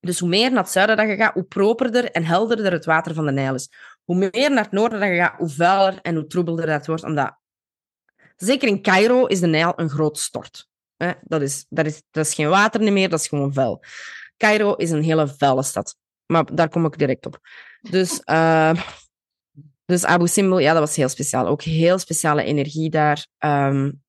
Dus 0.00 0.18
hoe 0.18 0.28
meer 0.28 0.50
naar 0.50 0.62
het 0.62 0.72
zuiden 0.72 0.96
dat 0.96 1.08
je 1.08 1.16
gaat, 1.16 1.34
hoe 1.34 1.44
properder 1.44 2.10
en 2.10 2.24
helderder 2.24 2.72
het 2.72 2.84
water 2.84 3.14
van 3.14 3.26
de 3.26 3.32
Nijl 3.32 3.54
is. 3.54 3.70
Hoe 4.04 4.16
meer 4.16 4.50
naar 4.50 4.62
het 4.62 4.72
noorden 4.72 5.00
dat 5.00 5.08
je 5.08 5.16
gaat, 5.16 5.38
hoe 5.38 5.48
vuiler 5.48 5.98
en 6.02 6.14
hoe 6.14 6.26
troebelder 6.26 6.66
dat 6.66 6.86
wordt. 6.86 7.04
Omdat, 7.04 7.38
zeker 8.36 8.68
in 8.68 8.82
Cairo 8.82 9.26
is 9.26 9.40
de 9.40 9.46
Nijl 9.46 9.72
een 9.76 9.90
groot 9.90 10.18
stort. 10.18 10.68
Dat, 11.22 11.42
is, 11.42 11.66
dat, 11.68 11.86
is, 11.86 12.02
dat 12.10 12.26
is 12.26 12.34
geen 12.34 12.48
water 12.48 12.92
meer, 12.92 13.08
dat 13.08 13.20
is 13.20 13.28
gewoon 13.28 13.52
vuil. 13.52 13.82
Cairo 14.36 14.74
is 14.74 14.90
een 14.90 15.02
hele 15.02 15.28
vuile 15.28 15.62
stad. 15.62 15.96
Maar 16.26 16.54
daar 16.54 16.68
kom 16.68 16.84
ik 16.84 16.98
direct 16.98 17.26
op. 17.26 17.38
Dus, 17.80 18.20
uh, 18.24 18.82
dus 19.84 20.04
Abu 20.04 20.26
Simbel, 20.26 20.58
ja, 20.58 20.72
dat 20.72 20.80
was 20.80 20.96
heel 20.96 21.08
speciaal. 21.08 21.46
Ook 21.46 21.62
heel 21.62 21.98
speciale 21.98 22.42
energie 22.42 22.90
daar. 22.90 23.26
Um, 23.38 24.04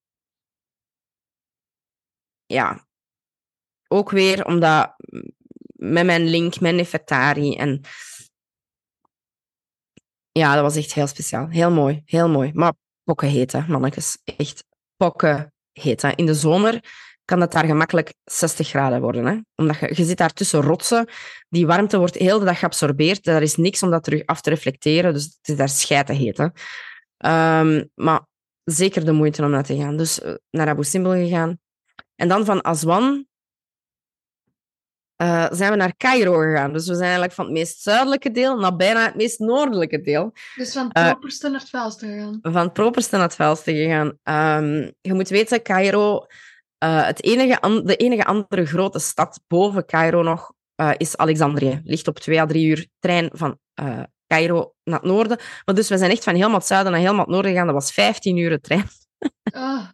ja. 2.45 2.87
Ook 3.87 4.11
weer 4.11 4.45
omdat 4.45 4.95
met 5.75 6.05
mijn 6.05 6.23
link 6.23 6.59
met 6.59 6.75
Nefertari 6.75 7.55
en 7.55 7.81
ja, 10.31 10.53
dat 10.53 10.63
was 10.63 10.75
echt 10.75 10.93
heel 10.93 11.07
speciaal. 11.07 11.47
Heel 11.47 11.71
mooi, 11.71 12.01
heel 12.05 12.29
mooi. 12.29 12.51
Maar 12.53 12.73
pokken 13.03 13.27
heet, 13.27 13.51
hè, 13.51 13.67
mannetjes. 13.67 14.21
Echt 14.23 14.65
pokken 14.95 15.53
heet. 15.71 16.01
Hè. 16.01 16.11
In 16.15 16.25
de 16.25 16.33
zomer 16.33 16.83
kan 17.27 17.41
het 17.41 17.51
daar 17.51 17.65
gemakkelijk 17.65 18.13
60 18.23 18.67
graden 18.67 19.01
worden. 19.01 19.25
Hè. 19.25 19.37
Omdat 19.55 19.79
je, 19.79 19.87
je 19.95 20.03
zit 20.03 20.17
daar 20.17 20.33
tussen 20.33 20.61
rotsen. 20.61 21.09
Die 21.49 21.67
warmte 21.67 21.97
wordt 21.97 22.15
heel 22.15 22.39
de 22.39 22.45
dag 22.45 22.59
geabsorbeerd. 22.59 23.27
Er 23.27 23.41
is 23.41 23.55
niks 23.55 23.83
om 23.83 23.89
dat 23.89 24.03
terug 24.03 24.25
af 24.25 24.41
te 24.41 24.49
reflecteren. 24.49 25.13
Dus 25.13 25.23
het 25.23 25.47
is 25.47 25.55
daar 25.55 25.69
scheiden 25.69 26.15
heet. 26.15 26.37
Hè. 26.37 26.47
Um, 27.59 27.89
maar 27.95 28.21
zeker 28.63 29.05
de 29.05 29.11
moeite 29.11 29.43
om 29.43 29.49
naar 29.49 29.63
te 29.63 29.77
gaan. 29.77 29.97
Dus 29.97 30.19
uh, 30.19 30.33
naar 30.49 30.67
Abu 30.67 30.83
Simbel 30.83 31.11
gegaan. 31.11 31.59
En 32.15 32.27
dan 32.27 32.45
van 32.45 32.61
Aswan 32.61 33.25
uh, 35.21 35.47
zijn 35.51 35.71
we 35.71 35.77
naar 35.77 35.97
Cairo 35.97 36.33
gegaan. 36.33 36.73
Dus 36.73 36.87
we 36.87 36.93
zijn 36.93 37.03
eigenlijk 37.03 37.33
van 37.33 37.45
het 37.45 37.53
meest 37.53 37.81
zuidelijke 37.81 38.31
deel 38.31 38.59
naar 38.59 38.75
bijna 38.75 39.05
het 39.05 39.15
meest 39.15 39.39
noordelijke 39.39 40.01
deel. 40.01 40.33
Dus 40.55 40.73
van 40.73 40.89
het 40.91 41.03
properste 41.03 41.45
uh, 41.45 41.51
naar 41.51 41.61
het 41.61 41.69
vuilste 41.69 42.05
gegaan? 42.05 42.39
Van 42.41 42.61
het 42.61 42.73
properste 42.73 43.15
naar 43.15 43.25
het 43.25 43.35
vuilste 43.35 43.73
gegaan. 43.73 44.07
Um, 44.07 44.93
je 45.01 45.13
moet 45.13 45.29
weten, 45.29 45.61
Cairo, 45.61 46.25
uh, 46.83 47.05
het 47.05 47.23
enige 47.23 47.81
de 47.83 47.95
enige 47.95 48.25
andere 48.25 48.65
grote 48.65 48.99
stad 48.99 49.41
boven 49.47 49.85
Cairo 49.85 50.21
nog, 50.21 50.53
uh, 50.81 50.91
is 50.97 51.17
Alexandrië. 51.17 51.81
Ligt 51.83 52.07
op 52.07 52.19
twee 52.19 52.41
à 52.41 52.45
drie 52.45 52.67
uur 52.67 52.87
trein 52.99 53.29
van 53.33 53.59
uh, 53.81 54.03
Cairo 54.27 54.75
naar 54.83 54.99
het 54.99 55.09
noorden. 55.09 55.39
Maar 55.65 55.75
dus 55.75 55.89
we 55.89 55.97
zijn 55.97 56.11
echt 56.11 56.23
van 56.23 56.35
helemaal 56.35 56.57
het 56.57 56.67
zuiden 56.67 56.91
naar 56.91 57.01
helemaal 57.01 57.23
het 57.23 57.33
noorden 57.33 57.51
gegaan. 57.51 57.67
Dat 57.67 57.75
was 57.75 57.91
15 57.91 58.37
uur 58.37 58.59
trein. 58.61 58.85
Oh. 59.53 59.87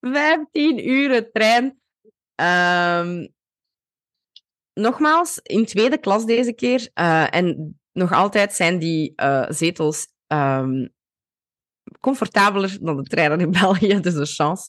15 0.00 0.88
uur 0.88 1.30
trein. 1.30 1.80
Um, 3.00 3.28
nogmaals, 4.72 5.38
in 5.42 5.64
tweede 5.64 5.98
klas 5.98 6.26
deze 6.26 6.52
keer. 6.52 6.90
En 7.30 7.78
nog 7.92 8.12
altijd 8.12 8.52
zijn 8.52 8.78
die 8.78 9.12
zetels 9.48 10.08
um, 10.26 10.94
comfortabeler 12.00 12.78
dan 12.80 12.96
de 12.96 13.02
treinen 13.02 13.40
in 13.40 13.50
België, 13.60 14.00
dus 14.00 14.14
een 14.14 14.26
chance. 14.26 14.68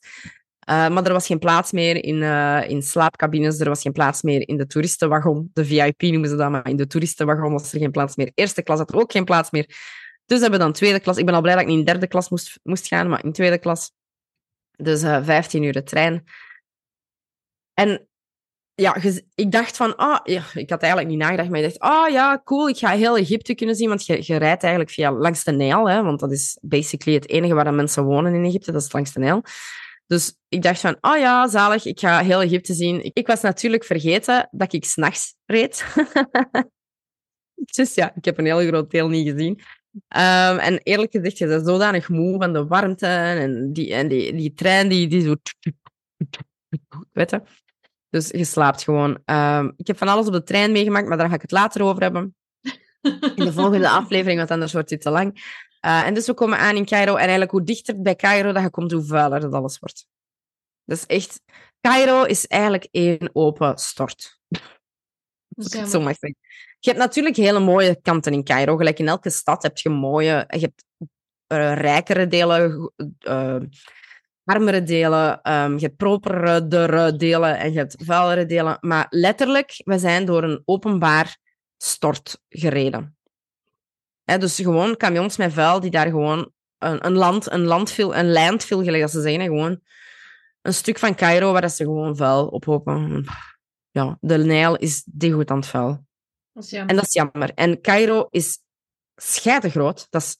Uh, 0.69 0.89
maar 0.89 1.03
er 1.03 1.13
was 1.13 1.25
geen 1.25 1.39
plaats 1.39 1.71
meer 1.71 2.03
in, 2.03 2.21
in 2.69 2.81
slaapcabines, 2.81 3.59
er 3.59 3.69
was 3.69 3.81
geen 3.81 3.91
plaats 3.91 4.21
meer 4.21 4.47
in 4.47 4.57
de 4.57 4.67
toeristenwagon. 4.67 5.49
De 5.53 5.65
VIP 5.65 6.01
noemen 6.01 6.29
ze 6.29 6.35
dat, 6.35 6.49
maar 6.49 6.69
in 6.69 6.75
de 6.75 6.87
toeristenwagon 6.87 7.51
was 7.51 7.73
er 7.73 7.79
geen 7.79 7.91
plaats 7.91 8.15
meer. 8.15 8.31
Eerste 8.35 8.61
klas 8.61 8.77
had 8.77 8.89
er 8.93 8.99
ook 8.99 9.11
geen 9.11 9.25
plaats 9.25 9.51
meer. 9.51 9.65
Dus 10.25 10.39
hebben 10.39 10.59
we 10.59 10.65
dan 10.65 10.73
tweede 10.73 10.99
klas. 10.99 11.17
Ik 11.17 11.25
ben 11.25 11.33
al 11.33 11.41
blij 11.41 11.53
dat 11.53 11.63
ik 11.63 11.69
niet 11.69 11.79
in 11.79 11.85
derde 11.85 12.07
klas 12.07 12.29
moest, 12.29 12.59
moest 12.63 12.87
gaan, 12.87 13.09
maar 13.09 13.23
in 13.23 13.31
tweede 13.31 13.57
klas. 13.57 13.91
Dus 14.71 15.01
15 15.01 15.63
uur 15.63 15.73
de 15.73 15.83
trein. 15.83 16.23
En 17.73 18.07
ja, 18.75 18.95
ik 19.35 19.51
dacht 19.51 19.77
van, 19.77 19.95
ah, 19.95 20.19
ja, 20.23 20.43
ik 20.53 20.69
had 20.69 20.81
eigenlijk 20.81 21.11
niet 21.11 21.21
nagedacht, 21.21 21.49
maar 21.49 21.59
ik 21.59 21.65
dacht, 21.65 21.79
ah 21.79 22.11
ja, 22.11 22.41
cool, 22.43 22.69
ik 22.69 22.77
ga 22.77 22.89
heel 22.89 23.17
Egypte 23.17 23.55
kunnen 23.55 23.75
zien, 23.75 23.89
want 23.89 24.05
je, 24.05 24.17
je 24.21 24.35
rijdt 24.35 24.63
eigenlijk 24.63 24.93
via 24.93 25.11
langs 25.11 25.43
de 25.43 25.51
Nijl, 25.51 25.89
hè, 25.89 26.03
want 26.03 26.19
dat 26.19 26.31
is 26.31 26.57
basically 26.61 27.17
het 27.17 27.29
enige 27.29 27.53
waar 27.53 27.73
mensen 27.73 28.03
wonen 28.03 28.33
in 28.33 28.45
Egypte, 28.45 28.71
dat 28.71 28.81
is 28.81 28.91
langs 28.91 29.13
de 29.13 29.19
Nijl. 29.19 29.43
Dus 30.09 30.35
ik 30.47 30.61
dacht 30.61 30.79
van, 30.79 30.97
oh 31.01 31.17
ja, 31.17 31.47
zalig, 31.47 31.85
ik 31.85 31.99
ga 31.99 32.23
heel 32.23 32.41
Egypte 32.41 32.73
zien. 32.73 33.09
Ik, 33.13 33.27
was 33.27 33.41
natuurlijk 33.41 33.83
vergeten 33.83 34.47
dat 34.51 34.73
ik 34.73 34.85
s'nachts 34.85 35.35
reed. 35.45 35.85
dus 37.75 37.93
ja, 37.93 38.15
ik 38.15 38.25
heb 38.25 38.37
een 38.37 38.45
heel 38.45 38.67
groot 38.67 38.91
deel 38.91 39.09
niet 39.09 39.29
gezien. 39.29 39.59
Um, 39.93 40.57
en 40.57 40.77
eerlijk 40.83 41.11
gezegd, 41.11 41.37
je 41.37 41.47
bent 41.47 41.65
zodanig 41.65 42.09
moe 42.09 42.37
van 42.37 42.53
de 42.53 42.65
warmte 42.65 43.05
en 43.05 43.73
die, 43.73 43.93
en 43.93 44.07
die, 44.07 44.33
die 44.35 44.53
trein 44.53 44.89
die, 44.89 45.07
die 45.07 45.21
zo... 45.21 45.35
Weet 47.11 47.29
je? 47.29 47.41
Dus 48.09 48.29
je 48.29 48.45
slaapt 48.45 48.83
gewoon. 48.83 49.21
Um, 49.25 49.73
ik 49.77 49.87
heb 49.87 49.97
van 49.97 50.07
alles 50.07 50.27
op 50.27 50.33
de 50.33 50.43
trein 50.43 50.71
meegemaakt, 50.71 51.07
maar 51.07 51.17
daar 51.17 51.29
ga 51.29 51.35
ik 51.35 51.41
het 51.41 51.51
later 51.51 51.81
over 51.83 52.01
hebben. 52.01 52.35
In 53.35 53.45
de 53.45 53.53
volgende 53.53 53.89
aflevering, 53.99 54.37
want 54.37 54.51
anders 54.51 54.73
wordt 54.73 54.89
dit 54.89 55.01
te 55.01 55.09
lang. 55.09 55.57
Uh, 55.85 56.05
en 56.05 56.13
dus 56.13 56.25
we 56.25 56.33
komen 56.33 56.57
aan 56.57 56.75
in 56.75 56.85
Cairo. 56.85 57.11
En 57.11 57.19
eigenlijk 57.19 57.51
hoe 57.51 57.63
dichter 57.63 58.01
bij 58.01 58.15
Cairo 58.15 58.51
dat 58.51 58.63
je 58.63 58.69
komt, 58.69 58.91
hoe 58.91 59.05
vuiler 59.05 59.39
dat 59.39 59.53
alles 59.53 59.79
wordt. 59.79 60.07
Dus 60.85 61.05
echt... 61.05 61.41
Cairo 61.81 62.23
is 62.23 62.47
eigenlijk 62.47 62.87
één 62.91 63.29
open 63.33 63.77
stort. 63.77 64.39
Ik 65.49 65.85
zo 65.87 66.01
mag 66.01 66.15
zeggen. 66.19 66.37
Je 66.79 66.89
hebt 66.89 66.97
natuurlijk 66.97 67.35
hele 67.35 67.59
mooie 67.59 68.01
kanten 68.01 68.33
in 68.33 68.43
Cairo. 68.43 68.77
Gelijk 68.77 68.99
in 68.99 69.07
elke 69.07 69.29
stad 69.29 69.63
heb 69.63 69.77
je 69.77 69.89
mooie... 69.89 70.45
Je 70.47 70.59
hebt 70.59 70.83
uh, 71.53 71.73
rijkere 71.73 72.27
delen, 72.27 72.91
uh, 73.19 73.59
armere 74.43 74.83
delen, 74.83 75.51
um, 75.51 75.77
je 75.77 75.85
hebt 75.85 75.97
properere 75.97 77.15
delen 77.15 77.57
en 77.57 77.71
je 77.71 77.77
hebt 77.77 77.95
vuilere 77.97 78.45
delen. 78.45 78.77
Maar 78.81 79.07
letterlijk, 79.09 79.81
we 79.83 79.99
zijn 79.99 80.25
door 80.25 80.43
een 80.43 80.61
openbaar 80.65 81.37
stort 81.77 82.41
gereden. 82.49 83.17
Dus 84.37 84.55
gewoon 84.55 84.97
camions 84.97 85.37
met 85.37 85.53
vuil 85.53 85.79
die 85.79 85.91
daar 85.91 86.07
gewoon 86.07 86.51
een, 86.77 87.05
een 87.05 87.13
land, 87.13 87.51
een 87.51 87.63
landvil, 87.63 88.15
een 88.15 88.31
landvil, 88.31 88.83
gelijk 88.83 89.03
als 89.03 89.11
ze 89.11 89.21
zeggen, 89.21 89.43
gewoon 89.43 89.81
een 90.61 90.73
stuk 90.73 90.99
van 90.99 91.15
Cairo 91.15 91.51
waar 91.51 91.69
ze 91.69 91.83
gewoon 91.83 92.15
vuil 92.15 92.47
ophopen. 92.47 93.25
Ja, 93.91 94.17
de 94.21 94.37
Nijl 94.37 94.77
is 94.77 95.03
degoutant 95.03 95.65
vuil. 95.65 96.05
Dat 96.53 96.63
is 96.63 96.69
jammer. 96.69 96.89
En 96.89 96.95
dat 96.95 97.05
is 97.05 97.13
jammer. 97.13 97.53
En 97.53 97.81
Cairo 97.81 98.27
is 98.29 98.59
groot. 99.61 100.07
Dat 100.09 100.21
is 100.21 100.37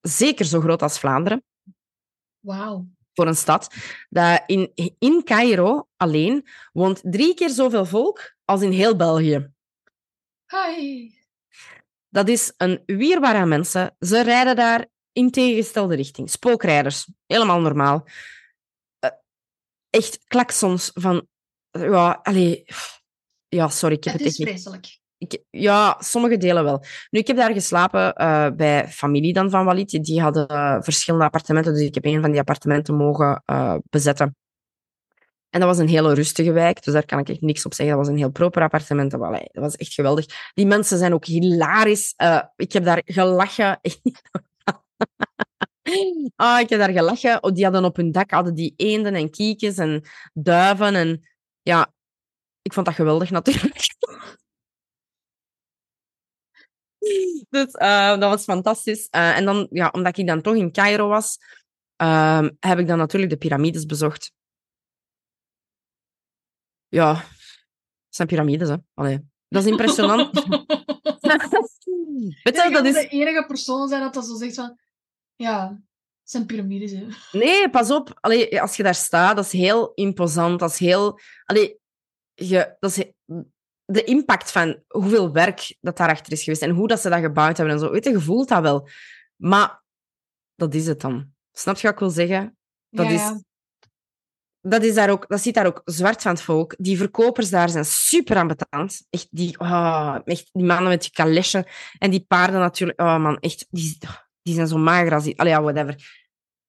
zeker 0.00 0.44
zo 0.44 0.60
groot 0.60 0.82
als 0.82 0.98
Vlaanderen. 0.98 1.44
Wauw. 2.40 2.86
Voor 3.14 3.26
een 3.26 3.36
stad. 3.36 3.74
Dat 4.08 4.42
in, 4.46 4.72
in 4.98 5.24
Cairo 5.24 5.88
alleen 5.96 6.46
woont 6.72 7.00
drie 7.04 7.34
keer 7.34 7.50
zoveel 7.50 7.86
volk 7.86 8.34
als 8.44 8.62
in 8.62 8.72
heel 8.72 8.96
België. 8.96 9.52
Hi. 10.46 11.19
Dat 12.10 12.28
is 12.28 12.52
een 12.56 12.82
wierbaar 12.86 13.34
aan 13.34 13.48
mensen. 13.48 13.96
Ze 13.98 14.22
rijden 14.22 14.56
daar 14.56 14.86
in 15.12 15.30
tegengestelde 15.30 15.94
richting. 15.94 16.30
Spookrijders, 16.30 17.08
helemaal 17.26 17.60
normaal. 17.60 18.06
Uh, 19.04 19.10
echt 19.90 20.24
klaksons 20.24 20.90
van... 20.94 21.26
Ja, 21.70 22.20
allee... 22.22 22.64
Ja, 23.48 23.68
sorry, 23.68 23.94
ik 23.94 24.04
heb 24.04 24.12
het, 24.12 24.22
het 24.22 24.38
is 24.38 24.46
vreselijk. 24.46 24.98
Ik, 25.18 25.42
ja, 25.50 25.96
sommige 25.98 26.36
delen 26.36 26.64
wel. 26.64 26.84
Nu, 27.10 27.20
ik 27.20 27.26
heb 27.26 27.36
daar 27.36 27.52
geslapen 27.52 28.14
uh, 28.22 28.50
bij 28.56 28.88
familie 28.88 29.32
dan 29.32 29.50
van 29.50 29.64
Walid. 29.64 29.90
Die 29.90 30.20
hadden 30.20 30.52
uh, 30.52 30.76
verschillende 30.80 31.24
appartementen, 31.24 31.72
dus 31.72 31.82
ik 31.82 31.94
heb 31.94 32.04
een 32.04 32.20
van 32.20 32.30
die 32.30 32.40
appartementen 32.40 32.94
mogen 32.94 33.42
uh, 33.46 33.76
bezetten. 33.90 34.36
En 35.50 35.60
dat 35.60 35.68
was 35.68 35.78
een 35.78 35.88
hele 35.88 36.14
rustige 36.14 36.52
wijk, 36.52 36.84
dus 36.84 36.94
daar 36.94 37.06
kan 37.06 37.18
ik 37.18 37.28
echt 37.28 37.40
niks 37.40 37.64
op 37.64 37.74
zeggen. 37.74 37.96
Dat 37.96 38.04
was 38.04 38.14
een 38.14 38.20
heel 38.20 38.30
proper 38.30 38.62
appartement. 38.62 39.10
Dat 39.10 39.20
was, 39.52 39.76
echt 39.76 39.94
geweldig. 39.94 40.26
Die 40.54 40.66
mensen 40.66 40.98
zijn 40.98 41.14
ook 41.14 41.24
hilarisch. 41.24 42.14
Uh, 42.16 42.42
ik 42.56 42.72
heb 42.72 42.84
daar 42.84 43.02
gelachen. 43.04 43.80
ah, 46.36 46.60
ik 46.60 46.68
heb 46.68 46.78
daar 46.78 46.92
gelachen. 46.92 47.42
Oh, 47.42 47.52
die 47.52 47.64
hadden 47.64 47.84
op 47.84 47.96
hun 47.96 48.12
dak 48.12 48.30
hadden 48.30 48.54
die 48.54 48.74
eenden 48.76 49.14
en 49.14 49.30
kiekjes 49.30 49.76
en 49.76 50.04
duiven. 50.32 50.94
En 50.94 51.28
ja, 51.62 51.92
ik 52.62 52.72
vond 52.72 52.86
dat 52.86 52.94
geweldig 52.94 53.30
natuurlijk. 53.30 53.94
dus 57.50 57.74
uh, 57.74 58.18
dat 58.18 58.30
was 58.30 58.44
fantastisch. 58.44 59.08
Uh, 59.10 59.36
en 59.36 59.44
dan, 59.44 59.66
ja, 59.70 59.88
omdat 59.88 60.18
ik 60.18 60.26
dan 60.26 60.42
toch 60.42 60.54
in 60.54 60.72
Cairo 60.72 61.08
was, 61.08 61.38
heb 62.58 62.78
ik 62.78 62.86
dan 62.86 62.98
natuurlijk 62.98 63.32
de 63.32 63.38
piramides 63.38 63.86
bezocht. 63.86 64.38
Ja, 66.90 67.14
het 67.14 67.24
zijn 68.08 68.28
piramides, 68.28 68.68
hè. 68.68 68.76
Allee, 68.94 69.20
dat 69.48 69.62
is 69.64 69.70
impressionant. 69.70 70.32
Weet 72.42 72.56
je, 72.56 72.68
dat 72.72 72.84
is... 72.84 72.94
de 72.94 73.08
enige 73.08 73.44
persoon 73.46 73.88
zijn 73.88 74.00
dat 74.00 74.14
dat 74.14 74.26
zo 74.26 74.36
zegt 74.36 74.54
van... 74.54 74.78
Ja, 75.34 75.68
het 76.20 76.30
zijn 76.30 76.46
piramides, 76.46 76.90
hè. 76.92 77.06
Nee, 77.32 77.70
pas 77.70 77.90
op. 77.90 78.18
Allee, 78.20 78.60
als 78.60 78.76
je 78.76 78.82
daar 78.82 78.94
staat, 78.94 79.36
dat 79.36 79.44
is 79.44 79.52
heel 79.52 79.92
imposant. 79.94 80.60
Dat 80.60 80.70
is 80.70 80.78
heel... 80.78 81.20
Allee, 81.44 81.78
je, 82.34 82.76
dat 82.78 82.96
is 82.96 83.04
de 83.84 84.04
impact 84.04 84.50
van 84.50 84.82
hoeveel 84.88 85.32
werk 85.32 85.76
dat 85.80 85.96
daarachter 85.96 86.32
is 86.32 86.42
geweest 86.42 86.62
en 86.62 86.70
hoe 86.70 86.88
dat 86.88 87.00
ze 87.00 87.08
dat 87.08 87.20
gebouwd 87.20 87.56
hebben 87.56 87.74
en 87.74 87.80
zo. 87.80 87.90
Weet 87.90 88.04
je, 88.04 88.10
je 88.10 88.20
voelt 88.20 88.48
dat 88.48 88.62
wel. 88.62 88.88
Maar 89.36 89.82
dat 90.54 90.74
is 90.74 90.86
het 90.86 91.00
dan. 91.00 91.32
Snap 91.52 91.76
je 91.76 91.82
wat 91.82 91.92
ik 91.92 91.98
wil 91.98 92.10
zeggen? 92.10 92.58
Dat 92.88 93.06
ja, 93.06 93.12
is... 93.12 93.42
dat, 94.60 94.82
is 94.82 94.94
daar 94.94 95.10
ook, 95.10 95.24
dat 95.28 95.40
zit 95.40 95.54
daar 95.54 95.66
ook 95.66 95.82
zwart 95.84 96.22
van 96.22 96.32
het 96.32 96.42
volk. 96.42 96.74
Die 96.78 96.96
verkopers 96.96 97.50
daar 97.50 97.68
zijn 97.68 97.84
super 97.84 98.36
ambetant. 98.36 99.06
Echt 99.10 99.28
die, 99.30 99.58
oh, 99.58 100.16
echt 100.24 100.48
die 100.52 100.64
mannen 100.64 100.88
met 100.88 101.02
die 101.02 101.10
kalesje 101.10 101.66
en 101.98 102.10
die 102.10 102.24
paarden 102.28 102.60
natuurlijk. 102.60 103.00
Oh 103.00 103.18
man, 103.18 103.38
echt, 103.38 103.66
die, 103.70 103.98
die 104.42 104.54
zijn 104.54 104.68
zo 104.68 104.78
mager 104.78 105.14
als 105.14 105.24
die. 105.24 105.40
Allee, 105.40 105.52
ja, 105.52 105.62
whatever. 105.62 106.18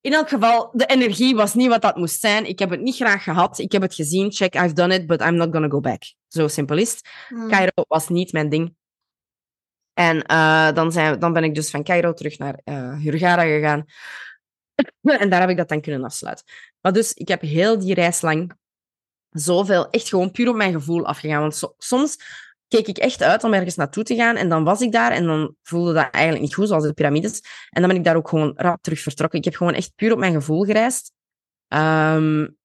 In 0.01 0.13
elk 0.13 0.29
geval, 0.29 0.69
de 0.73 0.85
energie 0.85 1.35
was 1.35 1.53
niet 1.53 1.67
wat 1.67 1.81
dat 1.81 1.95
moest 1.95 2.19
zijn. 2.19 2.45
Ik 2.45 2.59
heb 2.59 2.69
het 2.69 2.81
niet 2.81 2.95
graag 2.95 3.23
gehad. 3.23 3.59
Ik 3.59 3.71
heb 3.71 3.81
het 3.81 3.95
gezien. 3.95 4.31
Check, 4.31 4.55
I've 4.55 4.73
done 4.73 4.93
it, 4.93 5.07
but 5.07 5.21
I'm 5.21 5.35
not 5.35 5.51
gonna 5.51 5.69
go 5.69 5.79
back. 5.79 6.03
Zo 6.27 6.47
simpel 6.47 6.77
is 6.77 6.91
het. 6.91 7.09
Hmm. 7.27 7.49
Cairo 7.49 7.83
was 7.87 8.09
niet 8.09 8.31
mijn 8.31 8.49
ding. 8.49 8.75
En 9.93 10.23
uh, 10.31 10.71
dan, 10.71 10.91
zijn, 10.91 11.19
dan 11.19 11.33
ben 11.33 11.43
ik 11.43 11.55
dus 11.55 11.69
van 11.69 11.83
Cairo 11.83 12.13
terug 12.13 12.37
naar 12.37 12.59
uh, 12.65 12.97
Hurghada 12.97 13.41
gegaan. 13.41 13.85
en 15.01 15.29
daar 15.29 15.39
heb 15.39 15.49
ik 15.49 15.57
dat 15.57 15.69
dan 15.69 15.81
kunnen 15.81 16.03
afsluiten. 16.03 16.45
Maar 16.81 16.93
dus, 16.93 17.13
ik 17.13 17.27
heb 17.27 17.41
heel 17.41 17.79
die 17.79 17.93
reis 17.93 18.21
lang 18.21 18.53
zoveel, 19.29 19.89
echt 19.89 20.09
gewoon 20.09 20.31
puur 20.31 20.49
op 20.49 20.55
mijn 20.55 20.73
gevoel 20.73 21.05
afgegaan. 21.05 21.41
Want 21.41 21.55
so, 21.55 21.73
soms 21.77 22.17
keek 22.67 22.87
ik 22.87 22.97
echt 22.97 23.21
uit 23.21 23.43
om 23.43 23.53
ergens 23.53 23.75
naartoe 23.75 24.03
te 24.03 24.15
gaan 24.15 24.35
en 24.35 24.49
dan 24.49 24.63
was 24.63 24.81
ik 24.81 24.91
daar 24.91 25.11
en 25.11 25.25
dan 25.25 25.55
voelde 25.63 25.93
dat 25.93 26.09
eigenlijk 26.09 26.43
niet 26.43 26.55
goed, 26.55 26.67
zoals 26.67 26.83
de 26.83 26.93
piramides. 26.93 27.41
En 27.69 27.81
dan 27.81 27.87
ben 27.87 27.99
ik 27.99 28.03
daar 28.03 28.15
ook 28.15 28.29
gewoon 28.29 28.53
rap 28.55 28.81
terug 28.81 28.99
vertrokken. 28.99 29.39
Ik 29.39 29.45
heb 29.45 29.55
gewoon 29.55 29.73
echt 29.73 29.95
puur 29.95 30.11
op 30.11 30.19
mijn 30.19 30.33
gevoel 30.33 30.63
gereisd. 30.63 31.11
Um, 31.67 32.57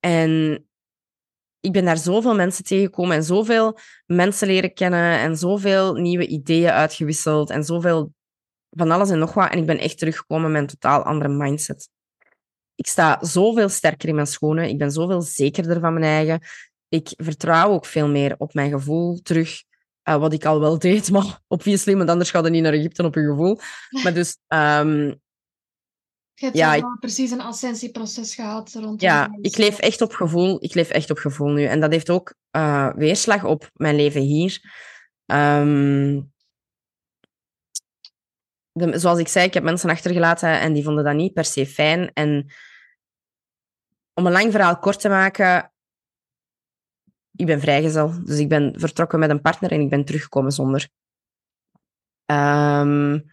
en 0.00 0.64
ik 1.60 1.72
ben 1.72 1.84
daar 1.84 1.98
zoveel 1.98 2.34
mensen 2.34 2.64
tegengekomen 2.64 3.16
en 3.16 3.24
zoveel 3.24 3.78
mensen 4.06 4.46
leren 4.46 4.74
kennen 4.74 5.18
en 5.18 5.36
zoveel 5.36 5.94
nieuwe 5.94 6.26
ideeën 6.26 6.70
uitgewisseld 6.70 7.50
en 7.50 7.64
zoveel 7.64 8.12
van 8.76 8.90
alles 8.90 9.10
en 9.10 9.18
nog 9.18 9.34
wat. 9.34 9.50
En 9.50 9.58
ik 9.58 9.66
ben 9.66 9.78
echt 9.78 9.98
teruggekomen 9.98 10.52
met 10.52 10.60
een 10.60 10.66
totaal 10.66 11.02
andere 11.02 11.32
mindset. 11.32 11.88
Ik 12.74 12.86
sta 12.86 13.18
zoveel 13.20 13.68
sterker 13.68 14.08
in 14.08 14.14
mijn 14.14 14.26
schoenen. 14.26 14.68
Ik 14.68 14.78
ben 14.78 14.90
zoveel 14.90 15.22
zekerder 15.22 15.80
van 15.80 15.92
mijn 15.92 16.04
eigen. 16.04 16.40
Ik 16.88 17.12
vertrouw 17.16 17.70
ook 17.70 17.86
veel 17.86 18.08
meer 18.08 18.34
op 18.38 18.54
mijn 18.54 18.70
gevoel 18.70 19.22
terug. 19.22 19.62
Uh, 20.08 20.16
wat 20.16 20.32
ik 20.32 20.44
al 20.44 20.60
wel 20.60 20.78
deed, 20.78 21.10
maar 21.10 21.40
obviously, 21.48 21.96
want 21.96 22.08
anders 22.08 22.30
gaat 22.30 22.44
het 22.44 22.52
niet 22.52 22.62
naar 22.62 22.72
Egypte 22.72 23.04
op 23.04 23.14
je 23.14 23.24
gevoel. 23.24 23.58
Maar 24.02 24.14
dus... 24.14 24.38
Um, 24.48 25.22
je 26.36 26.44
hebt 26.44 26.56
ja, 26.56 26.74
ik, 26.74 26.96
precies 27.00 27.30
een 27.30 27.40
ascensieproces 27.40 28.34
gehad 28.34 28.72
rond. 28.72 29.00
Ja, 29.00 29.38
ik 29.40 29.56
leef 29.56 29.78
echt 29.78 30.00
op 30.00 30.12
gevoel. 30.12 30.64
Ik 30.64 30.74
leef 30.74 30.90
echt 30.90 31.10
op 31.10 31.18
gevoel 31.18 31.48
nu. 31.48 31.64
En 31.64 31.80
dat 31.80 31.92
heeft 31.92 32.10
ook 32.10 32.34
uh, 32.56 32.92
weerslag 32.94 33.44
op 33.44 33.70
mijn 33.74 33.96
leven 33.96 34.20
hier. 34.20 34.60
Um, 35.26 36.33
zoals 38.74 39.18
ik 39.18 39.28
zei, 39.28 39.46
ik 39.46 39.54
heb 39.54 39.62
mensen 39.62 39.90
achtergelaten 39.90 40.60
en 40.60 40.72
die 40.72 40.84
vonden 40.84 41.04
dat 41.04 41.14
niet 41.14 41.32
per 41.32 41.44
se 41.44 41.66
fijn. 41.66 42.12
En 42.12 42.52
om 44.14 44.26
een 44.26 44.32
lang 44.32 44.52
verhaal 44.52 44.78
kort 44.78 45.00
te 45.00 45.08
maken, 45.08 45.72
ik 47.36 47.46
ben 47.46 47.60
vrijgezel. 47.60 48.24
Dus 48.24 48.38
ik 48.38 48.48
ben 48.48 48.80
vertrokken 48.80 49.18
met 49.18 49.30
een 49.30 49.40
partner 49.40 49.72
en 49.72 49.80
ik 49.80 49.88
ben 49.88 50.04
teruggekomen 50.04 50.52
zonder. 50.52 50.88
Um, 52.26 53.32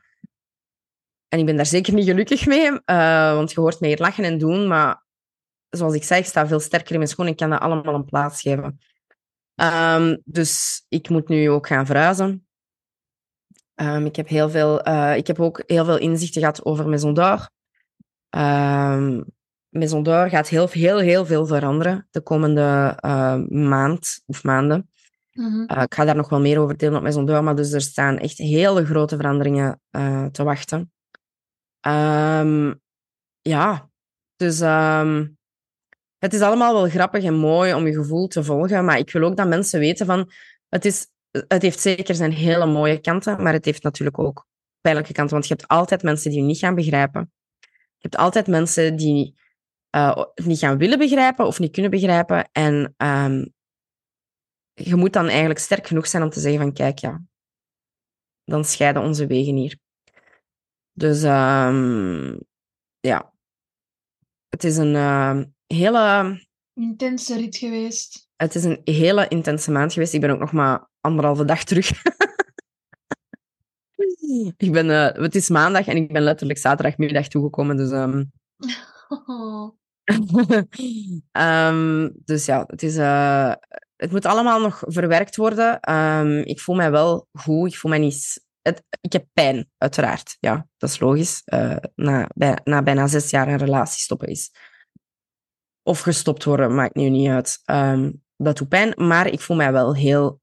en 1.28 1.40
ik 1.40 1.46
ben 1.46 1.56
daar 1.56 1.66
zeker 1.66 1.94
niet 1.94 2.06
gelukkig 2.06 2.46
mee, 2.46 2.72
uh, 2.72 3.34
want 3.34 3.52
je 3.52 3.60
hoort 3.60 3.80
mij 3.80 3.90
hier 3.90 4.00
lachen 4.00 4.24
en 4.24 4.38
doen, 4.38 4.68
maar 4.68 5.04
zoals 5.70 5.94
ik 5.94 6.04
zei, 6.04 6.20
ik 6.20 6.26
sta 6.26 6.48
veel 6.48 6.60
sterker 6.60 6.92
in 6.92 6.98
mijn 6.98 7.10
schoen 7.10 7.26
en 7.26 7.32
ik 7.32 7.38
kan 7.38 7.50
dat 7.50 7.60
allemaal 7.60 7.94
een 7.94 8.06
plaats 8.06 8.42
geven. 8.42 8.80
Um, 9.56 10.22
dus 10.26 10.84
ik 10.88 11.10
moet 11.10 11.28
nu 11.28 11.50
ook 11.50 11.68
gaan 11.68 11.86
verhuizen. 11.86 12.48
Um, 13.76 14.06
ik, 14.06 14.16
heb 14.16 14.28
heel 14.28 14.50
veel, 14.50 14.88
uh, 14.88 15.16
ik 15.16 15.28
heb 15.28 15.40
ook 15.40 15.64
heel 15.66 15.86
veel 15.86 15.98
inzichten 15.98 16.42
gehad 16.42 16.66
over 16.66 16.90
Maison 16.90 17.14
d'Or. 17.14 17.50
Um, 18.30 19.26
Maison 19.70 20.04
d'Or 20.04 20.30
gaat 20.30 20.48
heel, 20.48 20.68
heel, 20.70 21.00
heel 21.00 21.26
veel 21.26 21.46
veranderen 21.46 22.08
de 22.12 22.22
komende 22.22 22.98
uh, 23.06 23.36
maand 23.50 24.22
of 24.26 24.44
maanden. 24.44 24.90
Mhm. 25.32 25.64
Uh, 25.68 25.82
ik 25.82 25.94
ga 25.94 26.06
daar 26.06 26.16
nog 26.16 26.30
wel 26.30 26.42
meer 26.42 26.60
over 26.60 26.78
delen 26.78 26.96
op 26.96 27.02
Maison 27.02 27.26
d'Or, 27.26 27.44
maar 27.44 27.56
dus 27.56 27.72
er 27.72 27.82
staan 27.82 28.18
echt 28.18 28.38
hele 28.38 28.86
grote 28.86 29.16
veranderingen 29.16 29.82
te 30.32 30.44
wachten. 30.44 30.92
Um, 31.88 32.82
ja, 33.42 33.90
dus 34.36 34.60
um, 34.60 35.38
het 36.18 36.34
is 36.34 36.42
allemaal 36.42 36.74
wel 36.74 36.90
grappig 36.90 37.24
en 37.24 37.34
mooi 37.34 37.74
om 37.74 37.86
je 37.86 37.94
gevoel 37.94 38.28
te 38.28 38.44
volgen, 38.44 38.86
maar 38.86 38.98
ik 38.98 39.12
wil 39.12 39.24
ook 39.24 39.38
dat 39.38 39.48
mensen 39.48 39.80
weten 39.80 40.06
van, 40.06 40.32
het, 40.70 40.86
is, 40.86 41.08
het 41.32 41.62
heeft 41.62 41.80
zeker 41.80 42.16
zijn 42.16 42.32
hele 42.32 42.66
mooie 42.66 43.00
kanten, 43.00 43.44
maar 43.44 43.54
het 43.54 43.66
heeft 43.66 43.84
natuurlijk 43.84 44.20
ook 44.20 44.48
pijnlijke 44.82 45.14
kanten, 45.14 45.34
want 45.34 45.48
je 45.48 45.54
hebt 45.54 45.68
altijd 45.68 46.04
mensen 46.04 46.32
die 46.32 46.40
je 46.40 46.46
niet 46.46 46.58
gaan 46.58 46.76
begrijpen. 46.76 47.32
Je 47.98 48.08
hebt 48.10 48.18
altijd 48.18 48.48
mensen 48.48 48.96
die 48.96 49.40
uh, 49.96 50.24
niet 50.36 50.60
gaan 50.60 50.78
willen 50.78 50.98
begrijpen 50.98 51.46
of 51.46 51.60
niet 51.60 51.72
kunnen 51.72 51.92
begrijpen. 51.92 52.50
En 52.52 52.96
um, 52.98 53.54
je 54.74 54.96
moet 54.96 55.14
dan 55.14 55.28
eigenlijk 55.28 55.60
sterk 55.60 55.88
genoeg 55.88 56.08
zijn 56.08 56.24
om 56.24 56.30
te 56.30 56.40
zeggen 56.40 56.62
van 56.62 56.74
kijk, 56.74 57.00
ja, 57.00 57.22
dan 58.44 58.66
scheiden 58.66 59.02
onze 59.02 59.28
wegen 59.28 59.56
hier. 59.56 59.78
Dus 60.92 61.24
um, 61.24 62.40
ja, 63.00 63.34
het 64.50 64.64
is 64.64 64.78
een 64.78 64.94
uh, 64.94 65.42
hele... 65.68 66.38
Intense 66.74 67.38
rit 67.38 67.58
geweest. 67.58 68.30
Het 68.42 68.56
is 68.56 68.64
een 68.64 68.82
hele 68.84 69.28
intense 69.28 69.72
maand 69.72 69.94
geweest. 69.94 70.14
Ik 70.14 70.22
ben 70.22 70.30
ook 70.30 70.40
nog 70.40 70.52
maar 70.52 70.90
anderhalve 71.02 71.46
dag 71.46 71.64
terug. 71.64 71.92
ik 74.58 74.72
ben, 74.72 74.86
uh, 74.86 75.12
het 75.12 75.36
is 75.36 75.50
maandag 75.50 75.88
en 75.88 75.96
ik 75.96 76.14
ben 76.14 76.22
letterlijk 76.22 76.60
zaterdagmiddag 76.60 77.28
toegekomen. 77.28 77.78
Dus 77.78 77.92
um, 77.92 78.32
Oh. 79.12 79.76
um, 81.32 82.12
dus 82.26 82.46
ja, 82.46 82.64
het, 82.68 82.84
is, 82.84 82.96
uh, 82.98 83.54
het 83.96 84.12
moet 84.12 84.26
allemaal 84.26 84.62
nog 84.62 84.84
verwerkt 84.86 85.36
worden. 85.36 85.94
Um, 85.94 86.38
ik 86.38 86.60
voel 86.60 86.76
mij 86.76 86.92
wel 86.92 87.28
goed. 87.32 87.68
Ik 87.68 87.78
voel 87.78 87.92
mij 87.92 88.00
niet... 88.00 88.46
Het, 88.62 88.84
ik 89.02 89.12
heb 89.12 89.26
pijn, 89.34 89.70
uiteraard. 89.78 90.38
Ja, 90.40 90.68
dat 90.78 90.90
is 90.90 91.00
logisch. 91.00 91.42
Uh, 91.46 91.76
na, 91.96 92.30
bij, 92.34 92.60
na 92.64 92.84
bijna 92.84 93.08
zes 93.08 93.30
jaar 93.30 93.48
een 93.48 93.58
relatie 93.58 94.02
stoppen 94.02 94.28
is. 94.28 94.52
Of 95.84 96.00
gestopt 96.00 96.44
worden, 96.44 96.76
maakt 96.76 96.96
nu 96.96 97.10
niet 97.10 97.30
uit. 97.30 97.62
Um, 97.66 98.24
dat 98.44 98.58
doet 98.58 98.70
pijn, 98.70 98.94
maar 99.08 99.28
ik 99.28 99.42
voel 99.42 99.58
mij 99.58 99.72
wel 99.72 99.96
heel... 99.96 100.40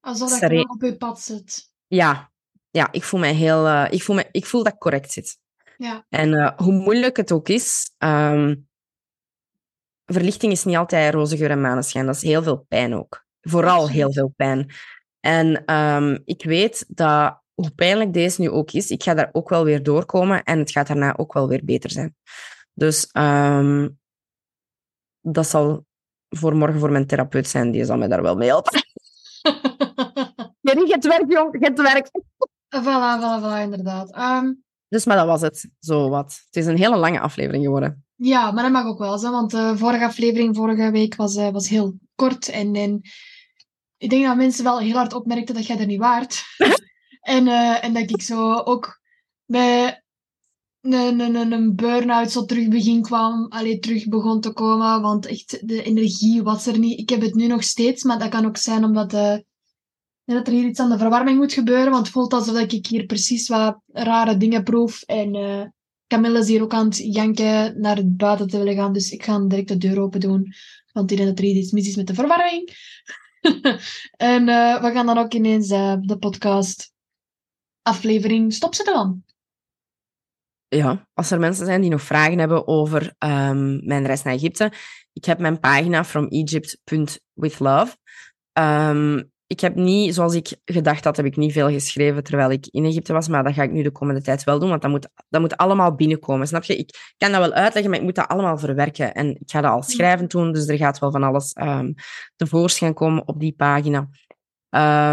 Alsof 0.00 0.38
dat 0.38 0.50
je 0.50 0.68
op 0.68 0.82
je 0.82 0.96
pad 0.96 1.20
zit. 1.20 1.70
Ja, 1.86 2.32
ja, 2.70 2.92
ik 2.92 3.02
voel 3.02 3.20
mij 3.20 3.34
heel... 3.34 3.66
Uh, 3.66 3.86
ik, 3.90 4.02
voel 4.02 4.14
mij, 4.14 4.28
ik 4.30 4.46
voel 4.46 4.62
dat 4.62 4.72
ik 4.72 4.78
correct 4.78 5.12
zit. 5.12 5.40
Ja. 5.76 6.06
En 6.08 6.32
uh, 6.32 6.56
hoe 6.56 6.72
moeilijk 6.72 7.16
het 7.16 7.32
ook 7.32 7.48
is, 7.48 7.94
um, 7.98 8.68
verlichting 10.04 10.52
is 10.52 10.64
niet 10.64 10.76
altijd 10.76 11.14
roze 11.14 11.36
geur 11.36 11.50
en 11.50 11.60
maneschijn. 11.60 12.06
Dat 12.06 12.14
is 12.14 12.22
heel 12.22 12.42
veel 12.42 12.64
pijn 12.68 12.94
ook. 12.94 13.24
Vooral 13.40 13.88
heel 13.88 14.12
veel 14.12 14.32
pijn. 14.36 14.70
En 15.20 15.74
um, 15.74 16.22
ik 16.24 16.44
weet 16.44 16.84
dat, 16.88 17.40
hoe 17.54 17.70
pijnlijk 17.70 18.12
deze 18.12 18.40
nu 18.40 18.50
ook 18.50 18.70
is, 18.70 18.90
ik 18.90 19.02
ga 19.02 19.14
daar 19.14 19.28
ook 19.32 19.48
wel 19.48 19.64
weer 19.64 19.82
doorkomen 19.82 20.42
en 20.42 20.58
het 20.58 20.70
gaat 20.70 20.86
daarna 20.86 21.16
ook 21.16 21.32
wel 21.32 21.48
weer 21.48 21.64
beter 21.64 21.90
zijn. 21.90 22.16
Dus 22.74 23.08
um, 23.12 24.00
dat 25.22 25.46
zal 25.46 25.84
voor 26.28 26.56
morgen 26.56 26.80
voor 26.80 26.90
mijn 26.90 27.06
therapeut 27.06 27.48
zijn. 27.48 27.70
Die 27.70 27.84
zal 27.84 27.96
mij 27.96 28.08
daar 28.08 28.22
wel 28.22 28.36
mee 28.36 28.48
helpen. 28.48 28.80
Jerry, 30.60 30.90
het 30.90 31.06
werk, 31.06 31.32
jong. 31.32 31.64
Het 31.64 31.80
werk. 31.80 32.10
Voilà, 32.76 33.20
voilà, 33.20 33.42
voilà, 33.42 33.62
inderdaad. 33.62 34.16
Um, 34.16 34.64
dus, 34.88 35.04
maar 35.04 35.16
dat 35.16 35.26
was 35.26 35.40
het. 35.40 35.68
Zo 35.80 36.08
wat. 36.08 36.42
Het 36.44 36.56
is 36.56 36.66
een 36.66 36.76
hele 36.76 36.96
lange 36.96 37.20
aflevering 37.20 37.64
geworden. 37.64 38.04
Ja, 38.14 38.50
maar 38.50 38.62
dat 38.62 38.72
mag 38.72 38.86
ook 38.86 38.98
wel, 38.98 39.18
zo, 39.18 39.30
want 39.30 39.50
de 39.50 39.72
vorige 39.76 40.04
aflevering 40.04 40.56
vorige 40.56 40.90
week 40.90 41.16
was, 41.16 41.36
uh, 41.36 41.48
was 41.48 41.68
heel 41.68 41.94
kort. 42.14 42.48
En, 42.48 42.74
en 42.74 43.00
ik 43.96 44.10
denk 44.10 44.24
dat 44.24 44.36
mensen 44.36 44.64
wel 44.64 44.78
heel 44.78 44.96
hard 44.96 45.12
opmerkten 45.12 45.54
dat 45.54 45.66
jij 45.66 45.78
er 45.78 45.86
niet 45.86 46.00
waard. 46.00 46.42
en, 47.20 47.46
uh, 47.46 47.84
en 47.84 47.92
dat 47.92 48.10
ik 48.10 48.22
zo 48.22 48.54
ook 48.54 49.00
bij 49.44 50.01
een, 50.82 51.20
een, 51.20 51.52
een 51.52 51.74
burn-out 51.74 52.30
zo 52.30 52.44
terug 52.44 52.68
begin 52.68 53.02
kwam. 53.02 53.46
Allee, 53.48 53.78
terug 53.78 54.08
begon 54.08 54.40
te 54.40 54.52
komen, 54.52 55.00
want 55.00 55.26
echt 55.26 55.68
de 55.68 55.82
energie 55.82 56.42
was 56.42 56.66
er 56.66 56.78
niet. 56.78 56.98
Ik 56.98 57.08
heb 57.08 57.20
het 57.20 57.34
nu 57.34 57.46
nog 57.46 57.62
steeds, 57.62 58.02
maar 58.02 58.18
dat 58.18 58.28
kan 58.28 58.46
ook 58.46 58.56
zijn 58.56 58.84
omdat 58.84 59.10
de 59.10 59.44
dat 60.24 60.46
er 60.46 60.52
hier 60.52 60.64
iets 60.64 60.80
aan 60.80 60.90
de 60.90 60.98
verwarming 60.98 61.38
moet 61.38 61.52
gebeuren, 61.52 61.90
want 61.90 62.06
het 62.06 62.12
voelt 62.12 62.32
alsof 62.32 62.58
ik 62.58 62.86
hier 62.86 63.06
precies 63.06 63.48
wat 63.48 63.78
rare 63.86 64.36
dingen 64.36 64.62
proef. 64.62 65.02
En 65.02 65.34
uh, 65.34 65.62
Camille 66.06 66.38
is 66.38 66.48
hier 66.48 66.62
ook 66.62 66.72
aan 66.72 66.84
het 66.84 66.96
janken 66.96 67.80
naar 67.80 67.96
het 67.96 68.16
buiten 68.16 68.48
te 68.48 68.58
willen 68.58 68.74
gaan, 68.74 68.92
dus 68.92 69.10
ik 69.10 69.24
ga 69.24 69.38
direct 69.38 69.68
de 69.68 69.76
deur 69.76 70.00
open 70.00 70.20
doen, 70.20 70.52
want 70.92 71.10
ik 71.10 71.16
denk 71.16 71.28
dat 71.28 71.38
er 71.38 71.44
iets 71.44 71.72
mis 71.72 71.88
is 71.88 71.96
met 71.96 72.06
de 72.06 72.14
verwarming. 72.14 72.70
en 74.16 74.48
uh, 74.48 74.82
we 74.82 74.90
gaan 74.92 75.06
dan 75.06 75.18
ook 75.18 75.34
ineens 75.34 75.68
de 75.68 76.16
podcast 76.20 76.92
aflevering 77.82 78.52
stopzetten 78.52 78.94
dan. 78.94 79.22
Ja, 80.76 81.06
als 81.14 81.30
er 81.30 81.38
mensen 81.38 81.66
zijn 81.66 81.80
die 81.80 81.90
nog 81.90 82.02
vragen 82.02 82.38
hebben 82.38 82.66
over 82.66 83.02
um, 83.18 83.86
mijn 83.86 84.06
reis 84.06 84.22
naar 84.22 84.34
Egypte, 84.34 84.72
ik 85.12 85.24
heb 85.24 85.38
mijn 85.38 85.60
pagina 85.60 86.04
fromegypt.withlove. 86.04 87.96
Um, 88.58 89.30
ik 89.46 89.60
heb 89.60 89.74
niet, 89.74 90.14
zoals 90.14 90.34
ik 90.34 90.56
gedacht 90.64 91.04
had, 91.04 91.16
heb 91.16 91.26
ik 91.26 91.36
niet 91.36 91.52
veel 91.52 91.70
geschreven 91.70 92.24
terwijl 92.24 92.50
ik 92.50 92.66
in 92.70 92.84
Egypte 92.84 93.12
was, 93.12 93.28
maar 93.28 93.44
dat 93.44 93.54
ga 93.54 93.62
ik 93.62 93.70
nu 93.70 93.82
de 93.82 93.90
komende 93.90 94.22
tijd 94.22 94.44
wel 94.44 94.58
doen, 94.58 94.68
want 94.68 94.82
dat 94.82 94.90
moet, 94.90 95.08
dat 95.28 95.40
moet 95.40 95.56
allemaal 95.56 95.94
binnenkomen, 95.94 96.46
snap 96.46 96.64
je? 96.64 96.76
Ik 96.76 97.14
kan 97.16 97.32
dat 97.32 97.40
wel 97.40 97.52
uitleggen, 97.52 97.90
maar 97.90 97.98
ik 97.98 98.04
moet 98.04 98.14
dat 98.14 98.28
allemaal 98.28 98.58
verwerken. 98.58 99.14
En 99.14 99.28
ik 99.28 99.50
ga 99.50 99.60
dat 99.60 99.70
al 99.70 99.82
schrijven 99.82 100.28
doen, 100.28 100.52
dus 100.52 100.66
er 100.68 100.76
gaat 100.76 100.98
wel 100.98 101.10
van 101.10 101.22
alles 101.22 101.56
um, 101.62 101.94
tevoorschijn 102.36 102.94
komen 102.94 103.28
op 103.28 103.40
die 103.40 103.54
pagina. 103.56 104.08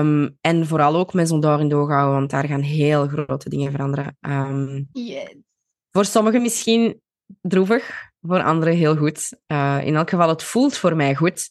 Um, 0.01 0.37
en 0.41 0.67
vooral 0.67 0.95
ook 0.95 1.13
met 1.13 1.27
zo'n 1.27 1.39
door 1.39 1.59
in 1.59 1.69
doog 1.69 1.89
houden, 1.89 2.15
want 2.15 2.29
daar 2.29 2.47
gaan 2.47 2.61
heel 2.61 3.07
grote 3.07 3.49
dingen 3.49 3.71
veranderen. 3.71 4.17
Um, 4.21 4.89
yes. 4.91 5.47
Voor 5.91 6.05
sommigen 6.05 6.41
misschien 6.41 7.01
droevig, 7.41 8.09
voor 8.21 8.43
anderen 8.43 8.75
heel 8.75 8.95
goed. 8.95 9.37
Uh, 9.47 9.79
in 9.83 9.95
elk 9.95 10.09
geval, 10.09 10.29
het 10.29 10.43
voelt 10.43 10.77
voor 10.77 10.95
mij 10.95 11.15
goed. 11.15 11.49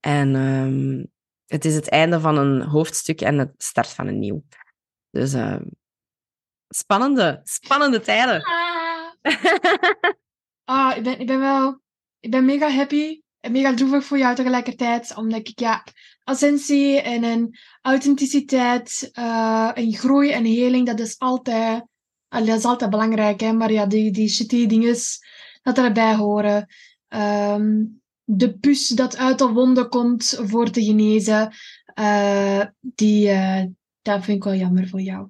En 0.00 0.34
um, 0.34 1.10
het 1.46 1.64
is 1.64 1.74
het 1.74 1.88
einde 1.88 2.20
van 2.20 2.36
een 2.38 2.62
hoofdstuk 2.62 3.20
en 3.20 3.38
het 3.38 3.52
start 3.56 3.88
van 3.88 4.06
een 4.06 4.18
nieuw. 4.18 4.42
Dus 5.10 5.34
uh, 5.34 5.56
spannende, 6.68 7.40
spannende 7.44 8.00
tijden. 8.00 8.42
Ah. 8.42 9.12
ah, 10.64 10.96
ik, 10.96 11.02
ben, 11.02 11.20
ik 11.20 11.26
ben 11.26 11.40
wel... 11.40 11.80
Ik 12.20 12.30
ben 12.30 12.44
mega 12.44 12.70
happy 12.70 13.20
en 13.40 13.52
mega 13.52 13.74
droevig 13.74 14.04
voor 14.04 14.18
jou 14.18 14.34
tegelijkertijd. 14.34 15.16
Omdat 15.16 15.48
ik, 15.48 15.58
ja, 15.60 15.84
ascensie 16.24 17.00
en 17.00 17.24
een 17.24 17.58
authenticiteit, 17.82 19.10
uh, 19.18 19.70
en 19.74 19.92
groei 19.92 20.30
en 20.30 20.44
heling, 20.44 20.86
dat 20.86 21.00
is 21.00 21.18
altijd... 21.18 21.84
Dat 22.30 22.48
is 22.48 22.64
altijd 22.64 22.90
belangrijk, 22.90 23.40
hè. 23.40 23.52
Maar 23.52 23.72
ja, 23.72 23.86
die, 23.86 24.10
die 24.10 24.28
shitty 24.28 24.66
dingen 24.66 24.94
dat 25.62 25.78
erbij 25.78 26.14
horen. 26.14 26.66
Um, 27.08 28.00
de 28.24 28.58
pus 28.58 28.88
dat 28.88 29.16
uit 29.16 29.38
de 29.38 29.48
wonden 29.48 29.88
komt 29.88 30.40
voor 30.42 30.70
te 30.70 30.82
genezen, 30.82 31.52
uh, 31.94 32.64
die, 32.80 33.28
uh, 33.28 33.64
dat 34.02 34.24
vind 34.24 34.36
ik 34.36 34.44
wel 34.44 34.54
jammer 34.54 34.88
voor 34.88 35.00
jou. 35.00 35.28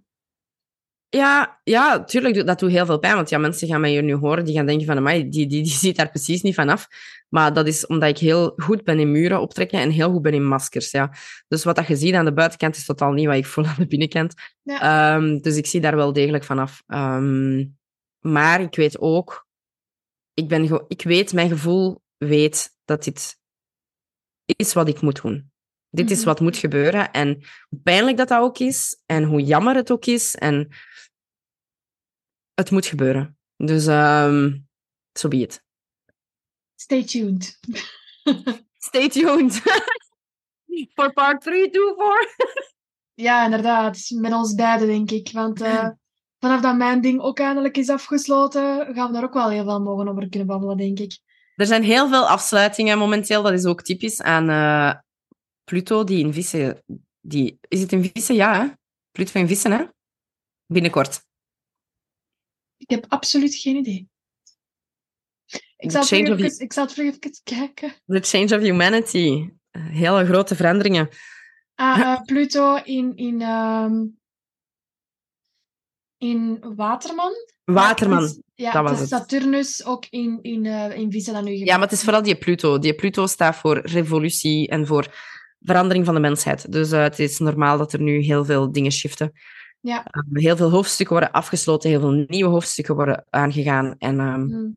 Ja, 1.13 1.61
ja, 1.65 2.05
tuurlijk, 2.05 2.47
dat 2.47 2.59
doet 2.59 2.71
heel 2.71 2.87
veel 2.87 2.99
pijn. 2.99 3.15
Want 3.15 3.29
ja, 3.29 3.39
mensen 3.39 3.69
gaan 3.69 3.81
mij 3.81 3.91
hier 3.91 4.03
nu 4.03 4.15
horen, 4.15 4.45
die 4.45 4.55
gaan 4.55 4.67
denken 4.67 4.87
van, 4.87 4.97
amai, 4.97 5.29
die, 5.29 5.47
die, 5.47 5.63
die 5.63 5.73
ziet 5.85 5.97
daar 5.97 6.11
precies 6.11 6.43
niet 6.43 6.55
vanaf. 6.55 6.87
Maar 7.29 7.53
dat 7.53 7.67
is 7.67 7.87
omdat 7.87 8.09
ik 8.09 8.19
heel 8.19 8.53
goed 8.57 8.85
ben 8.85 8.99
in 8.99 9.13
muren 9.13 9.41
optrekken 9.41 9.81
en 9.81 9.91
heel 9.91 10.11
goed 10.11 10.23
ben 10.23 10.35
in 10.35 10.47
maskers, 10.47 10.91
ja. 10.91 11.13
Dus 11.49 11.65
wat 11.65 11.77
dat 11.77 11.87
je 11.87 11.97
ziet 11.97 12.15
aan 12.15 12.25
de 12.25 12.33
buitenkant 12.33 12.77
is 12.77 12.85
totaal 12.85 13.13
niet 13.13 13.27
wat 13.27 13.37
ik 13.37 13.47
voel 13.53 13.67
aan 13.67 13.75
de 13.79 13.87
binnenkant. 13.87 14.35
Ja. 14.63 15.15
Um, 15.17 15.41
dus 15.41 15.57
ik 15.57 15.67
zie 15.67 15.81
daar 15.81 15.97
wel 15.97 16.13
degelijk 16.13 16.45
vanaf. 16.45 16.83
Um, 16.87 17.79
maar 18.19 18.61
ik 18.61 18.77
weet 18.77 19.01
ook, 19.01 19.47
ik, 20.35 20.49
ben 20.49 20.85
ik 20.89 21.03
weet, 21.03 21.33
mijn 21.33 21.49
gevoel 21.49 22.03
weet 22.17 22.71
dat 22.85 23.05
dit 23.05 23.39
is 24.45 24.73
wat 24.73 24.89
ik 24.89 25.01
moet 25.01 25.23
doen. 25.23 25.51
Dit 25.91 26.11
is 26.11 26.25
wat 26.25 26.41
moet 26.41 26.57
gebeuren. 26.57 27.11
En 27.11 27.43
hoe 27.69 27.81
pijnlijk 27.83 28.17
dat, 28.17 28.29
dat 28.29 28.43
ook 28.43 28.59
is, 28.59 29.03
en 29.07 29.25
hoe 29.25 29.43
jammer 29.43 29.75
het 29.75 29.91
ook 29.91 30.07
is, 30.07 30.35
en 30.35 30.69
het 32.61 32.71
moet 32.71 32.87
gebeuren. 32.87 33.39
Dus, 33.57 33.87
um, 33.87 34.69
so 35.13 35.29
be 35.29 35.37
it. 35.37 35.63
Stay 36.75 37.05
tuned. 37.05 37.59
Stay 38.89 39.09
tuned. 39.09 39.63
For 40.95 41.13
part 41.13 41.43
3, 41.43 41.71
2, 41.71 41.95
4. 41.97 42.29
ja, 43.15 43.45
inderdaad. 43.45 43.99
Met 44.09 44.33
ons 44.33 44.55
beiden, 44.55 44.87
denk 44.87 45.11
ik. 45.11 45.31
Want 45.33 45.61
uh, 45.61 45.89
vanaf 46.39 46.61
dat 46.61 46.77
mijn 46.77 47.01
ding 47.01 47.21
ook 47.21 47.39
eindelijk 47.39 47.77
is 47.77 47.89
afgesloten, 47.89 48.95
gaan 48.95 49.07
we 49.07 49.13
daar 49.13 49.25
ook 49.25 49.35
wel 49.35 49.51
heel 49.51 49.65
veel 49.65 49.81
mogen 49.81 50.09
over 50.09 50.29
kunnen 50.29 50.49
babbelen, 50.49 50.77
denk 50.77 50.99
ik. 50.99 51.19
Er 51.55 51.67
zijn 51.67 51.83
heel 51.83 52.09
veel 52.09 52.29
afsluitingen 52.29 52.99
momenteel. 52.99 53.43
Dat 53.43 53.53
is 53.53 53.65
ook 53.65 53.83
typisch 53.83 54.23
aan 54.23 54.51
uh, 54.51 54.93
Pluto, 55.65 56.05
die 56.05 56.25
in 56.25 56.33
vissen... 56.33 56.83
Die, 57.21 57.59
is 57.69 57.81
het 57.81 57.93
in 57.93 58.11
vissen? 58.13 58.35
Ja, 58.35 58.61
hè? 58.61 58.69
Pluto 59.11 59.41
in 59.41 59.49
vissen, 59.49 59.73
hè? 59.73 59.85
Binnenkort. 60.67 61.29
Ik 62.81 62.91
heb 62.91 63.05
absoluut 63.09 63.55
geen 63.55 63.77
idee. 63.77 64.09
Ik 65.77 65.91
zal, 65.91 66.01
of 66.01 66.11
even, 66.11 66.59
ik 66.59 66.73
zal 66.73 66.87
terug 66.87 67.07
even 67.07 67.41
kijken. 67.43 67.93
The 68.07 68.21
Change 68.21 68.57
of 68.57 68.63
Humanity. 68.63 69.51
Hele 69.71 70.25
grote 70.27 70.57
veranderingen. 70.57 71.09
Ah, 71.75 72.01
eh, 72.01 72.23
Pluto 72.23 72.77
in, 72.77 73.17
in, 73.17 73.41
ehm, 73.43 74.07
in 76.19 76.65
Waterman. 76.77 77.33
Waterman. 77.65 78.43
Ja, 78.55 78.73
dat 78.73 78.83
was 78.83 79.01
het. 79.01 79.09
Saturnus 79.09 79.85
ook 79.85 80.07
in, 80.11 80.39
in, 80.43 80.67
eh 80.67 80.99
in 80.99 81.21
ze 81.21 81.33
dat 81.33 81.45
nu 81.45 81.53
Ja, 81.53 81.75
maar 81.75 81.89
het 81.89 81.97
is 81.97 82.03
vooral 82.03 82.23
die 82.23 82.39
Pluto. 82.39 82.79
Die 82.79 82.95
Pluto 82.95 83.27
staat 83.27 83.57
voor 83.57 83.81
revolutie 83.81 84.69
en 84.69 84.87
voor 84.87 85.15
verandering 85.61 86.05
van 86.05 86.15
de 86.15 86.21
mensheid. 86.21 86.73
Dus 86.73 86.93
eh, 86.93 87.03
het 87.03 87.19
is 87.19 87.39
normaal 87.39 87.79
dat 87.79 87.93
er 87.93 88.01
nu 88.01 88.21
heel 88.21 88.45
veel 88.45 88.73
dingen 88.73 88.93
shiften. 88.93 89.33
Ja. 89.81 90.05
Eh, 90.05 90.23
heel 90.33 90.57
veel 90.57 90.71
hoofdstukken 90.71 91.17
worden 91.17 91.35
afgesloten, 91.35 91.91
heel 91.91 92.01
veel 92.01 92.25
nieuwe 92.27 92.51
hoofdstukken 92.51 92.95
worden 92.95 93.25
aangegaan. 93.31 93.95
En 93.99 94.21
ehm, 94.21 94.47
Hm. 94.49 94.71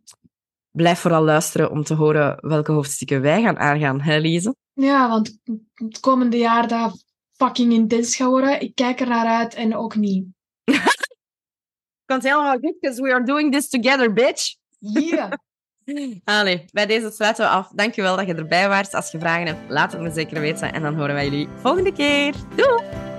blijf 0.71 0.99
vooral 0.99 1.23
luisteren 1.23 1.71
om 1.71 1.83
te 1.83 1.93
horen 1.93 2.37
welke 2.41 2.71
hoofdstukken 2.71 3.21
wij 3.21 3.41
gaan 3.41 3.57
aangaan, 3.57 4.01
hè, 4.01 4.17
Lise? 4.17 4.55
Ja, 4.73 5.09
want 5.09 5.37
het 5.73 5.99
komende 5.99 6.37
jaar 6.37 6.67
dat 6.67 7.05
fucking 7.31 7.73
intens 7.73 8.15
gaat 8.15 8.29
worden. 8.29 8.61
Ik 8.61 8.75
kijk 8.75 8.99
er 8.99 9.07
naar 9.07 9.25
uit 9.27 9.53
en 9.53 9.75
ook 9.75 9.95
niet. 9.95 10.25
Komt 12.05 12.23
helemaal 12.23 12.57
goed, 12.59 12.79
because 12.79 13.01
we 13.01 13.13
are 13.13 13.23
doing 13.23 13.51
this 13.51 13.69
together, 13.69 14.13
bitch! 14.13 14.55
Yeah. 14.79 15.31
Allee, 16.23 16.65
bij 16.71 16.85
deze 16.85 17.11
sluiten 17.11 17.45
we 17.45 17.51
af. 17.51 17.69
Dankjewel 17.75 18.15
dat 18.15 18.27
je 18.27 18.33
erbij 18.35 18.69
was. 18.69 18.91
Als 18.91 19.11
je 19.11 19.19
vragen 19.19 19.47
hebt, 19.47 19.69
laat 19.71 19.91
het 19.91 20.01
me 20.01 20.11
zeker 20.11 20.39
weten. 20.39 20.73
En 20.73 20.81
dan 20.81 20.95
horen 20.95 21.13
wij 21.13 21.23
jullie 21.23 21.47
volgende 21.57 21.91
keer. 21.93 22.33
Doei! 22.55 23.12